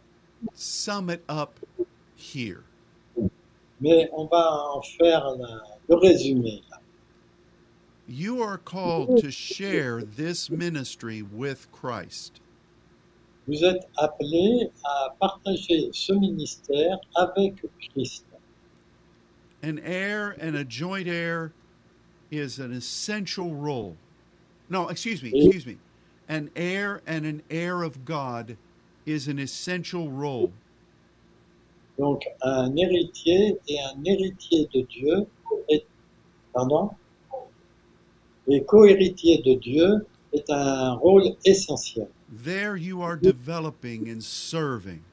sum 0.54 1.10
it 1.10 1.24
up 1.30 1.60
here. 2.16 2.64
Mais 3.80 4.10
on 4.14 4.26
va 4.28 4.38
en 4.74 4.82
faire 4.82 5.36
la- 5.38 5.78
le 5.90 5.96
résumé. 5.98 6.62
là. 6.72 6.78
You 8.08 8.42
are 8.42 8.58
called 8.58 9.18
to 9.18 9.30
share 9.30 10.02
this 10.02 10.50
ministry 10.50 11.22
with 11.22 11.68
Christ. 11.72 12.40
Vous 13.48 13.64
êtes 13.64 13.86
appelés 13.98 14.72
à 14.86 15.10
partager 15.20 15.90
ce 15.94 16.14
ministère 16.14 16.98
avec 17.16 17.54
Christ. 17.94 18.26
An 19.64 19.80
heir 19.80 20.36
and 20.40 20.56
a 20.56 20.64
joint 20.64 21.08
heir 21.08 21.52
is 22.30 22.60
an 22.60 22.72
essential 22.72 23.56
role. 23.56 23.96
No, 24.70 24.90
excuse 24.90 25.24
me, 25.24 25.32
excuse 25.34 25.66
me. 25.66 25.78
An 26.28 26.52
heir 26.56 27.02
and 27.08 27.26
an 27.26 27.42
heir 27.50 27.84
of 27.84 28.06
God 28.06 28.58
is 29.06 29.28
an 29.28 29.40
essential 29.40 30.10
role. 30.10 30.52
Donc, 31.98 32.22
un 32.44 32.76
héritier 32.76 33.58
et 33.68 33.80
un 33.80 34.04
héritier 34.04 34.70
de 34.72 34.84
Dieu 34.84 35.26
est, 35.70 35.86
pardon, 36.54 36.92
et 38.48 38.64
co-héritier 38.66 39.42
de 39.44 39.56
Dieu 39.56 40.06
est 40.34 40.50
un 40.50 40.94
rôle 40.94 41.36
essentiel. 41.46 42.08
There 42.30 42.76
you 42.76 43.02
are 43.02 43.16
developing 43.16 44.10
and 44.10 44.22
serving. 44.22 45.04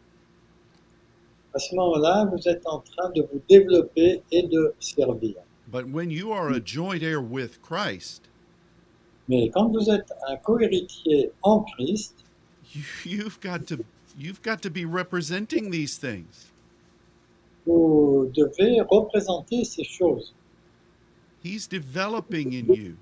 À 1.55 1.59
ce 1.59 1.75
moment-là, 1.77 2.29
vous 2.33 2.49
êtes 2.49 2.67
en 2.67 2.81
train 2.81 3.11
de 3.11 3.23
vous 3.23 3.41
développer 3.49 4.23
et 4.33 4.43
de 4.43 4.75
servir. 4.81 5.37
But 5.71 5.89
when 5.89 6.11
you 6.11 6.33
are 6.33 6.49
a 6.49 6.61
joint 6.61 7.03
heir 7.03 7.21
with 7.21 7.61
Christ, 7.63 8.29
Mais 9.29 9.49
quand 9.55 9.71
vous 9.71 9.89
êtes 9.89 10.13
un 10.29 10.37
cohéritier 10.37 11.31
en 11.43 11.61
Christ, 11.61 12.25
you, 12.75 12.83
you've 13.05 13.41
got 13.41 13.67
to 13.69 13.79
you've 14.19 14.43
got 14.43 14.61
to 14.63 14.71
be 14.71 14.85
representing 14.85 15.71
these 15.71 15.97
things. 15.97 16.53
vous 17.67 18.31
devez 18.35 18.81
représenter 18.83 19.65
ces 19.65 19.85
choses. 19.85 20.35
He's 21.43 21.67
developing 21.67 22.53
in 22.55 22.73
you. 22.73 22.97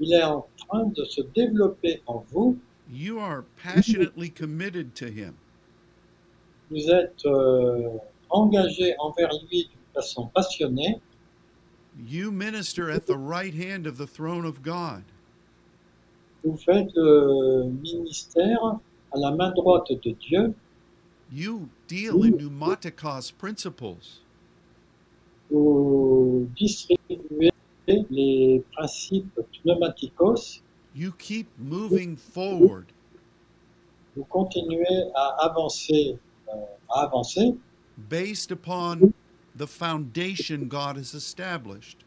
Il 0.00 0.12
est 0.12 0.22
en 0.22 0.46
train 0.56 0.86
de 0.86 1.04
se 1.04 1.22
développer 1.34 2.02
en 2.06 2.24
vous. 2.30 2.58
You 2.90 3.18
are 3.18 3.44
passionately 3.62 4.28
committed 4.28 4.94
to 4.96 5.06
him. 5.06 5.34
Vous 6.70 6.90
êtes 6.90 7.24
euh, 7.26 7.90
engagé 8.30 8.94
envers 8.98 9.30
lui 9.50 9.64
d'une 9.64 9.94
façon 9.94 10.26
passionnée. 10.34 11.00
You 12.06 12.32
minister 12.32 12.90
at 12.90 13.06
the 13.06 13.16
right 13.16 13.54
hand 13.54 13.86
of 13.86 13.98
the 13.98 14.06
throne 14.06 14.44
of 14.44 14.62
God. 14.62 15.02
Vous 16.44 16.56
faites 16.56 16.90
le 16.96 17.70
ministère 17.82 18.58
à 19.12 19.18
la 19.18 19.30
main 19.30 19.50
droite 19.52 19.92
de 20.02 20.10
Dieu. 20.10 20.54
You 21.32 21.68
deal 21.88 22.22
in 22.22 22.32
pneumatikos 22.32 23.32
principles. 23.32 24.20
Vous 25.50 26.48
distribuez 26.56 27.50
les 27.86 28.62
principes 28.72 29.40
pneumatikos. 29.52 30.62
You 30.94 31.12
keep 31.18 31.46
moving 31.58 32.16
forward. 32.16 32.86
Vous 34.16 34.24
continuez 34.24 35.10
à 35.14 35.46
avancer, 35.46 36.18
à 36.90 37.02
avancer 37.04 37.54
based 38.08 38.50
upon 38.50 39.12
the 39.56 39.66
foundation 39.66 40.68
God 40.68 40.96
has 40.96 41.14
established. 41.14 42.04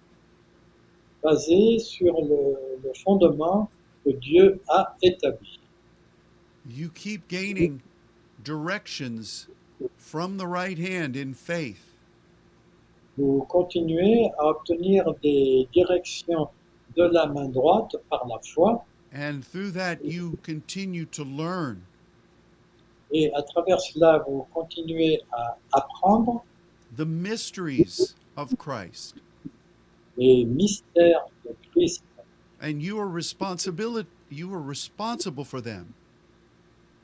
basé 1.24 1.80
sur 1.80 2.14
le, 2.22 2.80
le 2.84 2.94
fondement 3.04 3.70
que 4.04 4.12
Dieu 4.12 4.60
a 4.70 4.96
établi. 5.02 5.60
You 6.70 6.90
keep 6.90 7.28
gaining 7.28 7.82
directions 8.44 9.48
from 9.98 10.38
the 10.38 10.48
right 10.48 10.78
hand 10.78 11.16
in 11.16 11.34
faith. 11.34 11.84
Vous 13.18 13.46
continuez 13.50 14.30
à 14.38 14.46
obtenir 14.46 15.06
des 15.24 15.68
directions 15.74 16.50
de 16.96 17.04
la 17.04 17.26
main 17.28 17.50
droite 17.50 17.96
par 18.10 18.28
la 18.28 18.40
foi 18.40 18.86
And 19.14 19.44
through 19.44 19.72
that, 19.72 20.04
you 20.04 20.38
continue 20.44 21.06
to 21.06 21.24
learn. 21.24 21.84
Et 23.12 23.32
à 23.34 23.42
travers 23.42 23.80
cela, 23.80 24.24
vous 24.28 24.46
continuez 24.54 25.22
à 25.32 25.58
apprendre 25.72 26.44
the 26.98 27.06
mysteries 27.06 28.16
of 28.36 28.56
Christ. 28.58 29.16
les 30.18 30.46
mystères 30.46 31.26
de 31.46 31.52
Christ 31.72 32.04
And 32.62 32.82
you 32.82 32.98
are 33.00 33.08
responsibility 33.08 34.10
you 34.32 34.52
are 34.54 34.62
responsible 34.62 35.46
for 35.46 35.62
them. 35.62 35.94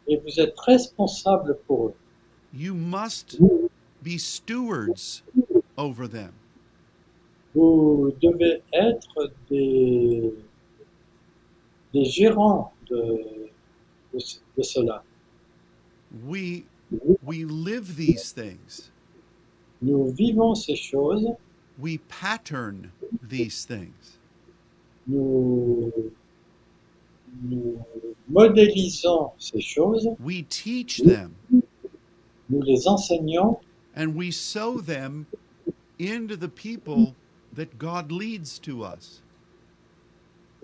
et 0.08 0.18
vous 0.18 0.39
êtes 0.39 0.60
responsable 0.60 1.58
pour 1.68 1.88
eux. 1.89 1.93
You 2.54 2.74
must 2.76 3.39
be 4.04 4.18
stewards 4.18 5.24
over 5.78 6.08
them. 6.10 6.34
Vous 7.56 8.12
devez 8.22 8.62
être 8.74 9.32
des, 9.49 10.34
des 11.93 12.04
gérants 12.06 12.74
de, 12.89 13.47
de, 14.14 14.20
ce- 14.20 14.39
de 14.58 14.64
cela. 14.64 15.04
We 16.26 16.66
we 17.24 17.43
live 17.45 17.95
these 17.95 18.32
things. 18.32 18.91
Nous 19.82 20.11
vivons 20.14 20.53
ces 20.55 20.76
choses, 20.78 21.26
We 21.80 21.97
pattern 22.07 22.91
these 23.22 23.66
things. 23.66 24.20
nous, 25.07 25.91
nous 27.43 27.84
modélisons 28.32 29.32
ces 29.39 29.59
choses, 29.59 30.07
We 30.20 30.43
teach 30.49 30.97
them 30.99 31.36
nous 32.49 32.61
les 32.61 32.88
enseignons 32.88 33.57
and 33.95 34.16
we 34.16 34.30
sow 34.32 34.80
them 34.80 35.26
into 35.97 36.36
the 36.36 36.47
people 36.49 37.16
that 37.53 37.78
God 37.80 38.11
leads 38.11 38.59
to 38.59 38.84
us. 38.84 39.22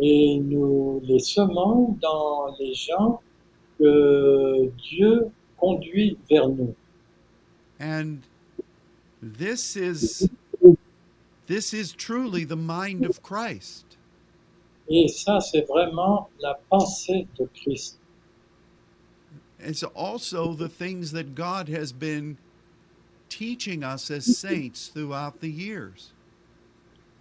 et 0.01 0.39
nous 0.39 1.01
les 1.03 1.19
semons 1.19 1.97
dans 2.01 2.55
les 2.59 2.73
gens 2.73 3.19
que 3.77 4.71
Dieu 4.77 5.31
conduit 5.59 6.17
vers 6.29 6.49
nous. 6.49 6.75
And 7.79 8.21
this 9.21 9.75
is 9.75 10.29
this 11.47 11.73
is 11.73 11.93
truly 11.93 12.43
the 12.43 12.55
mind 12.55 13.05
of 13.05 13.21
Christ. 13.23 13.97
Et 14.89 15.07
ça, 15.07 15.39
c'est 15.39 15.67
vraiment 15.67 16.29
la 16.39 16.55
pensée 16.71 17.27
de 17.37 17.47
Christ. 17.53 17.97
It's 19.59 19.83
also 19.83 20.53
the 20.53 20.69
things 20.69 21.11
that 21.11 21.35
God 21.35 21.69
has 21.69 21.91
been 21.91 22.37
teaching 23.29 23.83
us 23.83 24.09
as 24.09 24.37
saints 24.37 24.87
throughout 24.87 25.41
the 25.41 25.49
years. 25.49 26.13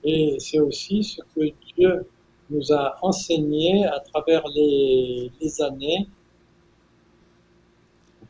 Et 0.04 0.38
c'est 0.38 0.60
aussi 0.60 1.02
ce 1.02 1.20
que 1.34 1.52
Dieu 1.76 2.06
nous 2.50 2.72
a 2.72 2.96
enseigné 3.02 3.84
à 3.84 4.00
travers 4.00 4.46
les, 4.54 5.30
les 5.40 5.60
années. 5.60 6.06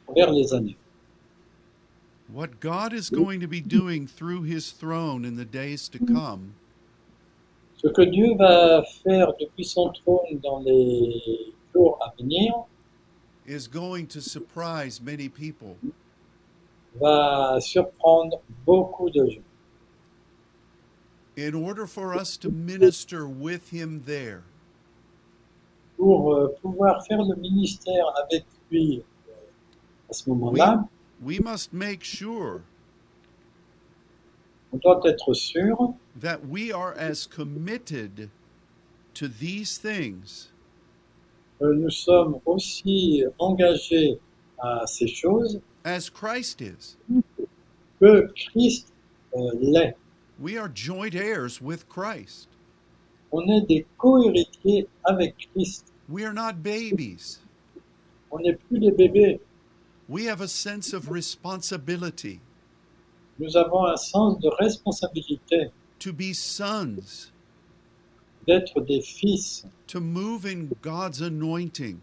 Travers 0.08 0.32
les 0.32 0.54
années. 0.54 0.76
What 2.32 2.60
God 2.60 2.92
is 2.92 3.10
going 3.10 3.40
to 3.40 3.46
be 3.46 3.60
doing 3.60 4.06
through 4.06 4.42
his 4.42 4.70
throne 4.70 5.24
in 5.24 5.36
the 5.36 5.44
days 5.44 5.88
to 5.88 5.98
come 5.98 6.54
Ce 7.82 7.88
que 7.88 8.04
Dieu 8.04 8.34
va 8.36 8.82
faire 9.04 9.32
depuis 9.38 9.64
son 9.64 9.92
trône 9.92 10.40
dans 10.42 10.60
les 10.64 11.52
jours 11.72 11.98
à 12.02 12.12
venir 12.18 12.52
is 13.46 13.68
going 13.68 14.06
to 14.06 14.20
surprise 14.20 15.00
many 15.00 15.28
people. 15.28 15.76
va 17.00 17.60
surprendre 17.60 18.40
beaucoup 18.66 19.10
de 19.10 19.26
gens. 19.26 19.42
In 21.36 21.54
order 21.54 21.86
for 21.86 22.14
us 22.14 22.36
to 22.38 22.50
minister 22.50 23.28
with 23.28 23.70
him 23.70 24.02
there, 24.06 24.42
Pour 25.96 26.34
euh, 26.34 26.48
pouvoir 26.62 27.04
faire 27.06 27.22
le 27.22 27.36
ministère 27.36 28.06
avec 28.24 28.44
lui 28.70 29.02
à 30.08 30.12
ce 30.12 30.28
moment-là, 30.30 30.88
we 31.22 31.38
must 31.40 31.72
make 31.72 32.02
sure 32.02 32.62
on 34.72 34.78
doit 34.78 35.00
être 35.06 35.34
sûr 35.34 35.94
that 36.14 36.46
we 36.46 36.70
are 36.70 36.94
as 36.96 37.26
committed 37.26 38.30
to 39.14 39.28
these 39.28 39.78
things 39.78 40.50
que 41.58 41.72
nous 41.72 41.90
sommes 41.90 42.40
aussi 42.46 43.24
engagés 43.38 44.18
à 44.58 44.86
ces 44.86 45.08
choses 45.08 45.60
as 45.84 46.10
Christ 46.10 46.60
is. 46.60 46.96
que 48.00 48.28
Christ 48.34 48.92
euh, 49.34 49.50
l'est. 49.60 49.96
We 50.38 50.56
are 50.56 50.68
joint 50.68 51.14
heirs 51.14 51.60
with 51.60 51.88
Christ. 51.88 52.48
On 53.32 53.46
est 53.48 53.66
des 53.66 53.86
co-héritiers 53.98 54.86
avec 55.04 55.34
Christ. 55.52 55.92
We 56.08 56.24
are 56.24 56.32
not 56.32 56.62
babies. 56.62 57.40
On 58.30 58.38
n'est 58.38 58.54
plus 58.54 58.78
des 58.78 58.92
bébés. 58.92 59.40
We 60.08 60.24
have 60.24 60.40
a 60.40 60.48
sense 60.48 60.94
of 60.94 61.10
responsibility 61.10 62.40
Nous 63.38 63.56
avons 63.56 63.86
un 63.86 63.96
sens 63.96 64.38
de 64.40 64.48
responsabilité 64.58 65.70
to 66.00 66.12
be 66.12 66.32
sons, 66.32 67.30
d'être 68.46 68.80
des 68.80 69.00
fils, 69.00 69.64
to 69.86 70.00
move 70.00 70.44
in 70.44 70.70
God's 70.82 71.20
anointing, 71.20 72.00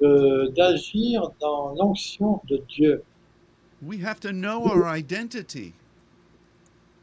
d'agir 0.00 1.30
dans 1.40 1.74
l'onction 1.74 2.40
de 2.48 2.58
Dieu. 2.68 3.02
We 3.82 3.98
have 3.98 4.18
to 4.20 4.32
know 4.32 4.64
our 4.64 4.86
identity. 4.86 5.74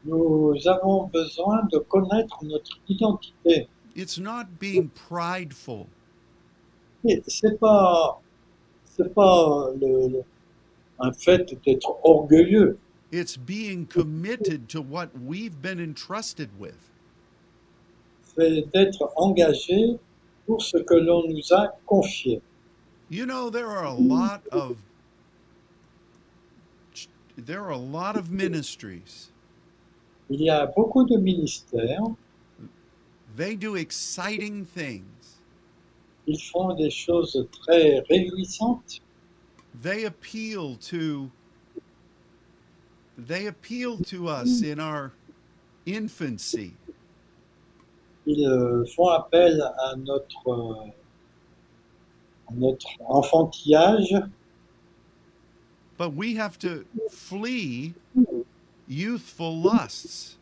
Nous 0.04 0.66
avons 0.66 1.10
besoin 1.10 1.66
de 1.72 1.78
connaître 1.78 2.44
notre 2.44 2.78
identité. 2.88 3.68
It's 3.94 4.18
not 4.18 4.58
being 4.58 4.90
prideful. 4.90 5.86
C'est 7.26 7.58
pas, 7.58 8.20
c'est 8.96 9.12
pas 9.14 9.70
le- 9.80 10.08
le- 10.08 10.24
un 11.00 11.12
fait 11.12 11.54
d'être 11.64 11.96
orgueilleux. 12.04 12.78
It's 13.12 13.36
being 13.36 13.86
committed 13.86 14.68
to 14.70 14.80
what 14.80 15.08
we've 15.24 15.60
been 15.60 15.80
entrusted 15.80 16.48
with. 16.58 16.78
C'est 18.36 18.62
d'être 18.72 19.12
engagé 19.16 19.98
pour 20.46 20.62
ce 20.62 20.78
que 20.78 20.94
l'on 20.94 21.28
nous 21.28 21.52
a 21.52 21.68
confié. 21.86 22.40
You 23.10 23.26
know, 23.26 23.50
there 23.50 23.68
are 23.68 23.84
a 23.84 23.94
lot 23.94 24.42
of 24.50 24.76
there 27.36 27.60
are 27.60 27.70
a 27.72 27.76
lot 27.76 28.16
of 28.16 28.30
ministries 28.30 29.30
Il 30.30 30.40
y 30.40 30.48
a 30.50 30.66
beaucoup 30.66 31.04
de 31.04 31.16
ministères 31.18 32.02
They 33.36 33.56
do 33.56 33.74
exciting 33.74 34.64
things. 34.64 35.04
Ils 36.26 36.40
font 36.40 36.74
des 36.74 36.90
choses 36.90 37.46
très 37.52 38.00
réjouissantes. 38.08 39.00
They 39.82 40.06
appeal 40.06 40.76
to 40.90 41.30
they 43.18 43.46
appeal 43.46 43.98
to 44.04 44.28
us 44.28 44.62
in 44.62 44.78
our 44.78 45.12
infancy. 45.86 46.74
Ils 48.26 48.46
euh, 48.46 48.84
font 48.86 49.08
appel 49.08 49.60
à 49.60 49.96
notre, 49.96 50.92
à 52.48 52.54
notre 52.54 52.86
enfantillage, 53.06 54.14
But 55.96 56.14
we 56.14 56.34
have 56.34 56.58
to 56.58 56.84
flee 57.08 57.94
youthful 58.88 59.62
lusts. 59.62 60.38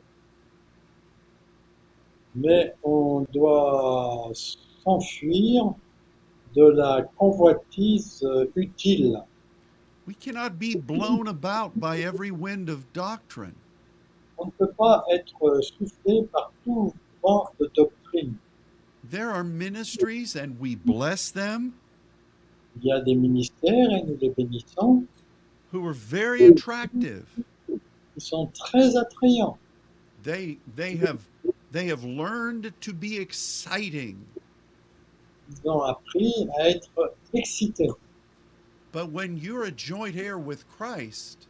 mais 2.34 2.74
on 2.82 3.26
doit 3.32 4.32
s'enfuir 4.82 5.74
de 6.54 6.64
la 6.64 7.02
convoitise 7.18 8.22
euh, 8.24 8.46
utile. 8.56 9.22
We 10.06 10.14
cannot 10.14 10.58
be 10.58 10.74
blown 10.74 11.28
about 11.28 11.78
by 11.78 12.02
every 12.02 12.30
wind 12.30 12.68
of 12.68 12.92
doctrine. 12.92 13.54
On 14.38 14.46
ne 14.46 14.50
peut 14.50 14.72
pas 14.76 15.04
être 15.12 15.34
euh, 15.42 15.60
soufflé 15.62 16.24
par 16.32 16.52
tout 16.64 16.92
vent 17.22 17.48
de 17.60 17.70
doctrine. 17.74 18.36
There 19.08 19.30
are 19.30 19.44
ministries 19.44 20.36
and 20.36 20.58
we 20.60 20.74
bless 20.74 21.30
them 21.30 21.74
Il 22.80 22.86
y 22.86 22.92
a 22.92 23.00
des 23.00 23.14
ministères, 23.14 23.90
et 23.90 24.02
nous 24.02 24.16
les 24.20 24.30
bénissons, 24.30 25.04
who 25.72 25.86
are 25.86 25.92
very 25.94 26.46
attractive. 26.46 27.24
qui 28.14 28.20
sont 28.20 28.46
très 28.54 28.96
attrayants. 28.96 29.58
They 30.22 30.58
they 30.76 30.96
have 30.96 31.20
they 31.72 31.88
have 31.88 32.04
learned 32.04 32.72
to 32.80 32.92
be 32.92 33.18
exciting. 33.18 34.16
Ils 35.52 35.70
ont 35.70 35.82
appris 35.82 36.48
à 36.58 36.70
être 36.70 37.14
excités. 37.34 37.90
But 38.92 39.10
when 39.10 39.36
you're 39.36 39.64
a 39.64 39.70
joint 39.70 40.16
heir 40.16 40.38
with 40.38 40.64
Christ 40.76 41.48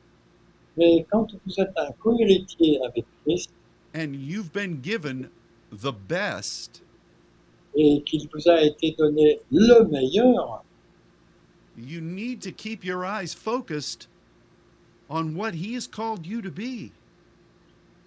Mais 0.76 1.04
quand 1.10 1.32
vous 1.44 1.60
êtes 1.60 1.72
un 1.76 1.92
co-héritier 2.00 2.80
avec 2.84 3.04
Christ 3.24 3.50
and 3.94 4.14
you've 4.14 4.52
been 4.52 4.80
given 4.82 5.28
the 5.70 5.92
best, 5.92 6.82
et 7.74 8.02
qu'il 8.04 8.28
vous 8.32 8.48
a 8.48 8.62
été 8.62 8.94
donné 8.96 9.40
le 9.50 9.84
meilleur, 9.84 10.62
you 11.76 12.00
need 12.00 12.40
to 12.42 12.52
keep 12.52 12.84
your 12.84 13.04
eyes 13.04 13.34
focused 13.34 14.08
on 15.08 15.34
what 15.34 15.54
he 15.54 15.74
has 15.74 15.86
called 15.86 16.26
you 16.26 16.40
to 16.40 16.50
be. 16.50 16.92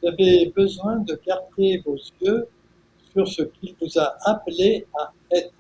vous 0.01 0.07
avez 0.07 0.51
besoin 0.55 0.97
de 0.97 1.19
garder 1.25 1.81
vos 1.85 1.97
yeux 2.21 2.47
sur 3.11 3.27
ce 3.27 3.43
qu'il 3.43 3.75
vous 3.81 3.97
a 3.97 4.15
appelé 4.25 4.85
à 4.99 5.11
être. 5.31 5.54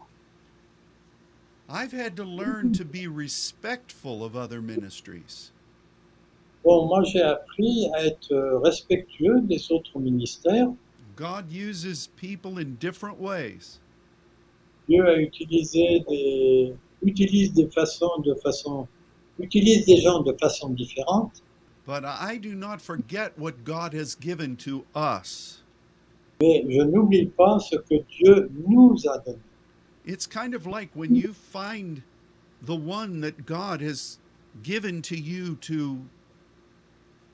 I've 1.69 1.91
had 1.91 2.15
to 2.17 2.23
learn 2.23 2.73
to 2.73 2.85
be 2.85 3.07
respectful 3.07 4.23
of 4.23 4.35
other 4.35 4.61
ministries. 4.61 5.51
Bon, 6.63 6.87
moi 6.87 7.03
j'ai 7.03 7.21
appris 7.21 7.89
à 7.93 8.05
être 8.05 8.59
respectueux 8.63 9.41
des 9.41 9.71
autres 9.71 9.99
ministères. 9.99 10.73
God 11.15 11.51
uses 11.51 12.09
people 12.17 12.57
in 12.59 12.75
different 12.79 13.19
ways. 13.19 13.79
Dieu 14.87 15.07
a 15.07 15.17
utilisé 15.17 16.03
des, 16.07 16.75
utilise 17.01 17.53
des 17.53 17.67
façons 17.67 18.21
de 18.23 18.35
façon, 18.35 18.87
utilise 19.39 19.85
des 19.85 20.01
gens 20.01 20.21
de 20.21 20.33
façon 20.33 20.69
différente. 20.69 21.41
But 21.85 22.03
I 22.03 22.37
do 22.37 22.55
not 22.55 22.81
forget 22.81 23.37
what 23.37 23.63
God 23.63 23.93
has 23.93 24.15
given 24.15 24.55
to 24.57 24.85
us. 24.95 25.63
Mais 26.41 26.65
je 26.67 26.81
n'oublie 26.81 27.27
pas 27.27 27.59
ce 27.59 27.77
que 27.77 28.03
Dieu 28.09 28.49
nous 28.67 28.95
a 29.07 29.19
donné. 29.19 29.39
It's 30.05 30.27
kind 30.27 30.53
of 30.53 30.67
like 30.67 30.89
when 30.93 31.15
you 31.15 31.33
find 31.33 32.03
the 32.61 32.75
one 32.75 33.21
that 33.21 33.45
God 33.45 33.81
has 33.81 34.19
given 34.61 35.01
to 35.03 35.17
you 35.17 35.55
to 35.55 35.99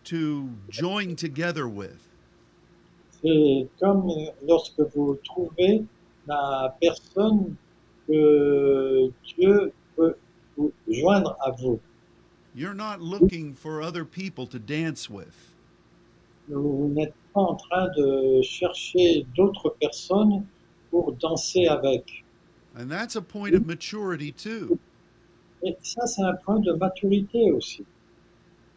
to 0.06 0.50
join 0.70 1.16
together 1.16 1.68
with. 1.68 2.08
C'est 3.22 3.68
comme 3.80 4.10
lorsque 4.48 4.80
vous 4.96 5.20
trouvez 5.24 5.86
la 6.28 6.76
personne 6.82 7.56
que 8.08 9.12
Dieu 9.36 9.74
peut 9.96 10.16
vous 10.58 10.72
joindre 10.88 11.36
à 11.46 11.52
vous. 11.52 11.80
You're 12.56 12.74
not 12.74 13.00
looking 13.00 13.54
for 13.54 13.82
other 13.82 14.06
people 14.06 14.48
to 14.48 14.60
dance 14.60 15.10
with. 15.10 15.54
Vous 16.48 16.92
n'êtes 16.94 17.14
pas 17.34 17.42
en 17.42 17.56
train 17.56 17.88
de 17.96 18.42
chercher 18.42 19.26
d'autres 19.36 19.76
personnes 19.80 20.46
pour 20.90 21.14
danser 21.14 21.68
avec. 21.68 22.21
And 22.76 22.90
that's 22.90 23.16
a 23.16 23.22
point 23.22 23.56
of 23.56 23.66
maturity 23.66 24.32
too. 24.32 24.80
Et 25.64 25.76
ça, 25.84 26.08
c'est 26.08 26.24
un 26.24 26.38
point 26.44 26.60
de 26.64 26.74
maturité 26.74 27.52
aussi. 27.52 27.86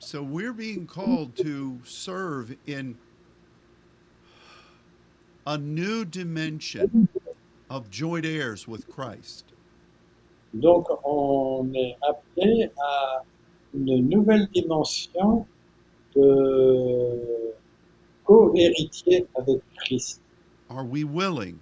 So 0.01 0.23
we're 0.23 0.53
being 0.53 0.87
called 0.87 1.35
to 1.37 1.79
serve 1.85 2.57
in 2.67 2.97
a 5.47 5.57
new 5.57 6.05
dimension 6.05 7.09
of 7.71 7.91
joint 7.91 8.27
heirs 8.27 8.69
with 8.69 8.89
Christ. 8.89 9.45
Donc, 10.53 10.87
on 11.05 11.73
est 11.75 11.97
appelé 12.03 12.71
à 12.79 13.23
une 13.75 14.09
nouvelle 14.09 14.47
dimension 14.53 15.47
de 16.15 17.55
co-héritier 18.25 19.27
avec 19.37 19.63
Christ. 19.79 20.21
Are 20.71 20.85
we 20.85 21.05
willing? 21.05 21.59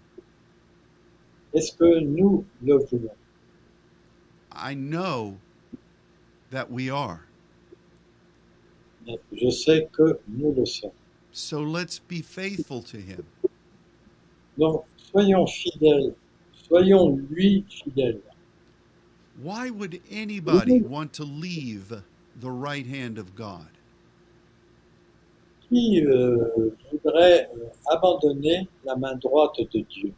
Est-ce 1.54 1.72
que 1.76 2.00
nous 2.00 2.44
le 2.62 2.78
voulons? 2.78 3.14
I 4.54 4.74
know 4.74 5.38
that 6.50 6.70
we 6.70 6.90
are. 6.90 7.20
Je 9.32 9.50
sais 9.50 9.88
que 9.92 10.18
nous 10.28 10.54
le 10.54 10.64
sommes. 10.64 10.92
So 11.32 11.60
let's 11.60 11.98
be 11.98 12.22
faithful 12.22 12.82
to 12.82 12.98
Him. 12.98 13.24
Donc, 14.58 14.84
soyons 14.96 15.46
fidèles, 15.46 16.14
soyons 16.68 17.16
lui 17.30 17.64
fidèles. 17.68 18.20
Why 19.42 19.70
would 19.70 20.00
anybody 20.10 20.82
want 20.82 21.12
to 21.14 21.24
leave 21.24 22.02
the 22.40 22.50
right 22.50 22.86
hand 22.86 23.18
of 23.18 23.34
God? 23.34 23.66
Qui 25.68 26.04
euh, 26.04 26.76
voudrait 26.90 27.48
euh, 27.56 27.68
abandonner 27.90 28.68
la 28.84 28.94
main 28.94 29.16
droite 29.16 29.56
de 29.72 29.80
Dieu? 29.80 30.12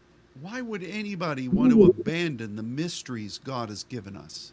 Why 0.44 0.60
would 0.60 0.82
anybody 0.84 1.48
want 1.48 1.72
to 1.72 1.84
abandon 1.84 2.56
the 2.56 2.62
mysteries 2.62 3.40
God 3.42 3.70
has 3.70 3.82
given 3.82 4.14
us? 4.14 4.52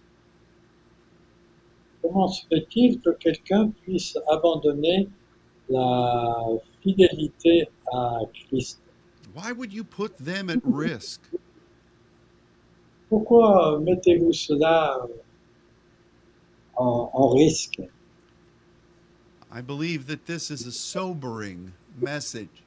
Comment 2.01 2.33
se 2.33 2.47
fait-il 2.47 3.01
que 3.01 3.11
quelqu'un 3.19 3.73
puisse 3.83 4.15
abandonner 4.31 5.09
la 5.67 6.57
fidélité 6.81 7.67
à 7.93 8.21
Christ 8.33 8.79
Why 9.33 9.51
would 9.51 9.73
you 9.73 9.83
put 9.83 10.17
them 10.17 10.49
at 10.49 10.61
risk? 10.63 11.19
Pourquoi 13.09 13.75
euh, 13.75 13.79
mettez-vous 13.81 14.31
cela 14.31 14.95
euh, 14.95 15.07
en, 16.77 17.09
en 17.13 17.35
risque 17.35 17.81
I 19.51 19.59
believe 19.59 20.07
that 20.07 20.25
this 20.25 20.49
is 20.49 20.65
a 20.65 20.71
sobering 20.71 21.73
message. 21.99 22.63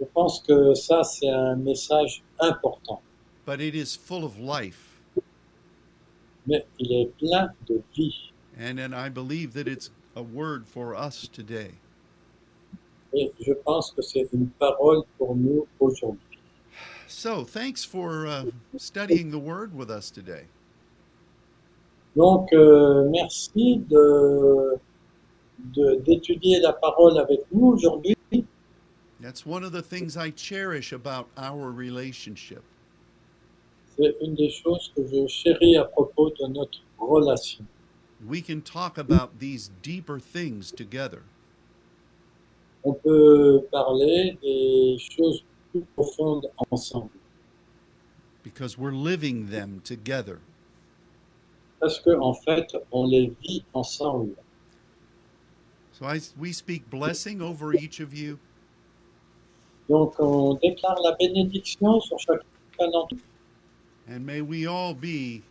Je 0.00 0.04
pense 0.14 0.40
que 0.46 0.74
ça, 0.74 1.02
c'est 1.02 1.28
un 1.28 1.56
message 1.56 2.22
important, 2.40 3.00
but 3.46 3.60
it 3.60 3.74
is 3.74 3.96
full 3.96 4.24
of 4.24 4.38
life. 4.38 4.84
mais 6.46 6.64
il 6.78 6.92
est 6.92 7.10
plein 7.18 7.50
de 7.68 7.82
vie. 7.94 8.32
And 8.58 8.78
and 8.80 8.94
I 8.94 9.08
believe 9.10 9.52
that 9.52 9.68
it's 9.68 9.90
a 10.16 10.22
word 10.22 10.66
for 10.66 10.94
us 10.94 11.28
today. 11.28 11.72
Et 13.14 13.32
je 13.40 13.52
pense 13.64 13.90
que 13.92 14.02
c'est 14.02 14.28
une 14.32 14.48
parole 14.58 15.02
pour 15.18 15.34
nous 15.36 15.66
aujourd'hui. 15.80 16.38
So, 17.06 17.42
thanks 17.44 17.84
for 17.84 18.26
uh, 18.26 18.44
studying 18.76 19.30
the 19.30 19.38
word 19.38 19.74
with 19.74 19.90
us 19.90 20.10
today. 20.10 20.46
Donc, 22.16 22.52
euh, 22.52 23.08
merci 23.10 23.78
de- 23.88 24.78
d'étudier 26.04 26.60
la 26.60 26.72
parole 26.72 27.18
avec 27.18 27.40
nous 27.52 27.68
aujourd'hui. 27.68 28.14
That's 29.20 29.44
one 29.44 29.64
of 29.64 29.72
the 29.72 29.82
things 29.82 30.16
I 30.16 30.30
cherish 30.30 30.92
about 30.92 31.28
our 31.36 31.70
relationship. 31.70 32.62
C'est 33.96 34.14
une 34.20 34.34
des 34.36 34.50
choses 34.50 34.92
que 34.94 35.02
je 35.06 35.26
chéris 35.26 35.76
à 35.76 35.84
propos 35.84 36.30
de 36.30 36.46
notre 36.46 36.80
relation. 36.98 37.66
We 38.26 38.42
can 38.42 38.60
talk 38.60 38.98
about 38.98 39.38
these 39.38 39.70
deeper 39.82 40.20
things 40.20 40.70
together. 40.70 41.22
On 42.84 42.94
peut 42.94 43.66
parler 43.72 44.38
des 44.40 44.98
choses 44.98 45.42
plus 45.72 45.84
profondes 45.96 46.46
ensemble. 46.70 47.10
because 48.42 48.78
we're 48.78 48.92
living 48.92 49.50
them 49.50 49.80
together. 49.84 50.40
Parce 51.80 52.00
qu'en 52.00 52.20
en 52.20 52.34
fait, 52.34 52.74
on 52.90 53.06
les 53.06 53.32
vit 53.42 53.64
ensemble. 53.74 54.34
So 55.92 56.06
I, 56.06 56.20
we 56.36 56.52
speak 56.52 56.88
blessing 56.90 57.42
over 57.42 57.74
each 57.74 58.00
of 58.00 58.14
you. 58.14 58.38
Donc 59.88 60.14
on 60.18 60.54
déclare 60.54 61.00
la 61.02 61.16
bénédiction 61.16 62.00
sur 62.00 62.18
chacun 62.18 62.44
d'entre 62.78 63.14
nous. 63.14 64.14
And 64.14 64.24
may 64.24 64.40
we 64.40 64.66
all 64.66 64.94
be 64.94 65.42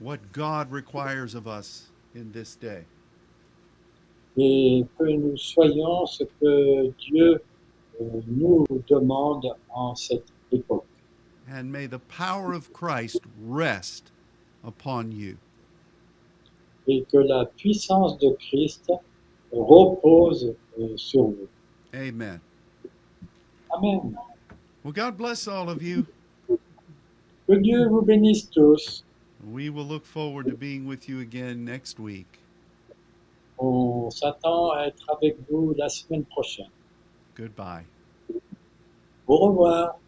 what 0.00 0.18
God 0.32 0.72
requires 0.72 1.34
of 1.34 1.46
us 1.46 1.90
in 2.14 2.32
this 2.32 2.56
day. 2.56 2.84
et 4.36 4.84
que 4.98 5.04
nous 5.04 5.36
soyons 5.36 6.06
ce 6.06 6.24
que 6.24 6.92
Dieu 6.98 7.42
euh, 8.00 8.04
nous 8.26 8.66
demande 8.88 9.46
en 9.70 9.94
cette 9.94 10.26
époque. 10.50 10.86
And 11.48 11.70
may 11.70 11.86
the 11.86 12.00
power 12.08 12.52
of 12.52 12.72
Christ 12.72 13.20
rest 13.46 14.10
upon 14.64 15.12
you. 15.12 15.36
Et 16.86 17.04
que 17.10 17.18
la 17.18 17.46
puissance 17.46 18.18
de 18.18 18.30
Christ 18.38 18.90
repose 19.52 20.54
euh, 20.78 20.96
sur 20.96 21.24
vous. 21.24 21.48
Amen. 21.94 22.40
Amen. 23.74 24.16
Well, 24.82 24.92
God 24.92 25.16
bless 25.16 25.48
all 25.48 25.68
of 25.68 25.82
you. 25.82 26.06
Que 27.46 27.56
Dieu 27.56 27.88
vous 27.88 28.02
bénisse 28.02 28.48
tous. 28.50 29.04
We 29.50 29.68
will 29.68 29.84
look 29.84 30.06
forward 30.06 30.46
to 30.46 30.56
being 30.56 30.86
with 30.86 31.08
you 31.08 31.20
again 31.20 31.64
next 31.64 31.98
week. 31.98 32.38
On 33.58 34.10
s'attend 34.10 34.72
à 34.72 34.86
être 34.86 35.10
avec 35.10 35.36
vous 35.50 35.74
la 35.76 35.88
semaine 35.88 36.24
prochaine. 36.24 36.70
Goodbye. 37.36 37.84
Au 39.26 39.36
revoir. 39.36 39.98